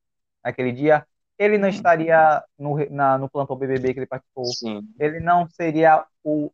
naquele 0.44 0.73
dia, 0.73 1.07
ele 1.38 1.57
não 1.57 1.68
estaria 1.68 2.42
no, 2.59 2.77
na, 2.90 3.16
no 3.16 3.31
plantão 3.31 3.57
BBB 3.57 3.94
que 3.94 4.01
ele 4.01 4.07
participou. 4.07 4.44
Sim. 4.46 4.83
Ele 4.98 5.20
não 5.20 5.48
seria 5.48 6.05
o, 6.24 6.51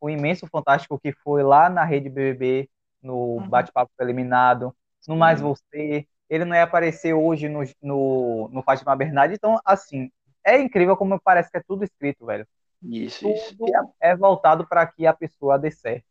o 0.00 0.10
imenso 0.10 0.46
fantástico 0.48 0.98
que 0.98 1.12
foi 1.12 1.42
lá 1.42 1.70
na 1.70 1.84
rede 1.84 2.08
BBB, 2.08 2.68
no 3.02 3.40
bate-papo 3.48 3.92
eliminado, 4.00 4.74
no 5.06 5.16
Mais 5.16 5.38
Sim. 5.38 5.44
Você. 5.44 6.06
Ele 6.28 6.44
não 6.44 6.56
ia 6.56 6.64
aparecer 6.64 7.12
hoje 7.12 7.48
no, 7.48 7.62
no, 7.82 8.48
no 8.50 8.62
Fátima 8.62 8.96
Bernardes. 8.96 9.36
Então, 9.36 9.60
assim, 9.64 10.10
é 10.42 10.58
incrível 10.58 10.96
como 10.96 11.20
parece 11.20 11.50
que 11.50 11.58
é 11.58 11.62
tudo 11.62 11.84
escrito, 11.84 12.26
velho. 12.26 12.46
Isso, 12.82 13.28
isso. 13.28 13.56
tudo 13.56 13.70
é 14.00 14.16
voltado 14.16 14.66
para 14.66 14.86
que 14.86 15.06
a 15.06 15.12
pessoa 15.12 15.58
dê 15.58 15.70
certo. 15.70 16.04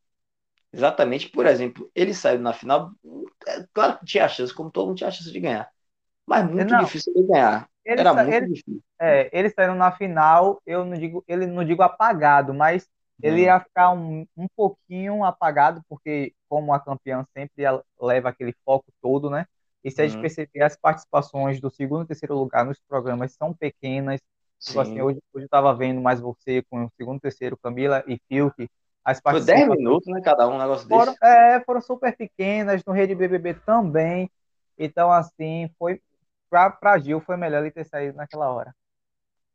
Exatamente, 0.71 1.29
por 1.29 1.45
exemplo, 1.45 1.89
ele 1.93 2.15
saiu 2.15 2.39
na 2.39 2.51
final, 2.51 2.91
é, 3.47 3.63
claro 3.71 3.99
que 3.99 4.05
tinha 4.05 4.27
chance, 4.27 4.51
como 4.51 4.71
todo 4.71 4.87
mundo 4.87 4.97
tinha 4.97 5.11
chance 5.11 5.31
de 5.31 5.39
ganhar, 5.39 5.69
mas 6.27 6.49
muito 6.49 6.75
Não. 6.75 6.77
difícil 6.77 7.13
ele 7.15 7.27
ganhar. 7.27 7.69
Ele, 7.85 8.01
Era 8.01 8.13
muito 8.13 8.45
ele, 8.45 8.47
difícil. 8.47 8.83
é, 8.99 9.29
ele 9.37 9.49
saindo 9.49 9.75
na 9.75 9.91
final, 9.91 10.61
eu 10.65 10.85
não 10.85 10.97
digo, 10.97 11.23
ele 11.27 11.45
não 11.47 11.65
digo 11.65 11.81
apagado, 11.83 12.53
mas 12.53 12.87
ele 13.21 13.41
ia 13.43 13.59
ficar 13.59 13.91
um, 13.91 14.25
um 14.37 14.47
pouquinho 14.55 15.23
apagado, 15.23 15.81
porque 15.89 16.33
como 16.49 16.73
a 16.73 16.79
campeã 16.79 17.25
sempre 17.37 17.63
leva 17.99 18.29
aquele 18.29 18.53
foco 18.65 18.85
todo, 19.01 19.29
né? 19.29 19.45
E 19.83 19.91
se 19.91 20.01
a 20.01 20.05
gente 20.07 20.17
Uhum. 20.17 20.19
perceber, 20.19 20.61
as 20.63 20.77
participações 20.77 21.59
do 21.59 21.69
segundo 21.69 22.03
e 22.05 22.07
terceiro 22.07 22.35
lugar 22.37 22.65
nos 22.65 22.79
programas 22.87 23.33
são 23.33 23.53
pequenas. 23.53 24.21
Tipo 24.65 24.79
assim, 24.79 25.01
Sim. 25.01 25.03
hoje, 25.03 25.19
hoje 25.33 25.45
eu 25.45 25.49
tava 25.49 25.75
vendo 25.75 25.99
mais 26.01 26.21
você 26.21 26.63
com 26.69 26.85
o 26.85 26.91
segundo 26.97 27.17
e 27.17 27.21
terceiro, 27.21 27.57
Camila 27.57 28.03
e 28.07 28.17
Fiuk. 28.29 28.69
As 29.03 29.19
Foi 29.29 29.41
10 29.41 29.67
participações 29.67 29.67
minutos, 29.67 30.07
né, 30.13 30.21
cada 30.23 30.47
um, 30.47 30.55
um 30.55 30.57
negócio 30.57 30.87
foram, 30.87 31.15
desse. 31.17 31.19
é, 31.21 31.59
foram 31.65 31.81
super 31.81 32.15
pequenas, 32.15 32.81
no 32.85 32.93
Rede 32.93 33.15
BBB 33.15 33.53
também. 33.65 34.29
Então, 34.77 35.11
assim, 35.11 35.69
foi 35.77 36.01
pra, 36.53 36.69
pra 36.69 36.99
Gil 36.99 37.19
foi 37.19 37.35
melhor 37.35 37.61
ele 37.63 37.71
ter 37.71 37.83
saído 37.85 38.15
naquela 38.15 38.47
hora. 38.51 38.75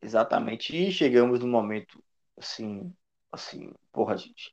Exatamente. 0.01 0.75
E 0.77 0.93
chegamos 0.93 1.41
num 1.41 1.49
momento, 1.51 2.03
assim, 2.37 2.95
assim, 3.33 3.73
porra, 3.93 4.17
gente. 4.17 4.53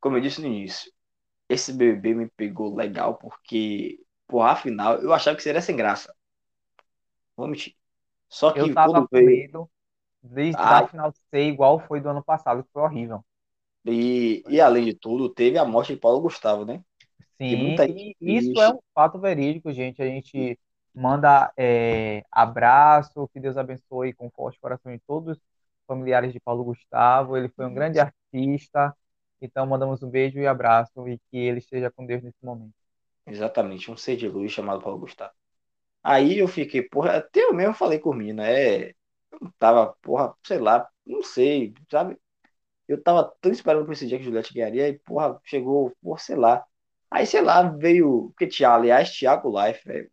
Como 0.00 0.16
eu 0.18 0.20
disse 0.20 0.40
no 0.40 0.48
início, 0.48 0.92
esse 1.48 1.72
BBB 1.72 2.14
me 2.14 2.30
pegou 2.30 2.74
legal 2.76 3.16
porque, 3.18 4.00
porra, 4.28 4.52
afinal, 4.52 4.98
eu 5.02 5.12
achava 5.14 5.36
que 5.36 5.44
seria 5.44 5.62
sem 5.62 5.76
graça. 5.76 6.14
Vou 7.36 7.48
mentir. 7.48 7.74
Só 8.28 8.52
que 8.52 8.60
Eu 8.60 8.72
tava 8.72 9.04
com 9.04 9.20
medo 9.20 9.70
desde 10.22 10.66
da 10.66 10.82
final 10.82 11.12
ser 11.30 11.48
igual 11.48 11.80
foi 11.80 12.00
do 12.00 12.08
ano 12.10 12.24
passado, 12.24 12.64
que 12.64 12.70
foi 12.72 12.82
horrível. 12.82 13.24
E, 13.84 14.42
e 14.48 14.60
além 14.60 14.84
de 14.84 14.94
tudo, 14.94 15.28
teve 15.32 15.58
a 15.58 15.64
morte 15.64 15.94
de 15.94 16.00
Paulo 16.00 16.20
Gustavo, 16.20 16.64
né? 16.64 16.82
Sim, 17.40 17.84
e 17.86 18.14
isso 18.20 18.58
é 18.60 18.70
um 18.70 18.78
fato 18.94 19.18
verídico, 19.20 19.72
gente. 19.72 20.00
A 20.02 20.06
gente 20.06 20.58
manda 20.96 21.52
é, 21.56 22.24
abraço, 22.32 23.28
que 23.32 23.40
Deus 23.40 23.56
abençoe 23.56 24.14
com 24.14 24.30
forte 24.30 24.58
coração 24.60 24.92
de 24.92 24.98
todos 25.06 25.36
os 25.36 25.42
familiares 25.86 26.32
de 26.32 26.40
Paulo 26.40 26.64
Gustavo. 26.64 27.36
Ele 27.36 27.48
foi 27.50 27.66
um 27.66 27.74
grande 27.74 28.00
artista, 28.00 28.96
então 29.40 29.66
mandamos 29.66 30.02
um 30.02 30.10
beijo 30.10 30.38
e 30.38 30.46
abraço 30.46 31.08
e 31.08 31.18
que 31.30 31.36
ele 31.36 31.58
esteja 31.58 31.90
com 31.90 32.06
Deus 32.06 32.22
nesse 32.22 32.44
momento. 32.44 32.74
Exatamente, 33.26 33.90
um 33.90 33.96
ser 33.96 34.16
de 34.16 34.28
luz 34.28 34.52
chamado 34.52 34.82
Paulo 34.82 35.00
Gustavo. 35.00 35.32
Aí 36.02 36.38
eu 36.38 36.48
fiquei, 36.48 36.82
porra, 36.82 37.16
até 37.18 37.42
eu 37.42 37.52
mesmo 37.54 37.74
falei 37.74 37.98
com 37.98 38.14
mina, 38.14 38.48
é. 38.48 38.94
Eu 39.32 39.52
tava, 39.58 39.94
porra, 40.02 40.34
sei 40.44 40.58
lá, 40.58 40.88
não 41.04 41.22
sei, 41.22 41.74
sabe? 41.90 42.16
Eu 42.88 43.02
tava 43.02 43.24
tão 43.40 43.52
esperando 43.52 43.84
por 43.84 43.92
esse 43.92 44.06
dia 44.06 44.18
que 44.18 44.24
Juliette 44.24 44.54
ganharia, 44.54 44.88
e, 44.88 44.98
porra, 45.00 45.40
chegou, 45.44 45.92
porra, 46.02 46.18
sei 46.20 46.36
lá. 46.36 46.64
Aí, 47.10 47.26
sei 47.26 47.42
lá, 47.42 47.62
veio. 47.62 48.28
Porque, 48.30 48.46
Thiago, 48.46 48.76
aliás, 48.76 49.10
Thiago 49.16 49.50
Life, 49.50 49.90
é, 49.90 50.08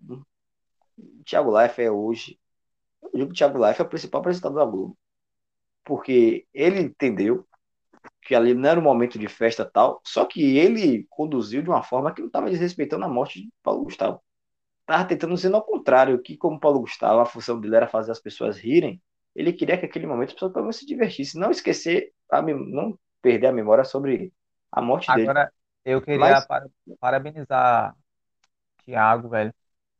Thiago 1.25 1.59
Life 1.59 1.81
é 1.81 1.91
hoje. 1.91 2.39
Eu 3.01 3.11
digo 3.13 3.29
que 3.31 3.37
Thiago 3.37 3.65
Life 3.65 3.81
é 3.81 3.83
o 3.83 3.89
principal 3.89 4.21
apresentador 4.21 4.65
da 4.65 4.71
Globo. 4.71 4.97
Porque 5.83 6.47
ele 6.53 6.79
entendeu 6.81 7.45
que 8.21 8.33
ali 8.33 8.53
não 8.53 8.69
era 8.69 8.79
um 8.79 8.83
momento 8.83 9.19
de 9.19 9.27
festa 9.27 9.65
tal, 9.65 10.01
só 10.03 10.25
que 10.25 10.57
ele 10.57 11.05
conduziu 11.09 11.61
de 11.61 11.69
uma 11.69 11.83
forma 11.83 12.13
que 12.13 12.21
não 12.21 12.27
estava 12.27 12.49
desrespeitando 12.49 13.05
a 13.05 13.09
morte 13.09 13.41
de 13.41 13.49
Paulo 13.61 13.83
Gustavo. 13.83 14.21
Estava 14.81 15.05
tentando 15.05 15.37
ser 15.37 15.53
ao 15.53 15.63
contrário, 15.63 16.21
que 16.21 16.37
como 16.37 16.59
Paulo 16.59 16.81
Gustavo, 16.81 17.19
a 17.19 17.25
função 17.25 17.59
dele 17.59 17.75
era 17.75 17.87
fazer 17.87 18.11
as 18.11 18.19
pessoas 18.19 18.57
rirem, 18.57 19.01
ele 19.35 19.51
queria 19.53 19.77
que 19.77 19.85
aquele 19.85 20.07
momento 20.07 20.29
as 20.29 20.33
pessoas 20.33 20.53
pelo 20.53 20.65
menos 20.65 20.77
se 20.77 20.85
divertissem, 20.85 21.39
não 21.39 21.51
esquecer, 21.51 22.13
a 22.29 22.41
não 22.41 22.97
perder 23.21 23.47
a 23.47 23.53
memória 23.53 23.83
sobre 23.83 24.31
a 24.71 24.81
morte 24.81 25.11
dele. 25.13 25.29
Agora, 25.29 25.53
eu 25.85 26.01
queria 26.01 26.19
Mas- 26.19 26.47
para- 26.47 26.69
parabenizar 26.99 27.95
Thiago, 28.85 29.29
velho. 29.29 29.53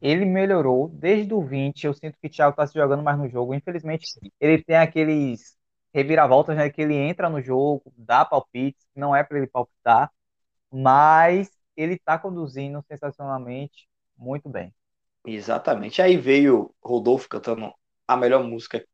Ele 0.03 0.25
melhorou 0.25 0.89
desde 0.89 1.33
o 1.33 1.41
20. 1.41 1.85
Eu 1.85 1.93
sinto 1.93 2.17
que 2.21 2.27
o 2.27 2.29
Thiago 2.29 2.55
tá 2.57 2.67
se 2.67 2.73
jogando 2.73 3.01
mais 3.01 3.17
no 3.17 3.29
jogo. 3.29 3.53
Infelizmente, 3.53 4.05
ele 4.37 4.61
tem 4.61 4.75
aqueles 4.75 5.55
reviravoltas, 5.93 6.57
né? 6.57 6.69
Que 6.69 6.81
ele 6.81 6.93
entra 6.93 7.29
no 7.29 7.41
jogo, 7.41 7.81
dá 7.97 8.25
palpites, 8.25 8.85
não 8.93 9.15
é 9.15 9.23
para 9.23 9.37
ele 9.37 9.47
palpitar, 9.47 10.11
mas 10.69 11.49
ele 11.77 11.97
tá 11.97 12.19
conduzindo 12.19 12.83
sensacionalmente 12.85 13.87
muito 14.17 14.49
bem. 14.49 14.73
Exatamente. 15.25 16.01
Aí 16.01 16.17
veio 16.17 16.75
Rodolfo 16.83 17.29
cantando 17.29 17.73
a 18.05 18.17
melhor 18.17 18.43
música 18.43 18.85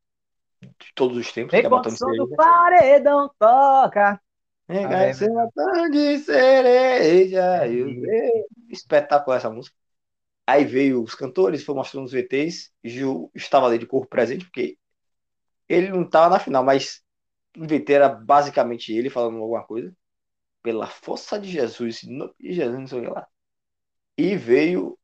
de 0.62 0.92
todos 0.94 1.16
os 1.16 1.32
tempos, 1.32 1.50
que 1.50 1.56
é 1.56 1.60
Enquanto 1.60 1.84
Batom 1.84 1.88
o 1.88 1.92
de 1.92 1.98
som 1.98 2.06
do 2.12 2.28
Cereja. 2.28 2.36
paredão 2.36 3.30
toca. 3.36 4.20
Vem 4.68 4.84
Ah, 4.86 5.02
é 5.02 5.88
de 5.90 6.18
cereja. 6.18 7.66
Espetacular 8.70 9.38
essa 9.38 9.50
música. 9.50 9.76
Aí 10.50 10.64
veio 10.64 11.02
os 11.02 11.14
cantores, 11.14 11.64
foi 11.64 11.74
mostrando 11.74 12.06
os 12.06 12.12
VTs. 12.12 12.70
Gil 12.84 13.30
estava 13.34 13.66
ali 13.66 13.78
de 13.78 13.86
corpo 13.86 14.08
presente, 14.08 14.44
porque 14.46 14.78
ele 15.68 15.88
não 15.90 16.02
estava 16.04 16.30
na 16.30 16.40
final, 16.40 16.64
mas 16.64 17.02
o 17.58 17.66
VT 17.66 17.94
era 17.94 18.08
basicamente 18.08 18.92
ele 18.92 19.10
falando 19.10 19.38
alguma 19.38 19.64
coisa. 19.66 19.94
Pela 20.62 20.86
força 20.88 21.40
de 21.40 21.50
Jesus, 21.50 22.04
em 22.04 22.16
nome 22.16 22.34
de 22.40 22.54
Jesus, 22.54 22.78
não 22.80 22.86
sei 22.88 23.00
o 23.00 23.02
que 23.04 23.10
lá. 23.10 23.28
E 24.18 24.36
veio 24.36 24.98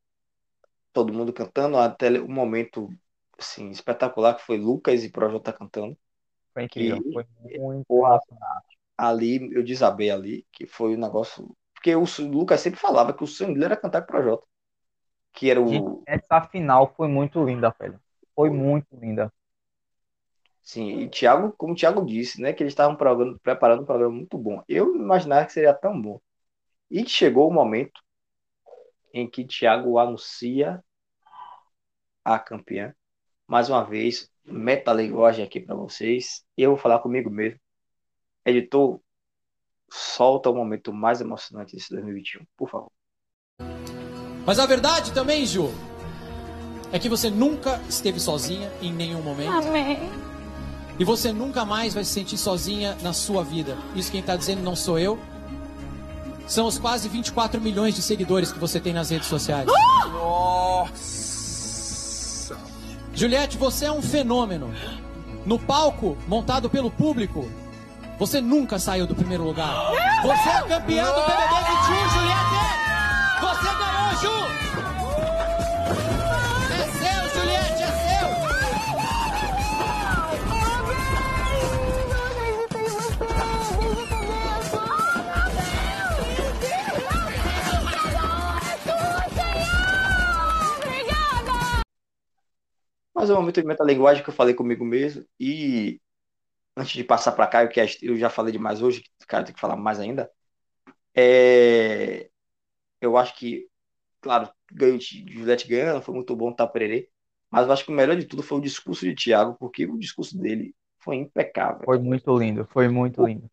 todo 0.93 1.13
mundo 1.13 1.33
cantando, 1.33 1.77
até 1.79 2.11
um 2.21 2.29
momento 2.29 2.89
assim, 3.39 3.71
espetacular, 3.71 4.35
que 4.37 4.43
foi 4.45 4.59
Lucas 4.59 5.05
e 5.05 5.11
Projota 5.11 5.53
cantando. 5.53 5.97
Foi 6.53 6.65
incrível, 6.65 7.05
Que- 7.09 7.13
foi 7.13 7.25
muito 7.57 7.87
Porra. 7.89 8.21
ali, 8.99 9.51
eu 9.55 9.63
desabei 9.65 10.11
ali, 10.11 10.47
que 10.53 10.67
foi 10.67 10.97
um 10.97 11.01
negócio. 11.01 11.57
Porque 11.75 11.95
o 11.95 12.05
Lucas 12.31 12.61
sempre 12.61 12.81
falava 12.81 13.15
que 13.15 13.25
o 13.25 13.27
sonho 13.27 13.53
dele 13.55 13.67
era 13.67 13.77
cantar 13.77 14.03
com 14.03 14.07
o 14.07 14.09
Projota. 14.13 14.47
Que 15.37 15.51
era 15.51 15.65
Gente, 15.67 15.87
o. 15.87 16.03
essa 16.07 16.41
final 16.49 16.95
foi 16.97 17.09
muito 17.09 17.45
linda, 17.45 17.73
velho. 17.79 18.01
Foi 18.35 18.49
muito 18.49 18.87
linda. 18.97 19.31
Sim, 20.63 21.01
e 21.01 21.11
Thiago, 21.11 21.53
como 21.59 21.75
o 21.75 21.77
Thiago 21.77 22.05
disse, 22.07 22.41
né? 22.41 22.55
Que 22.55 22.63
eles 22.63 22.73
estavam 22.73 22.97
preparando 23.43 23.83
um 23.83 23.85
programa 23.85 24.15
muito 24.15 24.39
bom. 24.39 24.65
Eu 24.67 24.95
não 24.95 25.05
imaginava 25.05 25.45
que 25.45 25.53
seria 25.53 25.75
tão 25.75 26.01
bom. 26.01 26.19
E 26.91 27.07
chegou 27.07 27.49
o 27.49 27.53
momento 27.53 28.01
em 29.13 29.29
que 29.29 29.45
Thiago 29.45 29.99
anuncia 29.99 30.83
a 32.25 32.39
campeã. 32.39 32.95
Mais 33.47 33.69
uma 33.69 33.85
vez, 33.85 34.31
metalinguagem 34.43 35.45
aqui 35.45 35.61
para 35.61 35.75
vocês. 35.75 36.45
E 36.57 36.63
eu 36.63 36.71
vou 36.71 36.79
falar 36.79 37.01
comigo 37.01 37.29
mesmo. 37.31 37.61
Editor, 38.43 39.01
solta 39.93 40.49
o 40.49 40.55
momento 40.55 40.95
mais 40.95 41.21
emocionante 41.21 41.77
desse 41.77 41.91
2021, 41.91 42.43
por 42.57 42.71
favor. 42.71 42.91
Mas 44.47 44.59
a 44.61 44.67
verdade 44.67 45.11
também, 45.11 45.45
Ju, 45.45 45.71
é 46.93 46.99
que 46.99 47.09
você 47.09 47.29
nunca 47.29 47.81
esteve 47.89 48.21
sozinha 48.21 48.71
em 48.81 48.93
nenhum 48.93 49.21
momento. 49.21 49.51
Amém. 49.51 50.09
E 50.99 51.05
você 51.05 51.33
nunca 51.33 51.65
mais 51.65 51.93
vai 51.93 52.05
se 52.05 52.13
sentir 52.13 52.39
sozinha 52.39 52.97
na 53.03 53.13
sua 53.13 53.43
vida. 53.43 53.77
Isso 53.95 54.11
quem 54.11 54.23
tá 54.23 54.37
dizendo 54.37 54.63
não 54.63 54.77
sou 54.77 54.99
eu. 54.99 55.19
São 56.47 56.67
os 56.67 56.79
quase 56.79 57.09
24 57.09 57.61
milhões 57.61 57.95
de 57.95 58.01
seguidores 58.01 58.53
que 58.53 58.59
você 58.59 58.79
tem 58.79 58.93
nas 58.93 59.11
redes 59.11 59.27
sociais. 59.29 59.67
Nossa! 60.13 61.27
Juliette, 63.13 63.59
você 63.59 63.87
é 63.87 63.93
um 63.93 64.01
fenômeno. 64.01 64.73
No 65.45 65.59
palco, 65.59 66.17
montado 66.29 66.71
pelo 66.71 66.91
público, 66.91 67.51
você 68.19 68.41
nunca 68.41 68.79
saiu 68.79 69.07
do 69.07 69.15
primeiro 69.15 69.43
lugar. 69.43 69.91
Você 70.23 70.49
é 70.49 70.63
campeã 70.63 71.05
do 71.05 71.21
BBB 71.21 71.55
21, 71.69 72.11
Juliette! 72.11 72.56
É 74.17 74.21
seu, 76.89 77.29
Juliette, 77.35 77.83
é 77.83 77.87
seu! 77.87 78.29
Mas 93.15 93.29
é 93.29 93.33
um 93.33 93.37
momento 93.37 93.61
de 93.61 93.67
metalinguagem 93.67 94.23
que 94.23 94.31
eu 94.31 94.35
falei 94.35 94.55
comigo 94.55 94.85
mesmo. 94.85 95.27
E 95.39 96.01
antes 96.77 96.93
de 96.93 97.05
passar 97.05 97.33
para 97.33 97.47
cá, 97.47 97.67
que 97.69 97.81
eu 98.03 98.17
já 98.17 98.31
falei 98.31 98.53
demais 98.53 98.81
hoje, 98.81 99.03
cara 99.27 99.45
tem 99.45 99.55
que 99.55 99.61
falar 99.61 99.77
mais 99.77 100.01
ainda. 100.01 100.31
É... 101.15 102.31
Eu 103.01 103.17
acho 103.17 103.35
que, 103.37 103.69
claro, 104.21 104.51
de 104.73 104.99
Juliette 105.33 105.69
ganhando, 105.69 106.03
foi 106.03 106.15
muito 106.15 106.35
bom 106.37 106.53
tá 106.53 106.67
Pererê. 106.67 107.09
Mas 107.51 107.67
eu 107.67 107.73
acho 107.73 107.85
que 107.85 107.91
o 107.93 107.95
melhor 107.95 108.17
de 108.17 108.25
tudo 108.27 108.43
foi 108.43 108.59
o 108.59 108.61
discurso 108.61 109.05
de 109.07 109.15
Thiago, 109.15 109.57
porque 109.59 109.87
o 109.87 109.99
discurso 109.99 110.39
dele 110.39 110.75
foi 110.99 111.17
impecável. 111.17 111.87
Foi 111.87 111.99
muito 111.99 112.37
lindo, 112.39 112.67
foi 112.67 112.87
muito 112.89 113.25
lindo. 113.27 113.49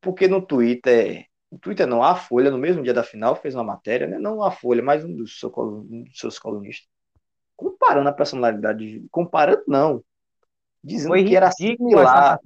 Porque 0.00 0.28
no 0.28 0.44
Twitter, 0.44 1.26
no 1.50 1.58
Twitter 1.58 1.86
não, 1.86 2.02
a 2.02 2.14
Folha, 2.14 2.50
no 2.50 2.58
mesmo 2.58 2.82
dia 2.82 2.94
da 2.94 3.02
final, 3.02 3.36
fez 3.36 3.54
uma 3.54 3.64
matéria, 3.64 4.06
né? 4.06 4.18
Não 4.18 4.42
a 4.42 4.50
Folha, 4.50 4.82
mas 4.82 5.04
um 5.04 5.14
dos, 5.14 5.38
seu 5.38 5.52
um 5.56 6.04
dos 6.04 6.18
seus 6.18 6.38
colunistas, 6.38 6.88
comparando 7.56 8.08
a 8.08 8.12
personalidade, 8.12 9.00
de- 9.02 9.08
comparando 9.10 9.64
não, 9.68 10.04
dizendo 10.84 11.14
Foi 11.14 11.24
que 11.24 11.36
era 11.36 11.50
similar, 11.50 12.40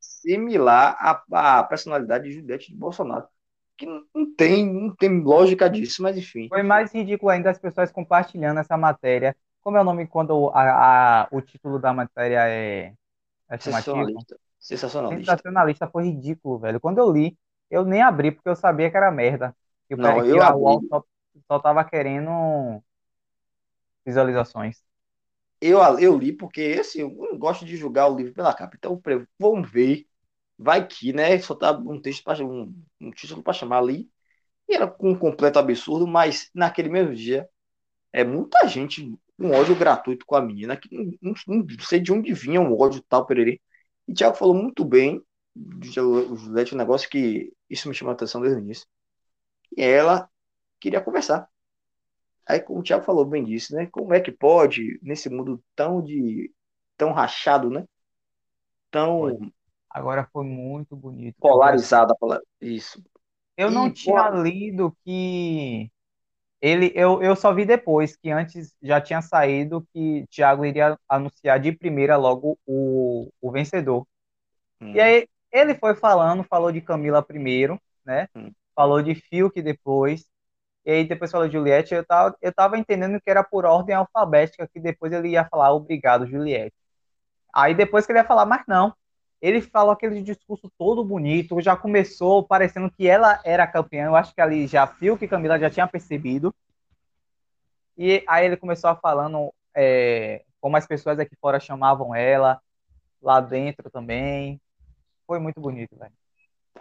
assimilar 0.00 0.96
a, 1.00 1.60
a 1.60 1.64
personalidade 1.64 2.24
de 2.28 2.32
Juliette 2.36 2.72
de 2.72 2.76
Bolsonaro. 2.78 3.28
Que 3.76 3.86
não 3.86 4.34
tem, 4.36 4.66
não 4.72 4.94
tem 4.96 5.20
lógica 5.22 5.68
disso, 5.70 6.02
mas 6.02 6.16
enfim. 6.16 6.52
Foi 6.52 6.62
mais 6.62 6.92
ridículo 6.92 7.30
ainda 7.30 7.50
as 7.50 7.58
pessoas 7.58 7.90
compartilhando 7.92 8.60
essa 8.60 8.76
matéria. 8.76 9.36
Como 9.62 9.76
é 9.76 9.80
o 9.80 9.84
nome 9.84 10.06
quando 10.06 10.50
a, 10.54 11.22
a- 11.24 11.28
o 11.32 11.40
título 11.42 11.78
da 11.78 11.92
matéria 11.92 12.48
é, 12.48 12.94
é? 13.50 13.58
Sensacionalista. 13.58 14.38
Sensacionalista. 14.58 15.42
Sensacionalista 15.42 15.88
foi 15.88 16.04
ridículo, 16.06 16.58
velho. 16.58 16.80
Quando 16.80 16.98
eu 16.98 17.12
li, 17.12 17.38
eu 17.70 17.84
nem 17.84 18.02
abri 18.02 18.32
porque 18.32 18.48
eu 18.48 18.56
sabia 18.56 18.90
que 18.90 18.96
era 18.96 19.10
merda. 19.10 19.56
O- 19.90 19.96
Não, 19.96 20.24
eu 20.24 20.42
a. 20.42 20.54
UOL 20.54 20.84
só, 20.90 21.04
só 21.48 21.58
tava 21.60 21.84
querendo 21.84 22.82
visualizações. 24.04 24.82
Eu, 25.60 25.78
eu 25.98 26.18
li 26.18 26.32
porque 26.32 26.76
assim, 26.80 27.00
eu 27.00 27.10
não 27.10 27.38
gosto 27.38 27.64
de 27.64 27.76
julgar 27.76 28.08
o 28.10 28.16
livro 28.16 28.34
pela 28.34 28.54
capa. 28.54 28.76
Então, 28.76 29.00
vamos 29.38 29.70
ver. 29.70 30.06
Vai 30.58 30.86
que, 30.86 31.12
né? 31.12 31.38
Só 31.40 31.54
tá 31.54 31.72
um 31.72 32.00
texto 32.00 32.22
para 32.24 32.44
um, 32.44 32.74
um 33.00 33.10
título 33.10 33.42
para 33.42 33.52
chamar 33.52 33.78
ali. 33.78 34.10
E 34.68 34.74
era 34.76 34.86
um 35.00 35.16
completo 35.18 35.58
absurdo, 35.58 36.06
mas 36.06 36.50
naquele 36.54 36.88
mesmo 36.90 37.14
dia, 37.14 37.48
é 38.12 38.24
muita 38.24 38.66
gente, 38.68 39.02
um 39.38 39.52
ódio 39.52 39.76
gratuito 39.76 40.26
com 40.26 40.36
a 40.36 40.42
menina, 40.42 40.76
que 40.76 40.88
não, 41.22 41.34
não- 41.48 41.66
sei 41.80 42.00
de 42.00 42.12
onde 42.12 42.32
vinha 42.34 42.60
um 42.60 42.78
ódio 42.78 43.02
tal, 43.08 43.26
pererê. 43.26 43.60
E 44.08 44.12
o 44.12 44.14
Thiago 44.14 44.36
falou 44.36 44.54
muito 44.54 44.84
bem, 44.84 45.22
o 45.56 46.36
Juliette, 46.36 46.74
um 46.74 46.78
negócio 46.78 47.08
que 47.10 47.52
isso 47.70 47.88
me 47.88 47.94
chamou 47.94 48.12
a 48.12 48.14
atenção 48.14 48.40
desde 48.40 48.60
o 48.60 48.62
início. 48.64 48.86
E 49.76 49.82
ela 49.82 50.28
queria 50.80 51.00
conversar. 51.02 51.48
Aí, 52.46 52.60
como 52.60 52.80
o 52.80 52.82
Thiago 52.82 53.04
falou 53.04 53.24
bem 53.24 53.44
disso, 53.44 53.74
né? 53.74 53.86
Como 53.86 54.12
é 54.14 54.20
que 54.20 54.32
pode, 54.32 54.98
nesse 55.02 55.28
mundo 55.30 55.62
tão 55.76 56.02
de 56.02 56.52
tão 56.96 57.12
rachado, 57.12 57.70
né? 57.70 57.84
Tão 58.90 59.52
Agora 59.94 60.28
foi 60.32 60.44
muito 60.46 60.96
bonito. 60.96 61.38
polarizada, 61.40 62.14
pola- 62.18 62.40
isso. 62.60 63.02
Eu 63.56 63.70
não 63.70 63.88
E, 63.88 63.90
tinha 63.90 64.28
pô, 64.30 64.30
lido 64.30 64.96
que 65.04 65.90
ele, 66.60 66.92
eu, 66.96 67.22
eu 67.22 67.36
só 67.36 67.54
vi 67.54 67.64
depois 67.66 68.16
que 68.16 68.30
antes 68.30 68.74
já 68.82 69.00
tinha 69.00 69.22
saído 69.22 69.86
que 69.94 70.26
Thiago 70.30 70.64
iria 70.66 70.98
anunciar 71.08 71.60
de 71.60 71.72
primeira 71.72 72.16
logo 72.16 72.58
o, 72.66 73.30
o 73.40 73.52
vencedor. 73.52 74.06
hum, 74.80 74.94
E 74.94 75.00
aí 75.00 75.28
ele 75.52 75.74
foi 75.76 75.94
falando, 75.96 76.44
falou 76.44 76.72
de 76.72 76.80
Camila 76.80 77.22
primeiro, 77.22 77.80
né? 78.06 78.28
Hum. 78.34 78.54
Falou 78.76 79.02
de 79.02 79.14
Fiuk 79.16 79.60
depois. 79.62 80.26
E 80.86 80.90
aí 80.92 81.04
depois 81.08 81.30
falou 81.32 81.48
de 81.48 81.54
Juliette. 81.54 81.94
Eu 81.94 82.04
tava, 82.06 82.36
eu 82.42 82.52
tava 82.54 82.78
entendendo 82.78 83.20
que 83.20 83.30
era 83.30 83.44
por 83.44 83.64
ordem 83.66 83.94
alfabética, 83.96 84.68
que 84.68 84.80
depois 84.80 85.12
ele 85.12 85.30
ia 85.30 85.46
falar 85.48 85.72
obrigado, 85.74 86.26
Juliette. 86.28 86.74
Aí 87.54 87.74
depois 87.74 88.06
que 88.06 88.12
ele 88.12 88.18
ia 88.20 88.24
falar, 88.26 88.46
mas 88.46 88.64
não. 88.68 88.94
Ele 89.44 89.60
falou 89.60 89.92
aquele 89.92 90.22
discurso 90.22 90.72
todo 90.78 91.04
bonito, 91.04 91.60
já 91.60 91.76
começou 91.76 92.42
parecendo 92.42 92.90
que 92.90 93.06
ela 93.06 93.42
era 93.44 93.66
campeã. 93.66 94.06
Eu 94.06 94.16
acho 94.16 94.34
que 94.34 94.40
ali 94.40 94.66
já 94.66 94.86
Fiuk 94.86 95.22
e 95.22 95.28
Camila 95.28 95.58
já 95.58 95.68
tinha 95.68 95.86
percebido. 95.86 96.54
E 97.94 98.24
aí 98.26 98.46
ele 98.46 98.56
começou 98.56 98.96
falando 98.96 99.52
é, 99.76 100.42
como 100.62 100.78
as 100.78 100.86
pessoas 100.86 101.18
aqui 101.18 101.36
fora 101.38 101.60
chamavam 101.60 102.14
ela, 102.14 102.58
lá 103.20 103.38
dentro 103.38 103.90
também. 103.90 104.58
Foi 105.26 105.38
muito 105.38 105.60
bonito, 105.60 105.94
velho. 105.94 106.14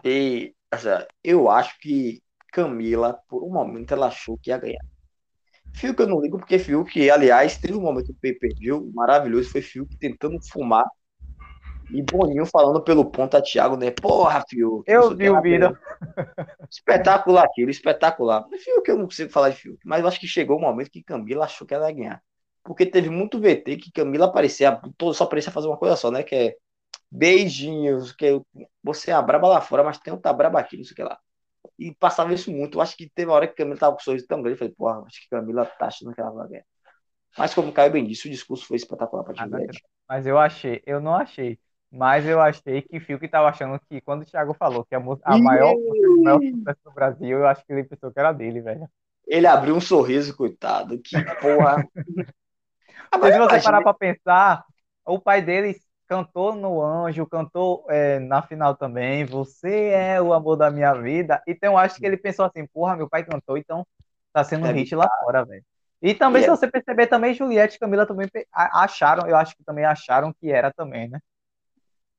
E, 0.02 0.56
assim, 0.72 0.88
eu 1.22 1.50
acho 1.50 1.78
que 1.80 2.24
Camila, 2.54 3.20
por 3.28 3.44
um 3.44 3.52
momento, 3.52 3.94
ela 3.94 4.08
achou 4.08 4.38
que 4.38 4.52
ia 4.52 4.58
ganhar. 4.58 4.86
Fiuk 5.74 6.00
eu 6.00 6.08
não 6.08 6.22
ligo, 6.22 6.38
porque 6.38 6.58
Fiuk, 6.58 7.10
aliás, 7.10 7.58
teve 7.58 7.76
um 7.76 7.82
momento 7.82 8.14
do 8.14 8.20
pay-per-view 8.22 8.90
maravilhoso, 8.94 9.50
foi 9.50 9.62
Fiuk 9.62 9.98
tentando 9.98 10.40
fumar 10.50 10.86
e 11.94 12.02
Boninho 12.02 12.46
falando 12.46 12.82
pelo 12.82 13.06
ponta 13.06 13.42
Thiago, 13.42 13.78
né? 13.78 13.92
Porra, 13.92 14.44
Fiuk. 14.50 14.84
Eu 14.88 15.12
vi 15.12 15.26
que 15.26 15.30
o 15.30 15.42
vídeo. 15.42 15.78
Espetacular 16.70 17.46
aquilo, 17.46 17.70
espetacular. 17.70 18.46
Fiuk 18.50 18.90
eu 18.90 18.98
não 18.98 19.06
consigo 19.06 19.32
falar 19.32 19.50
de 19.50 19.58
Fiuk, 19.58 19.80
mas 19.86 20.02
eu 20.02 20.08
acho 20.08 20.20
que 20.20 20.28
chegou 20.28 20.58
o 20.58 20.62
momento 20.62 20.90
que 20.90 21.04
Camila 21.04 21.46
achou 21.46 21.68
que 21.68 21.74
ela 21.74 21.90
ia 21.90 21.96
ganhar. 21.96 22.24
Porque 22.64 22.86
teve 22.86 23.10
muito 23.10 23.40
VT 23.40 23.78
que 23.78 23.92
Camila 23.92 24.26
aparecia, 24.26 24.82
só 25.14 25.26
parecia 25.26 25.52
fazer 25.52 25.68
uma 25.68 25.78
coisa 25.78 25.96
só, 25.96 26.10
né? 26.10 26.24
Que 26.24 26.36
é 26.36 26.56
beijinhos, 27.12 28.12
que 28.12 28.42
você 28.84 29.12
é 29.12 29.14
a 29.14 29.22
braba 29.22 29.48
lá 29.48 29.62
fora, 29.62 29.84
mas 29.84 30.00
tem 30.00 30.12
outra 30.12 30.34
braba 30.34 30.60
aqui, 30.60 30.78
não 30.78 30.84
sei 30.84 30.94
o 30.94 30.96
que 30.96 31.04
lá. 31.04 31.20
E 31.78 31.94
passava 31.94 32.34
isso 32.34 32.52
muito. 32.52 32.78
Eu 32.78 32.82
acho 32.82 32.98
que 32.98 33.10
teve 33.14 33.30
uma 33.30 33.36
hora 33.36 33.48
que 33.48 33.56
Camila 33.56 33.78
tava 33.78 33.96
com 33.96 34.02
o 34.02 34.04
sorriso 34.04 34.26
tão 34.28 34.42
grande. 34.42 34.56
Eu 34.56 34.60
falei, 34.60 34.74
porra, 34.74 35.04
acho 35.06 35.22
que 35.22 35.30
Camila 35.30 35.66
tá 35.66 35.88
achando 35.88 36.14
que 36.14 36.22
ela 36.22 36.32
vai 36.32 36.48
ganhar. 36.48 36.66
Mas 37.38 37.54
como 37.54 37.70
o 37.70 37.72
Caio 37.72 37.92
bem 37.92 38.06
disse, 38.06 38.28
o 38.28 38.32
discurso 38.32 38.66
foi 38.66 38.78
espetacular 38.78 39.24
pra 39.24 39.34
Ah, 39.38 39.48
Juliette. 39.48 39.84
Mas 40.08 40.26
eu 40.26 40.38
achei, 40.38 40.82
eu 40.86 41.00
não 41.02 41.16
achei. 41.16 41.60
Mas 41.94 42.26
eu 42.28 42.42
achei 42.42 42.82
que 42.84 43.00
Fiuk 43.00 43.28
tava 43.30 43.50
achando 43.50 43.80
que 43.90 44.02
quando 44.02 44.24
o 44.24 44.26
Thiago 44.26 44.54
falou 44.56 44.86
que 44.86 44.96
a, 44.96 45.00
música- 45.00 45.30
a 45.30 45.38
maior, 45.38 45.78
música 45.86 46.10
de 46.10 46.22
maior 46.24 46.42
sucesso 46.42 46.80
do 46.86 46.92
Brasil, 46.94 47.40
eu 47.40 47.48
acho 47.48 47.66
que 47.66 47.74
ele 47.74 47.84
pensou 47.86 48.12
que 48.12 48.20
era 48.20 48.34
dele, 48.34 48.62
velho. 48.62 48.90
Ele 49.28 49.48
abriu 49.48 49.76
um 49.76 49.82
sorriso, 49.82 50.36
coitado. 50.36 50.98
Que 51.02 51.24
porra. 51.42 51.86
Ah, 53.12 53.18
Mas 53.18 53.34
se 53.34 53.40
você 53.40 53.60
parar 53.60 53.82
pra 53.82 53.94
pensar, 53.94 54.64
o 55.06 55.20
pai 55.20 55.42
dele 55.42 55.76
cantou 56.08 56.54
no 56.56 56.82
Anjo, 56.82 57.26
cantou 57.28 57.86
é, 57.90 58.20
na 58.20 58.42
final 58.42 58.76
também, 58.76 59.26
Você 59.26 59.88
é 59.90 60.22
o 60.22 60.34
amor 60.34 60.56
da 60.58 60.70
minha 60.72 60.94
vida. 60.94 61.42
Então 61.48 61.74
eu 61.74 61.78
acho 61.78 62.00
que 62.00 62.06
ele 62.06 62.18
pensou 62.18 62.46
assim, 62.46 62.66
porra, 62.68 62.96
meu 62.96 63.10
pai 63.10 63.24
cantou, 63.26 63.58
então 63.58 63.86
tá 64.34 64.44
sendo 64.44 64.68
um 64.68 64.72
Deve 64.72 64.74
hit 64.74 64.96
lá 64.96 65.08
fora, 65.20 65.46
velho. 65.46 65.64
E 66.02 66.14
também, 66.14 66.42
E 66.42 66.44
se 66.44 66.50
é- 66.50 66.50
você 66.50 66.70
perceber, 66.70 67.08
também 67.08 67.34
Juliette 67.34 67.78
e 67.78 67.80
Camila 67.80 68.06
também 68.06 68.28
acharam, 68.52 69.28
eu 69.28 69.38
acho 69.38 69.56
que 69.56 69.64
também 69.64 69.86
acharam 69.86 70.34
que 70.34 70.52
era 70.52 70.72
também, 70.74 71.08
né? 71.10 71.20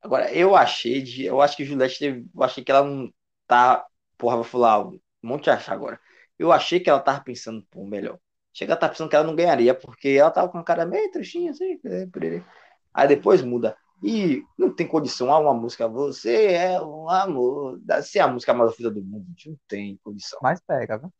Agora, 0.05 0.31
eu 0.31 0.55
achei 0.55 1.01
de. 1.01 1.25
Eu 1.25 1.41
acho 1.41 1.57
que 1.57 1.65
Juliette 1.65 1.97
teve. 1.97 2.27
Eu 2.35 2.43
achei 2.43 2.63
que 2.63 2.71
ela 2.71 2.85
não 2.87 3.11
tá. 3.47 3.83
Porra, 4.15 4.35
vou 4.35 4.43
falar 4.43 4.85
um 4.85 4.99
monte 5.23 5.45
de 5.45 5.49
achar 5.49 5.73
agora. 5.73 5.99
Eu 6.37 6.51
achei 6.51 6.79
que 6.79 6.87
ela 6.87 6.99
tava 6.99 7.21
pensando, 7.21 7.65
pô, 7.71 7.83
melhor. 7.83 8.19
Chega 8.53 8.73
a 8.73 8.75
estar 8.75 8.89
pensando 8.89 9.09
que 9.09 9.15
ela 9.15 9.25
não 9.25 9.35
ganharia, 9.35 9.73
porque 9.73 10.09
ela 10.09 10.29
tava 10.29 10.47
com 10.47 10.59
uma 10.59 10.63
cara 10.63 10.85
meio 10.85 11.09
trechinha, 11.09 11.49
assim. 11.49 11.79
é, 11.85 12.05
perere. 12.05 12.45
Aí 12.93 13.07
depois 13.07 13.41
muda. 13.41 13.75
E 14.03 14.43
não 14.55 14.71
tem 14.71 14.85
condição. 14.85 15.33
Ah, 15.33 15.39
uma 15.39 15.55
música, 15.55 15.87
você 15.87 16.53
é 16.53 16.79
um 16.79 17.09
amor. 17.09 17.79
Se 18.03 18.19
é 18.19 18.21
a 18.21 18.27
música 18.27 18.53
mais 18.53 18.69
ouvida 18.69 18.91
do 18.91 19.01
mundo, 19.01 19.25
não 19.47 19.57
tem 19.67 19.99
condição. 20.03 20.37
Mas 20.43 20.61
pega, 20.61 20.99
viu? 20.99 21.11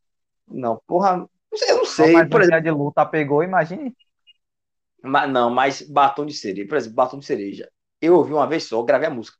Não, 0.46 0.80
porra. 0.86 1.28
Eu 1.68 1.78
não 1.78 1.84
sei. 1.84 2.12
mais 2.12 2.28
Por 2.28 2.40
exemplo, 2.40 2.62
de 2.62 2.70
luta 2.70 3.04
pegou, 3.04 3.42
imagine. 3.42 3.96
mas, 5.02 5.28
não, 5.28 5.50
mas 5.50 5.82
batom 5.82 6.24
de 6.24 6.34
cereja. 6.34 6.68
Por 6.68 6.76
exemplo, 6.76 6.94
batom 6.94 7.18
de 7.18 7.26
cereja. 7.26 7.68
Eu 8.06 8.16
ouvi 8.16 8.32
uma 8.32 8.46
vez 8.48 8.64
só, 8.64 8.82
gravei 8.82 9.08
a 9.08 9.10
música. 9.10 9.38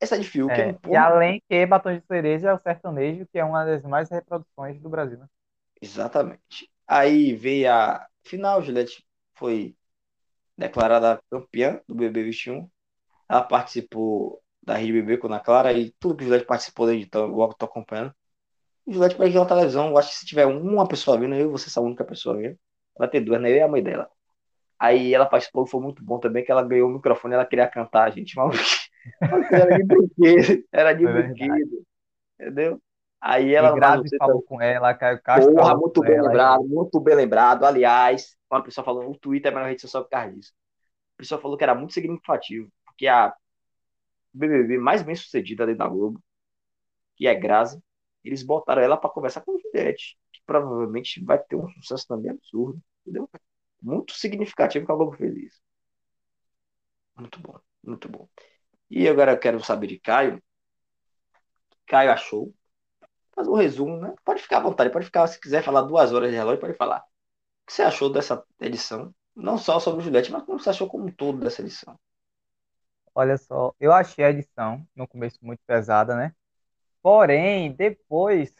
Essa 0.00 0.18
de 0.18 0.24
Fiuk, 0.28 0.60
É, 0.60 0.62
eu 0.62 0.66
não- 0.66 0.80
e 0.86 0.96
além 0.96 1.42
que 1.48 1.66
Batom 1.66 1.94
de 1.98 2.04
Cereja 2.06 2.48
é 2.50 2.52
o 2.54 2.58
sertanejo, 2.58 3.26
que 3.26 3.38
é 3.38 3.44
uma 3.44 3.64
das 3.64 3.82
mais 3.82 4.08
reproduções 4.10 4.80
do 4.80 4.88
Brasil, 4.88 5.18
né? 5.18 5.26
Exatamente. 5.80 6.70
Aí 6.86 7.34
veio 7.34 7.70
a 7.72 8.06
final, 8.24 8.62
Juliette 8.62 9.04
foi 9.34 9.76
declarada 10.58 11.22
campeã 11.30 11.80
do 11.88 11.94
BBB 11.94 12.24
21. 12.24 12.70
Ela 13.28 13.42
participou 13.44 14.42
da 14.62 14.76
Rede 14.76 14.92
BBB 14.94 15.18
com 15.18 15.32
a 15.34 15.40
Clara 15.40 15.72
e 15.72 15.92
tudo 16.00 16.16
que 16.16 16.24
Juliette 16.24 16.46
participou 16.46 16.86
desde 16.86 17.06
então, 17.06 17.26
eu 17.28 17.54
tô 17.54 17.66
acompanhando. 17.66 18.14
E 18.86 18.92
Juliette 18.94 19.16
vai 19.18 19.30
na 19.30 19.46
televisão, 19.46 19.88
eu 19.90 19.98
acho 19.98 20.10
que 20.10 20.16
se 20.18 20.26
tiver 20.26 20.46
uma 20.46 20.88
pessoa 20.88 21.18
vendo, 21.18 21.34
eu 21.36 21.48
e 21.48 21.52
você, 21.52 21.68
essa 21.68 21.80
única 21.80 22.04
pessoa 22.04 22.36
vendo, 22.38 22.58
vai 22.98 23.08
ter 23.10 23.20
duas, 23.22 23.40
né? 23.42 23.50
Eu 23.52 23.56
e 23.56 23.62
a 23.62 23.68
mãe 23.68 23.82
dela. 23.82 24.10
Aí 24.78 25.14
ela 25.14 25.26
participou, 25.26 25.66
foi 25.66 25.80
muito 25.80 26.04
bom 26.04 26.18
também, 26.20 26.44
que 26.44 26.52
ela 26.52 26.62
ganhou 26.62 26.88
o 26.88 26.92
microfone, 26.94 27.34
ela 27.34 27.46
queria 27.46 27.68
cantar, 27.68 28.10
gente, 28.12 28.36
mas 29.28 29.50
era 29.52 29.72
de 29.74 29.82
brinquedo, 29.84 30.64
era 30.72 30.92
de 30.92 31.04
É 31.04 31.08
brinquedo, 31.08 31.84
entendeu? 32.40 32.82
Aí 33.20 33.54
ela 33.54 33.76
Manuceta- 33.76 34.18
falou 34.18 34.42
com 34.42 34.60
ela, 34.62 34.94
Caio 34.94 35.20
Castro 35.22 35.54
Porra, 35.54 35.76
muito 35.76 36.02
bem 36.02 36.16
ela. 36.16 36.22
lembrado, 36.22 36.64
muito 36.66 37.00
bem 37.00 37.14
lembrado. 37.14 37.64
Aliás, 37.64 38.36
uma 38.50 38.62
pessoa 38.62 38.84
falou, 38.84 39.10
o 39.10 39.18
Twitter 39.18 39.50
é 39.52 39.54
a 39.54 39.56
melhor 39.58 39.68
rede 39.70 39.82
social 39.82 40.04
por 40.04 40.10
causa 40.10 40.32
disso. 40.32 40.52
A 41.16 41.18
pessoa 41.18 41.40
falou 41.40 41.56
que 41.58 41.64
era 41.64 41.74
muito 41.74 41.94
significativo, 41.94 42.70
porque 42.86 43.08
a 43.08 43.34
BBB 44.34 44.78
mais 44.78 45.02
bem 45.02 45.16
sucedida 45.16 45.66
dentro 45.66 45.80
da 45.80 45.88
Globo, 45.88 46.22
que 47.16 47.26
é 47.28 47.34
Grazi, 47.34 47.82
eles 48.24 48.42
botaram 48.42 48.82
ela 48.82 48.96
para 48.96 49.10
conversar 49.10 49.42
com 49.42 49.52
o 49.54 49.60
Juliette, 49.60 50.18
que 50.32 50.40
provavelmente 50.46 51.24
vai 51.24 51.38
ter 51.38 51.56
um 51.56 51.68
sucesso 51.70 52.06
também 52.08 52.30
absurdo, 52.32 52.80
entendeu? 53.02 53.28
Muito 53.80 54.12
significativo 54.14 54.86
que 54.86 54.92
a 54.92 54.94
Globo 54.94 55.16
fez 55.16 55.36
isso. 55.36 55.60
Muito 57.16 57.40
bom, 57.40 57.58
muito 57.82 58.08
bom. 58.08 58.28
E 58.90 59.08
agora 59.08 59.32
eu 59.32 59.38
quero 59.40 59.62
saber 59.62 59.88
de 59.88 59.98
Caio. 60.00 60.42
Caio 61.86 62.12
achou. 62.12 62.54
Fazer 63.34 63.50
um 63.50 63.54
resumo, 63.54 63.96
né? 63.98 64.14
Pode 64.24 64.42
ficar 64.42 64.58
à 64.58 64.60
vontade, 64.60 64.90
pode 64.90 65.06
ficar, 65.06 65.26
se 65.26 65.40
quiser 65.40 65.62
falar 65.62 65.82
duas 65.82 66.12
horas 66.12 66.30
de 66.30 66.36
relógio, 66.36 66.60
pode 66.60 66.74
falar. 66.74 67.00
O 67.00 67.66
que 67.66 67.72
você 67.72 67.82
achou 67.82 68.10
dessa 68.10 68.44
edição? 68.60 69.14
Não 69.34 69.58
só 69.58 69.78
sobre 69.80 70.00
o 70.00 70.04
Juliette, 70.04 70.32
mas 70.32 70.44
como 70.44 70.58
você 70.58 70.70
achou 70.70 70.88
como 70.88 71.06
um 71.06 71.12
todo 71.12 71.38
dessa 71.38 71.62
edição? 71.62 71.98
Olha 73.14 73.36
só, 73.36 73.74
eu 73.80 73.92
achei 73.92 74.24
a 74.24 74.30
edição 74.30 74.86
no 74.94 75.06
começo 75.06 75.38
muito 75.42 75.60
pesada, 75.66 76.16
né? 76.16 76.34
Porém, 77.02 77.72
depois 77.72 78.54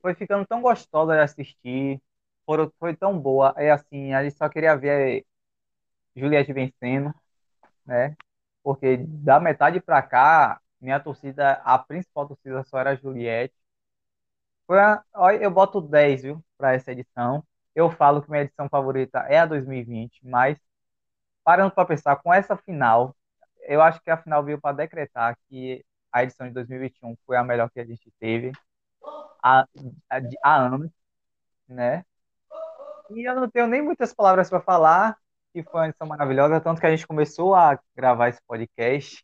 foi 0.00 0.14
ficando 0.14 0.46
tão 0.46 0.62
gostosa 0.62 1.14
de 1.14 1.20
assistir, 1.20 2.00
foram- 2.48 2.72
foi 2.80 2.96
tão 2.96 3.18
boa. 3.20 3.54
É 3.58 3.70
assim, 3.72 4.14
a 4.14 4.24
gente 4.24 4.36
só 4.38 4.48
queria 4.50 4.76
ver 4.78 5.26
Juliette 6.16 6.52
vencendo, 6.52 7.14
né? 7.86 8.16
Porque 8.62 8.98
da 8.98 9.40
metade 9.40 9.80
pra 9.80 10.02
cá, 10.02 10.60
minha 10.80 11.00
torcida, 11.00 11.54
a 11.64 11.78
principal 11.78 12.28
torcida 12.28 12.64
só 12.64 12.78
era 12.80 12.96
Juliette. 12.96 13.54
Foi 14.66 14.78
a, 14.80 15.02
eu 15.40 15.50
boto 15.50 15.80
10, 15.80 16.22
viu, 16.22 16.44
para 16.56 16.74
essa 16.74 16.92
edição. 16.92 17.44
Eu 17.74 17.90
falo 17.90 18.22
que 18.22 18.30
minha 18.30 18.42
edição 18.42 18.68
favorita 18.68 19.20
é 19.28 19.38
a 19.38 19.46
2020, 19.46 20.20
mas 20.26 20.58
parando 21.44 21.72
para 21.74 21.86
pensar 21.88 22.16
com 22.18 22.34
essa 22.34 22.56
final, 22.56 23.16
eu 23.62 23.82
acho 23.82 24.00
que 24.02 24.10
a 24.10 24.18
final 24.22 24.44
veio 24.44 24.60
para 24.60 24.76
decretar 24.76 25.38
que 25.48 25.84
a 26.12 26.22
edição 26.24 26.48
de 26.48 26.54
2021 26.54 27.16
foi 27.26 27.36
a 27.36 27.44
melhor 27.44 27.70
que 27.70 27.80
a 27.80 27.86
gente 27.86 28.12
teve 28.20 28.52
há, 29.42 29.66
há 30.44 30.56
anos, 30.56 30.90
né? 31.68 32.04
E 33.10 33.28
eu 33.28 33.34
não 33.34 33.48
tenho 33.48 33.66
nem 33.66 33.82
muitas 33.82 34.12
palavras 34.12 34.50
para 34.50 34.60
falar, 34.60 35.16
que 35.52 35.62
foi 35.62 35.80
uma 35.80 35.88
edição 35.88 36.06
maravilhosa, 36.06 36.60
tanto 36.60 36.80
que 36.80 36.86
a 36.86 36.90
gente 36.90 37.06
começou 37.06 37.54
a 37.54 37.78
gravar 37.96 38.28
esse 38.28 38.40
podcast. 38.46 39.22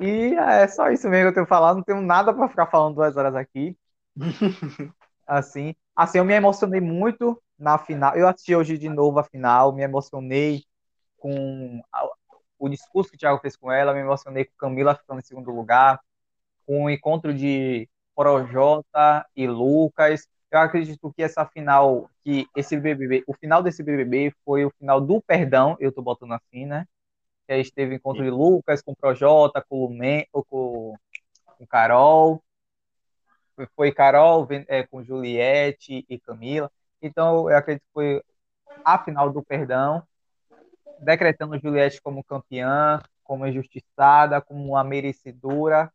E 0.00 0.34
é 0.34 0.68
só 0.68 0.90
isso 0.90 1.08
mesmo 1.08 1.24
que 1.24 1.30
eu 1.30 1.34
tenho 1.34 1.46
falado, 1.46 1.76
não 1.76 1.82
tenho 1.82 2.00
nada 2.00 2.32
para 2.32 2.48
ficar 2.48 2.66
falando 2.66 2.94
duas 2.94 3.16
horas 3.16 3.34
aqui. 3.34 3.76
assim, 5.26 5.74
assim, 5.94 6.18
eu 6.18 6.24
me 6.24 6.34
emocionei 6.34 6.80
muito 6.80 7.40
na 7.58 7.78
final. 7.78 8.14
Eu 8.16 8.28
assisti 8.28 8.54
hoje 8.54 8.78
de 8.78 8.88
novo 8.88 9.18
a 9.18 9.24
final, 9.24 9.72
me 9.72 9.82
emocionei 9.82 10.62
com 11.16 11.82
o 12.58 12.68
discurso 12.68 13.10
que 13.10 13.16
o 13.16 13.18
Thiago 13.18 13.40
fez 13.40 13.56
com 13.56 13.72
ela, 13.72 13.92
me 13.92 14.00
emocionei 14.00 14.44
com 14.44 14.56
Camila 14.56 14.94
ficando 14.94 15.18
em 15.18 15.24
segundo 15.24 15.50
lugar, 15.50 16.00
com 16.64 16.84
o 16.84 16.90
encontro 16.90 17.34
de 17.34 17.88
Projota 18.14 19.26
e 19.34 19.46
Lucas. 19.48 20.28
Eu 20.50 20.60
acredito 20.60 21.12
que 21.12 21.22
essa 21.22 21.44
final, 21.44 22.10
que 22.24 22.46
esse 22.56 22.76
BBB, 22.76 23.22
o 23.26 23.34
final 23.34 23.62
desse 23.62 23.82
BBB 23.82 24.32
foi 24.44 24.64
o 24.64 24.70
final 24.78 25.00
do 25.00 25.20
perdão, 25.20 25.76
eu 25.78 25.92
tô 25.92 26.00
botando 26.00 26.32
assim, 26.32 26.64
né? 26.64 26.86
Que 27.46 27.52
aí 27.52 27.70
teve 27.70 27.94
encontro 27.96 28.22
de 28.22 28.30
Lucas 28.30 28.82
com 28.82 28.94
Projota, 28.94 29.64
com 29.68 29.84
Lumen, 29.84 30.26
com, 30.32 30.96
com 31.44 31.66
Carol, 31.66 32.42
foi 33.74 33.92
Carol 33.92 34.46
é, 34.68 34.84
com 34.84 35.02
Juliette 35.02 36.04
e 36.08 36.18
Camila. 36.18 36.70
Então, 37.02 37.50
eu 37.50 37.56
acredito 37.56 37.82
que 37.82 37.92
foi 37.92 38.22
a 38.84 38.98
final 39.02 39.30
do 39.32 39.42
perdão, 39.42 40.02
decretando 41.00 41.58
Juliette 41.58 42.00
como 42.02 42.24
campeã, 42.24 43.00
como 43.24 43.46
injustiçada, 43.46 44.40
como 44.40 44.64
uma 44.64 44.84
merecedora. 44.84 45.92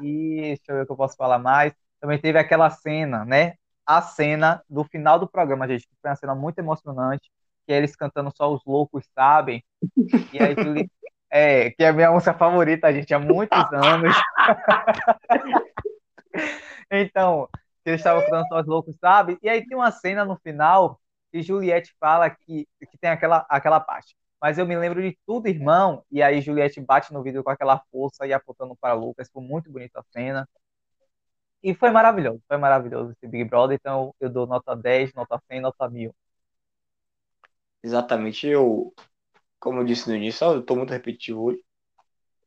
E 0.00 0.40
deixa 0.40 0.62
eu 0.68 0.76
ver 0.76 0.82
o 0.82 0.86
que 0.86 0.92
eu 0.92 0.96
posso 0.96 1.16
falar 1.16 1.38
mais. 1.38 1.72
Também 2.00 2.18
teve 2.18 2.38
aquela 2.38 2.70
cena, 2.70 3.24
né? 3.24 3.54
A 3.86 4.00
cena 4.02 4.62
do 4.68 4.84
final 4.84 5.18
do 5.18 5.28
programa, 5.28 5.68
gente, 5.68 5.86
que 5.86 5.94
foi 6.00 6.10
uma 6.10 6.16
cena 6.16 6.34
muito 6.34 6.58
emocionante, 6.58 7.30
que 7.66 7.72
é 7.72 7.76
eles 7.76 7.96
cantando 7.96 8.32
só 8.34 8.52
os 8.52 8.64
loucos 8.64 9.04
sabem. 9.14 9.64
E 10.32 10.38
aí 10.42 10.54
é, 11.30 11.70
que 11.70 11.82
é 11.82 11.88
a 11.88 11.92
minha 11.92 12.12
música 12.12 12.32
favorita, 12.32 12.92
gente, 12.92 13.12
há 13.12 13.18
muitos 13.18 13.58
anos. 13.72 14.16
então, 16.90 17.48
eles 17.84 18.00
estavam 18.00 18.22
cantando 18.22 18.46
só 18.48 18.60
os 18.60 18.66
loucos 18.66 18.96
sabem. 19.00 19.38
E 19.42 19.48
aí 19.48 19.66
tem 19.66 19.76
uma 19.76 19.90
cena 19.90 20.24
no 20.24 20.36
final 20.36 21.00
e 21.32 21.42
Juliette 21.42 21.92
fala 21.98 22.30
que, 22.30 22.68
que 22.88 22.96
tem 22.98 23.10
aquela, 23.10 23.44
aquela 23.48 23.80
parte. 23.80 24.14
Mas 24.40 24.58
eu 24.58 24.66
me 24.66 24.76
lembro 24.76 25.02
de 25.02 25.18
tudo, 25.26 25.48
irmão. 25.48 26.04
E 26.08 26.22
aí 26.22 26.40
Juliette 26.40 26.80
bate 26.80 27.12
no 27.12 27.22
vidro 27.22 27.42
com 27.42 27.50
aquela 27.50 27.82
força 27.90 28.26
e 28.26 28.32
apontando 28.32 28.76
para 28.76 28.94
Lucas. 28.94 29.28
Foi 29.32 29.42
muito 29.42 29.72
bonita 29.72 29.98
a 30.00 30.04
cena. 30.12 30.48
E 31.64 31.74
foi 31.74 31.90
maravilhoso, 31.90 32.42
foi 32.46 32.58
maravilhoso 32.58 33.12
esse 33.12 33.26
Big 33.26 33.44
Brother. 33.44 33.78
Então 33.80 34.14
eu 34.20 34.28
dou 34.28 34.46
nota 34.46 34.76
10, 34.76 35.14
nota 35.14 35.40
100, 35.50 35.60
nota 35.62 35.88
1000. 35.88 36.14
Exatamente. 37.82 38.46
Eu, 38.46 38.94
como 39.58 39.80
eu 39.80 39.84
disse 39.84 40.06
no 40.08 40.14
início, 40.14 40.44
eu 40.46 40.60
estou 40.60 40.76
muito 40.76 40.90
repetitivo 40.90 41.42
hoje. 41.42 41.60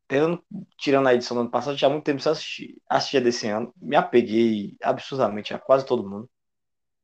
Tendo, 0.08 0.44
tirando 0.78 1.08
a 1.08 1.16
edição 1.16 1.36
do 1.36 1.42
ano 1.42 1.52
passado, 1.52 1.76
já 1.76 1.88
há 1.88 1.90
muito 1.90 2.06
tempo 2.06 2.18
assisti, 2.30 2.80
assistia 2.88 3.20
desse 3.20 3.48
ano. 3.48 3.74
Me 3.78 3.96
apeguei 3.96 4.78
absurdamente 4.84 5.54
a 5.54 5.60
quase 5.60 5.86
todo 5.86 6.08
mundo. 6.08 6.30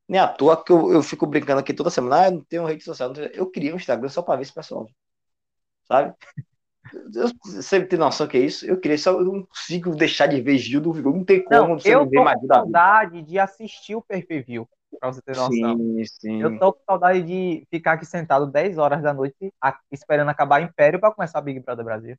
Nem 0.07 0.19
à 0.21 0.27
toa 0.27 0.63
que 0.63 0.71
eu, 0.71 0.91
eu 0.91 1.01
fico 1.03 1.25
brincando 1.25 1.61
aqui 1.61 1.73
toda 1.73 1.89
semana, 1.89 2.21
ah, 2.21 2.27
eu 2.27 2.31
não 2.33 2.43
tenho 2.45 2.65
rede 2.65 2.83
social. 2.83 3.11
Eu 3.33 3.49
queria 3.49 3.73
um 3.73 3.77
Instagram 3.77 4.09
só 4.09 4.21
para 4.21 4.35
ver 4.37 4.43
esse 4.43 4.53
pessoal. 4.53 4.87
Sabe? 5.87 6.15
Eu, 6.91 7.31
você 7.43 7.85
tem 7.85 7.97
noção 7.97 8.27
que 8.27 8.37
é 8.37 8.41
isso? 8.41 8.65
Eu 8.65 8.79
queria 8.79 8.97
só, 8.97 9.11
eu 9.11 9.23
não 9.23 9.43
consigo 9.43 9.95
deixar 9.95 10.27
de 10.27 10.41
ver 10.41 10.57
Gil 10.57 10.81
do 10.81 10.91
Vigor. 10.91 11.15
Não 11.15 11.23
tem 11.23 11.43
como 11.43 11.67
não, 11.67 11.79
você 11.79 11.93
eu 11.93 11.99
não 11.99 12.09
ver 12.09 12.21
mais 12.21 12.39
com 12.39 12.47
saudade 12.47 13.21
de 13.21 13.39
assistir 13.39 13.95
o 13.95 14.01
perfil 14.01 14.67
pra 14.99 15.11
você 15.11 15.21
ter 15.21 15.35
noção. 15.35 15.77
Sim, 15.77 16.05
sim. 16.05 16.41
Eu 16.41 16.59
tô 16.59 16.73
com 16.73 16.81
saudade 16.85 17.23
de 17.23 17.65
ficar 17.69 17.93
aqui 17.93 18.05
sentado 18.05 18.47
10 18.47 18.77
horas 18.77 19.01
da 19.01 19.13
noite 19.13 19.53
esperando 19.91 20.29
acabar 20.29 20.61
Império 20.61 20.99
para 20.99 21.13
começar 21.13 21.41
Big 21.41 21.59
Brother 21.59 21.85
Brasil. 21.85 22.15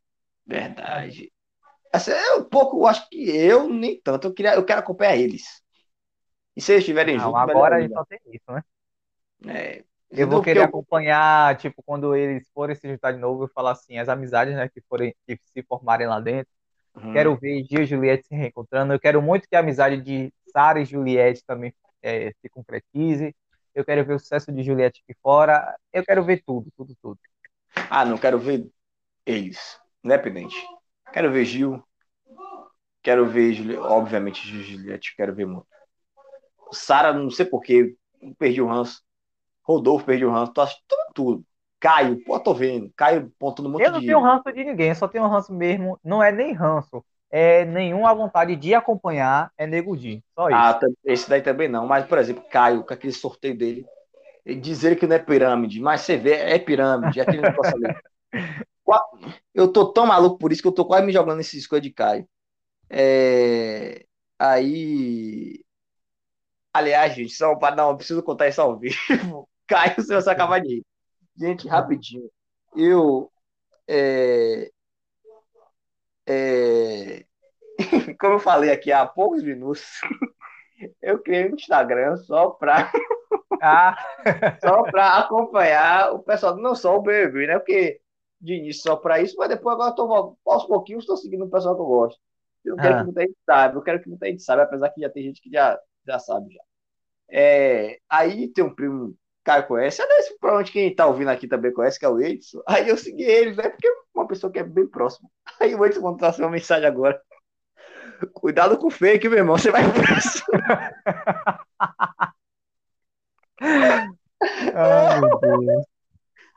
Verdade. 0.47 1.31
Assim, 1.93 2.11
é 2.11 2.35
um 2.35 2.45
pouco, 2.45 2.79
eu 2.79 2.87
acho 2.87 3.09
que 3.09 3.31
eu 3.31 3.69
nem 3.69 4.01
tanto. 4.01 4.29
Eu, 4.29 4.35
queria, 4.35 4.55
eu 4.55 4.65
quero 4.65 4.81
acompanhar 4.81 5.17
eles. 5.17 5.63
E 6.57 6.61
se 6.61 6.73
eles 6.73 6.83
estiverem 6.83 7.19
juntos. 7.19 7.41
Agora 7.41 7.77
a 7.77 7.81
gente 7.81 7.95
só 7.95 8.05
tem 8.05 8.19
isso, 8.33 8.51
né? 8.51 8.63
É, 9.47 9.85
eu 10.21 10.29
vou 10.29 10.43
querer 10.43 10.61
eu... 10.61 10.65
acompanhar, 10.65 11.57
tipo, 11.57 11.83
quando 11.83 12.15
eles 12.15 12.49
forem 12.55 12.77
se 12.77 12.89
juntar 12.89 13.13
de 13.13 13.19
novo, 13.19 13.45
eu 13.45 13.49
falar 13.49 13.73
assim, 13.73 13.99
as 13.99 14.09
amizades, 14.09 14.55
né, 14.55 14.69
que 14.69 14.81
forem 14.83 15.15
que 15.27 15.39
se 15.53 15.63
formarem 15.63 16.07
lá 16.07 16.21
dentro. 16.21 16.53
Uhum. 16.95 17.13
Quero 17.13 17.37
ver 17.37 17.65
Gil 17.65 17.83
e 17.83 17.87
Juliette 17.87 18.27
se 18.27 18.35
reencontrando. 18.35 18.93
Eu 18.93 19.01
quero 19.01 19.21
muito 19.21 19.49
que 19.49 19.57
a 19.57 19.61
amizade 19.61 20.01
de 20.01 20.33
Sara 20.53 20.81
e 20.81 20.85
Juliette 20.85 21.45
também 21.45 21.75
é, 22.03 22.33
se 22.41 22.49
concretize. 22.49 23.35
Eu 23.75 23.85
quero 23.85 24.05
ver 24.05 24.15
o 24.15 24.19
sucesso 24.19 24.53
de 24.53 24.63
Juliette 24.63 25.03
aqui 25.03 25.19
fora. 25.21 25.77
Eu 25.93 26.05
quero 26.05 26.23
ver 26.23 26.43
tudo, 26.47 26.71
tudo, 26.77 26.95
tudo. 27.03 27.19
Ah, 27.91 28.05
não 28.05 28.17
quero 28.17 28.39
ver 28.39 28.69
eles, 29.27 29.81
independente. 30.03 30.57
Quero 31.13 31.33
ver 31.33 31.45
Gil. 31.45 31.83
Quero 33.03 33.29
ver, 33.29 33.53
Juliette, 33.53 33.83
obviamente, 33.83 34.47
Juliette, 34.63 35.15
quero 35.17 35.35
ver 35.35 35.47
muito. 35.47 35.67
Sara, 36.73 37.13
não 37.13 37.31
sei 37.31 37.45
porquê, 37.45 37.95
perdi 38.39 38.63
o 38.63 38.67
ranço. 38.67 39.04
Rodolfo 39.65 40.05
perdi 40.05 40.25
o 40.25 40.31
ranço. 40.31 40.53
Tô 40.53 40.61
assistindo 40.61 40.87
tudo. 41.15 41.45
Caio, 41.81 42.23
pô, 42.25 42.39
tô 42.39 42.55
vendo. 42.55 42.91
Caio 42.97 43.33
pontuando 43.39 43.71
muito 43.71 43.85
Eu 43.85 43.93
não 43.93 44.01
tenho 44.01 44.21
ranço 44.21 44.53
de 44.53 44.65
ninguém, 44.65 44.95
só 44.95 45.09
tenho 45.09 45.27
ranço 45.27 45.53
mesmo. 45.53 45.99
Não 46.05 46.23
é 46.23 46.31
nem 46.31 46.53
ranço. 46.53 47.05
É 47.31 47.65
nenhuma 47.65 48.15
vontade 48.15 48.55
de 48.55 48.75
acompanhar 48.75 49.51
é 49.59 49.67
Nego 49.67 49.97
Di. 49.97 50.23
Só 50.35 50.49
isso. 50.49 50.57
Ah, 50.57 50.79
esse 51.05 51.29
daí 51.29 51.43
também 51.43 51.69
não. 51.69 51.87
Mas, 51.87 52.07
por 52.07 52.19
exemplo, 52.19 52.45
Caio, 52.49 52.85
com 52.85 52.95
aquele 52.95 53.13
sorteio 53.13 53.57
dele, 53.57 53.85
dizer 54.61 54.97
que 54.97 55.07
não 55.07 55.17
é 55.17 55.19
pirâmide, 55.19 55.81
mas 55.81 56.03
você 56.03 56.17
vê, 56.17 56.35
é 56.35 56.59
pirâmide, 56.59 57.19
é 57.19 57.23
aquele 57.23 57.43
negócio 57.43 57.75
ali. 57.75 57.95
Eu 59.53 59.73
tô 59.73 59.93
tão 59.93 60.07
maluco 60.07 60.39
por 60.39 60.53
isso 60.53 60.61
que 60.61 60.69
eu 60.69 60.73
tô 60.73 60.85
quase 60.85 61.07
me 61.07 61.13
jogando 61.13 61.39
nesse 61.39 61.57
escolha 61.57 61.81
de 61.81 61.91
Caio. 61.91 62.29
É... 62.91 64.05
Aí 64.39 65.65
Aliás, 66.75 67.15
gente, 67.15 67.33
só 67.33 67.55
para 67.55 67.77
não, 67.77 67.97
preciso 67.97 68.21
contar 68.21 68.49
isso 68.49 68.61
ao 68.61 68.77
vivo. 68.77 69.49
Caio, 69.67 70.01
se 70.01 70.15
você 70.15 70.31
acabar 70.31 70.61
de 70.61 70.79
ir. 70.79 70.87
Gente, 71.37 71.69
rapidinho. 71.69 72.31
Eu. 72.77 73.31
É, 73.87 74.71
é, 76.27 77.25
como 78.19 78.35
eu 78.35 78.39
falei 78.39 78.71
aqui 78.71 78.91
há 78.91 79.05
poucos 79.07 79.43
minutos, 79.43 79.85
eu 81.03 81.19
criei 81.19 81.51
um 81.51 81.55
Instagram 81.55 82.17
só 82.17 82.51
para 82.51 82.91
ah. 83.61 83.97
só 84.61 84.83
para 84.85 85.19
acompanhar 85.19 86.13
o 86.13 86.21
pessoal, 86.21 86.57
não 86.57 86.75
só 86.75 86.97
o 86.97 87.03
BBB, 87.03 87.47
né? 87.47 87.59
Porque 87.59 88.01
de 88.41 88.55
início 88.55 88.83
só 88.83 88.97
para 88.97 89.21
isso, 89.21 89.37
mas 89.39 89.49
depois 89.49 89.75
agora 89.75 89.91
eu 89.91 89.95
tô, 89.95 90.37
aos 90.47 90.67
pouquinhos 90.67 91.05
estou 91.05 91.17
seguindo 91.17 91.45
o 91.45 91.51
pessoal 91.51 91.75
que 91.75 91.81
eu 91.81 91.87
gosto. 91.87 92.21
Eu 92.65 92.77
quero 92.77 92.95
ah. 92.95 92.99
que 92.99 93.05
muita 93.05 93.21
gente 93.23 93.37
saiba, 93.45 93.79
eu 93.79 93.83
quero 93.83 94.03
que 94.03 94.09
muita 94.09 94.27
gente 94.27 94.43
saiba, 94.43 94.63
apesar 94.63 94.91
que 94.91 95.01
já 95.01 95.11
tem 95.11 95.23
gente 95.25 95.41
que 95.41 95.51
já 95.51 95.79
já 96.07 96.19
sabe 96.19 96.53
já. 96.53 96.63
É, 97.31 97.99
aí 98.09 98.49
tem 98.49 98.65
um 98.65 98.75
primo 98.75 99.17
Caio 99.45 99.67
conhece, 99.67 100.01
aliás, 100.01 100.31
provavelmente 100.41 100.73
quem 100.73 100.95
tá 100.95 101.07
ouvindo 101.07 101.29
aqui 101.29 101.47
também 101.47 101.73
conhece, 101.73 101.99
que 101.99 102.05
é 102.07 102.09
o 102.09 102.19
Edson. 102.19 102.63
Aí 102.67 102.89
eu 102.89 102.97
segui 102.97 103.25
ele, 103.25 103.55
né? 103.55 103.69
Porque 103.69 103.87
é 103.87 103.93
uma 104.15 104.27
pessoa 104.27 104.51
que 104.51 104.59
é 104.59 104.65
bem 104.65 104.87
próxima. 104.87 105.29
Aí 105.61 105.75
o 105.75 105.85
Edson 105.85 106.01
mandou 106.01 106.31
uma 106.39 106.51
mensagem 106.51 106.89
agora. 106.89 107.21
Cuidado 108.33 108.79
com 108.79 108.87
o 108.87 108.91
fake, 108.91 109.29
meu 109.29 109.39
irmão, 109.39 109.59
você 109.59 109.71
vai 109.71 109.83
preso. 109.93 110.43
Ai, 113.61 115.21
meu 115.21 115.39
Deus. 115.39 115.87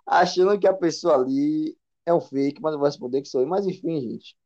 Achando 0.06 0.58
que 0.58 0.68
a 0.68 0.74
pessoa 0.74 1.16
ali 1.16 1.78
é 2.06 2.14
um 2.14 2.22
fake, 2.22 2.62
mas 2.62 2.72
eu 2.72 2.80
vou 2.80 2.88
responder 2.88 3.22
que 3.22 3.28
sou 3.28 3.42
eu. 3.42 3.48
Mas 3.48 3.68
enfim, 3.68 4.00
gente. 4.00 4.38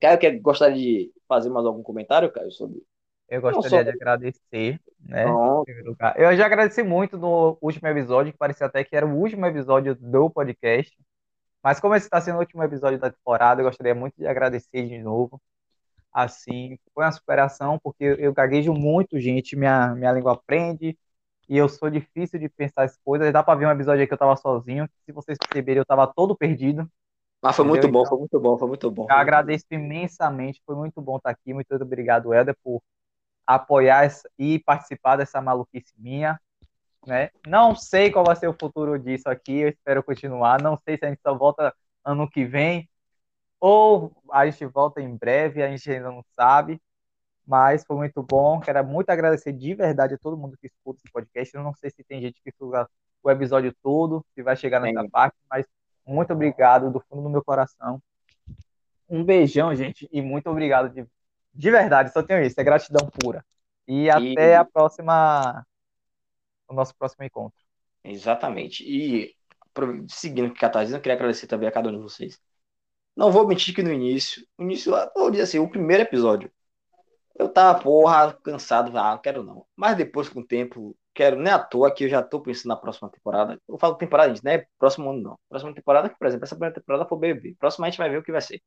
Caio, 0.00 0.18
quer, 0.18 0.38
gostaria 0.40 0.76
de 0.76 1.12
fazer 1.28 1.50
mais 1.50 1.66
algum 1.66 1.82
comentário, 1.82 2.32
Caio, 2.32 2.50
sobre 2.50 2.82
eu 3.30 3.40
gostaria 3.40 3.78
só... 3.78 3.82
de 3.82 3.90
agradecer, 3.90 4.80
né? 4.98 5.24
Eu 6.16 6.36
já 6.36 6.46
agradeci 6.46 6.82
muito 6.82 7.16
no 7.16 7.56
último 7.60 7.86
episódio, 7.88 8.32
que 8.32 8.38
parecia 8.38 8.66
até 8.66 8.82
que 8.82 8.96
era 8.96 9.06
o 9.06 9.16
último 9.16 9.46
episódio 9.46 9.94
do 9.94 10.28
podcast. 10.28 10.92
Mas 11.62 11.78
como 11.78 11.94
esse 11.94 12.06
está 12.06 12.20
sendo 12.20 12.36
o 12.36 12.40
último 12.40 12.62
episódio 12.62 12.98
da 12.98 13.10
temporada, 13.10 13.60
eu 13.60 13.66
gostaria 13.66 13.94
muito 13.94 14.16
de 14.16 14.26
agradecer 14.26 14.86
de 14.88 14.98
novo. 14.98 15.40
Assim, 16.12 16.76
foi 16.92 17.04
uma 17.04 17.12
superação, 17.12 17.78
porque 17.78 18.16
eu 18.18 18.32
gaguejo 18.32 18.72
muito, 18.72 19.20
gente. 19.20 19.54
Minha, 19.54 19.94
minha 19.94 20.10
língua 20.10 20.32
aprende 20.32 20.98
e 21.48 21.56
eu 21.56 21.68
sou 21.68 21.88
difícil 21.88 22.40
de 22.40 22.48
pensar 22.48 22.82
as 22.82 22.96
coisas. 23.04 23.32
Dá 23.32 23.42
para 23.42 23.58
ver 23.58 23.66
um 23.66 23.70
episódio 23.70 24.00
aí 24.00 24.06
que 24.06 24.12
eu 24.12 24.16
estava 24.16 24.36
sozinho. 24.36 24.88
Se 25.04 25.12
vocês 25.12 25.38
perceberem, 25.38 25.78
eu 25.78 25.82
estava 25.82 26.06
todo 26.06 26.36
perdido. 26.36 26.90
Mas 27.42 27.56
foi 27.56 27.64
muito 27.64 27.84
Entendeu? 27.84 28.02
bom, 28.02 28.08
foi 28.08 28.18
muito 28.18 28.40
bom, 28.40 28.58
foi 28.58 28.68
muito 28.68 28.90
bom. 28.90 29.06
Eu 29.08 29.16
agradeço 29.16 29.64
imensamente, 29.70 30.60
foi 30.66 30.76
muito 30.76 31.00
bom 31.00 31.16
estar 31.16 31.30
aqui. 31.30 31.54
Muito 31.54 31.72
obrigado, 31.74 32.34
Helder, 32.34 32.56
por 32.62 32.82
apoiar 33.54 34.08
e 34.38 34.58
participar 34.60 35.16
dessa 35.16 35.40
maluquice 35.40 35.92
minha. 35.98 36.40
Né? 37.06 37.30
Não 37.46 37.74
sei 37.74 38.10
qual 38.10 38.24
vai 38.24 38.36
ser 38.36 38.48
o 38.48 38.56
futuro 38.58 38.98
disso 38.98 39.28
aqui, 39.28 39.60
eu 39.60 39.68
espero 39.68 40.02
continuar. 40.02 40.62
Não 40.62 40.76
sei 40.76 40.96
se 40.96 41.04
a 41.04 41.08
gente 41.08 41.20
só 41.22 41.34
volta 41.34 41.74
ano 42.04 42.28
que 42.28 42.44
vem 42.44 42.88
ou 43.58 44.12
a 44.30 44.46
gente 44.46 44.64
volta 44.66 45.00
em 45.00 45.16
breve, 45.16 45.62
a 45.62 45.68
gente 45.68 45.90
ainda 45.90 46.10
não 46.10 46.24
sabe. 46.34 46.80
Mas 47.46 47.84
foi 47.84 47.96
muito 47.96 48.22
bom. 48.22 48.60
Quero 48.60 48.84
muito 48.86 49.10
agradecer 49.10 49.52
de 49.52 49.74
verdade 49.74 50.14
a 50.14 50.18
todo 50.18 50.36
mundo 50.36 50.56
que 50.56 50.68
escuta 50.68 51.00
esse 51.02 51.12
podcast. 51.12 51.54
Eu 51.54 51.64
não 51.64 51.74
sei 51.74 51.90
se 51.90 52.04
tem 52.04 52.20
gente 52.20 52.40
que 52.42 52.50
escuta 52.50 52.88
o 53.22 53.30
episódio 53.30 53.74
todo, 53.82 54.24
se 54.34 54.42
vai 54.42 54.56
chegar 54.56 54.80
nessa 54.80 55.00
Tem. 55.00 55.10
parte, 55.10 55.36
mas 55.50 55.66
muito 56.06 56.32
obrigado 56.32 56.90
do 56.90 57.00
fundo 57.00 57.22
do 57.22 57.30
meu 57.30 57.42
coração. 57.44 58.00
Um 59.08 59.24
beijão, 59.24 59.74
gente, 59.74 60.08
e 60.12 60.22
muito 60.22 60.48
obrigado 60.48 60.88
de, 60.88 61.04
de 61.52 61.70
verdade, 61.70 62.12
só 62.12 62.22
tenho 62.22 62.42
isso, 62.42 62.60
é 62.60 62.64
gratidão 62.64 63.08
pura. 63.08 63.44
E 63.86 64.08
até 64.08 64.56
a 64.56 64.64
próxima, 64.64 65.66
o 66.68 66.74
nosso 66.74 66.94
próximo 66.96 67.24
encontro. 67.24 67.58
Exatamente. 68.04 68.84
E 68.84 69.34
seguindo 70.08 70.48
o 70.48 70.52
que 70.52 70.58
a 70.58 70.68
Catarina, 70.68 70.96
eu 70.96 71.00
queria 71.00 71.16
agradecer 71.16 71.46
também 71.46 71.68
a 71.68 71.72
cada 71.72 71.88
um 71.88 71.92
de 71.92 71.98
vocês. 71.98 72.40
Não 73.16 73.30
vou 73.30 73.46
mentir 73.46 73.74
que 73.74 73.82
no 73.82 73.92
início, 73.92 74.46
no 74.58 74.64
início, 74.66 74.92
vou 75.14 75.30
dizer 75.30 75.44
assim, 75.44 75.58
o 75.58 75.68
primeiro 75.68 76.02
episódio, 76.02 76.50
eu 77.38 77.48
tava, 77.48 77.80
porra, 77.80 78.32
cansado, 78.44 78.96
ah, 78.98 79.12
não 79.12 79.18
quero 79.18 79.42
não. 79.42 79.66
Mas 79.76 79.96
depois, 79.96 80.28
com 80.28 80.40
o 80.40 80.46
tempo, 80.46 80.96
quero, 81.14 81.38
nem 81.40 81.52
à 81.52 81.58
toa 81.58 81.92
que 81.92 82.04
eu 82.04 82.08
já 82.08 82.22
tô 82.22 82.40
pensando 82.40 82.68
na 82.68 82.76
próxima 82.76 83.10
temporada. 83.10 83.60
Eu 83.68 83.78
falo 83.78 83.94
temporada, 83.96 84.34
gente, 84.34 84.44
não 84.44 84.52
é 84.52 84.66
próximo 84.78 85.10
ano, 85.10 85.22
não. 85.22 85.38
Próxima 85.48 85.74
temporada, 85.74 86.08
que, 86.08 86.18
por 86.18 86.26
exemplo, 86.26 86.44
essa 86.44 86.54
primeira 86.54 86.74
temporada 86.74 87.06
foi 87.06 87.16
o 87.16 87.20
BBB. 87.20 87.56
Próxima 87.58 87.86
a 87.86 87.90
gente 87.90 87.98
vai 87.98 88.10
ver 88.10 88.18
o 88.18 88.22
que 88.22 88.32
vai 88.32 88.40
ser. 88.42 88.62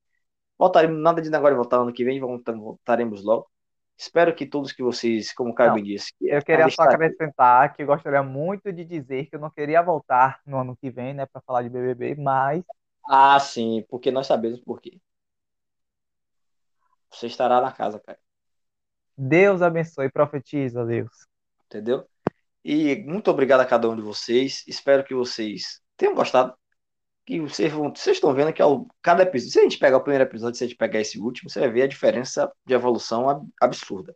Voltaremos, 0.57 1.01
nada 1.01 1.21
de 1.21 1.35
agora 1.35 1.55
voltar 1.55 1.77
ano 1.77 1.93
que 1.93 2.03
vem, 2.03 2.19
volta- 2.19 2.53
voltaremos 2.53 3.23
logo. 3.23 3.49
Espero 3.97 4.33
que 4.35 4.45
todos 4.45 4.71
que 4.71 4.83
vocês, 4.83 5.33
como 5.33 5.51
o 5.51 5.55
Caio 5.55 5.81
disse, 5.81 6.11
que 6.17 6.27
Eu 6.27 6.43
queria 6.43 6.69
só 6.69 6.83
acrescentar 6.83 7.73
que 7.73 7.83
eu 7.83 7.87
gostaria 7.87 8.23
muito 8.23 8.71
de 8.71 8.83
dizer 8.83 9.27
que 9.27 9.35
eu 9.35 9.39
não 9.39 9.49
queria 9.49 9.81
voltar 9.81 10.41
no 10.45 10.59
ano 10.59 10.75
que 10.75 10.89
vem, 10.89 11.13
né, 11.13 11.25
para 11.25 11.41
falar 11.41 11.61
de 11.63 11.69
BBB, 11.69 12.15
mas 12.15 12.63
Ah, 13.07 13.39
sim, 13.39 13.85
porque 13.89 14.11
nós 14.11 14.27
sabemos 14.27 14.59
por 14.59 14.81
quê. 14.81 14.99
Você 17.11 17.27
estará 17.27 17.61
na 17.61 17.71
casa, 17.71 17.99
cara. 17.99 18.19
Deus 19.15 19.61
abençoe, 19.61 20.11
profetiza, 20.11 20.83
Deus. 20.85 21.27
Entendeu? 21.67 22.07
E 22.65 23.03
muito 23.05 23.29
obrigado 23.29 23.59
a 23.61 23.65
cada 23.65 23.89
um 23.89 23.95
de 23.95 24.01
vocês. 24.01 24.63
Espero 24.67 25.03
que 25.03 25.13
vocês 25.13 25.81
tenham 25.97 26.15
gostado. 26.15 26.55
Que 27.26 27.39
vocês 27.39 27.71
vão, 27.71 27.93
vocês 27.95 28.17
estão 28.17 28.34
vendo 28.34 28.51
que 28.51 28.61
ao, 28.61 28.86
cada 29.01 29.24
episódio, 29.24 29.53
se 29.53 29.59
a 29.59 29.63
gente 29.63 29.78
pegar 29.80 29.97
o 29.97 30.01
primeiro 30.01 30.26
episódio, 30.26 30.57
se 30.57 30.63
a 30.63 30.67
gente 30.67 30.78
pegar 30.78 30.99
esse 30.99 31.19
último, 31.19 31.49
você 31.49 31.59
vai 31.59 31.69
ver 31.71 31.84
a 31.84 31.88
diferença 31.88 32.51
de 32.65 32.74
evolução 32.74 33.30
ab- 33.30 33.47
absurda. 33.61 34.15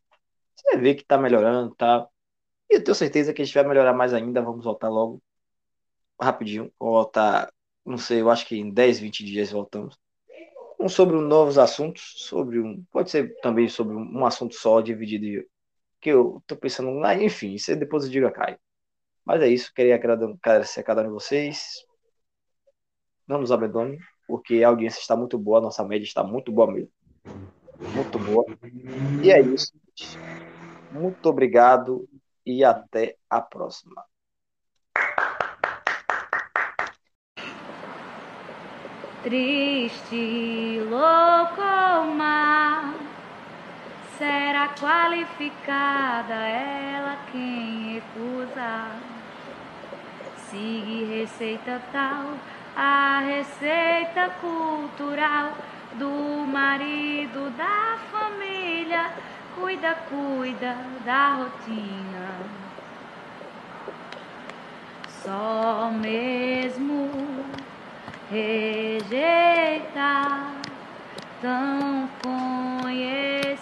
Você 0.55 0.71
vai 0.71 0.81
ver 0.81 0.95
que 0.95 1.05
tá 1.05 1.17
melhorando, 1.17 1.73
tá? 1.75 2.07
E 2.69 2.75
eu 2.75 2.83
tenho 2.83 2.95
certeza 2.95 3.33
que 3.33 3.41
a 3.41 3.45
gente 3.45 3.53
vai 3.53 3.65
melhorar 3.67 3.93
mais 3.93 4.13
ainda. 4.13 4.41
Vamos 4.41 4.65
voltar 4.65 4.89
logo, 4.89 5.21
rapidinho. 6.21 6.71
Voltar, 6.79 7.51
não 7.85 7.97
sei, 7.97 8.21
eu 8.21 8.29
acho 8.29 8.45
que 8.45 8.57
em 8.57 8.71
10, 8.71 8.99
20 8.99 9.23
dias 9.23 9.51
voltamos. 9.51 9.97
Um 10.79 10.89
sobre 10.89 11.15
novos 11.17 11.57
assuntos, 11.57 12.13
sobre 12.17 12.59
um, 12.59 12.83
pode 12.91 13.09
ser 13.09 13.35
também 13.41 13.67
sobre 13.67 13.95
um, 13.95 14.25
assunto 14.25 14.55
só, 14.55 14.81
dividido 14.81 15.43
que 15.99 16.09
eu 16.09 16.43
tô 16.45 16.55
pensando, 16.55 17.03
ah, 17.03 17.15
enfim, 17.15 17.53
isso 17.55 17.71
aí 17.71 17.77
depois 17.77 18.03
eu 18.05 18.11
digo 18.11 18.27
a 18.27 18.31
Caio. 18.31 18.59
Mas 19.25 19.41
é 19.41 19.47
isso, 19.47 19.73
queria 19.73 19.95
agradecer 19.95 20.81
a 20.81 20.83
cada 20.83 21.01
um 21.01 21.05
de 21.05 21.11
vocês. 21.11 21.86
Não 23.27 23.39
nos 23.39 23.51
abandone, 23.51 23.99
porque 24.27 24.63
a 24.63 24.69
audiência 24.69 24.99
está 24.99 25.15
muito 25.15 25.37
boa, 25.37 25.59
a 25.59 25.61
nossa 25.61 25.83
média 25.83 26.05
está 26.05 26.23
muito 26.23 26.51
boa 26.51 26.71
mesmo. 26.71 26.91
Muito 27.93 28.17
boa. 28.19 28.45
E 29.21 29.31
é 29.31 29.41
isso. 29.41 29.73
Muito 30.91 31.27
obrigado 31.27 32.07
e 32.45 32.63
até 32.63 33.17
a 33.29 33.41
próxima. 33.41 34.05
Triste, 39.23 40.79
louco 40.89 42.15
mar, 42.15 42.95
será 44.17 44.69
qualificada 44.69 46.33
ela 46.33 47.17
quem 47.31 47.95
recusa. 47.95 48.95
Sigue 50.49 51.03
receita 51.03 51.81
tal, 51.91 52.37
a 52.77 53.21
receita 53.21 54.29
cultural 54.39 55.53
do 55.95 56.45
marido 56.45 57.49
da 57.57 57.97
família. 58.11 59.09
Cuida, 59.55 59.95
cuida 60.07 60.77
da 61.03 61.33
rotina. 61.33 62.37
Só 65.09 65.89
mesmo 65.91 67.09
rejeitar 68.29 68.91
tão 71.41 72.07
conhecida 72.21 73.57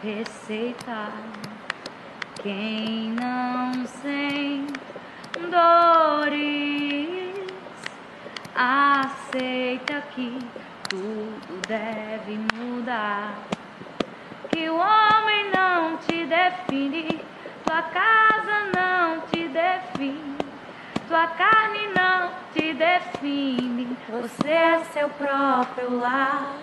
receita. 0.00 1.08
Quem 2.40 3.10
não 3.10 3.84
sem 3.86 4.66
dores 5.50 6.73
aceita 8.54 10.02
que 10.14 10.38
tudo 10.88 11.60
deve 11.66 12.38
mudar. 12.54 13.34
Que 14.50 14.68
o 14.70 14.76
homem 14.76 15.50
não 15.50 15.96
te 15.96 16.24
define, 16.24 17.20
tua 17.64 17.82
casa 17.82 18.70
não 18.76 19.20
te 19.22 19.48
define. 19.48 20.34
Tua 21.08 21.26
carne 21.26 21.88
não 21.88 22.30
te 22.52 22.72
define, 22.72 23.96
você 24.08 24.48
é 24.48 24.84
seu 24.92 25.08
próprio 25.10 25.98
lar. 25.98 26.56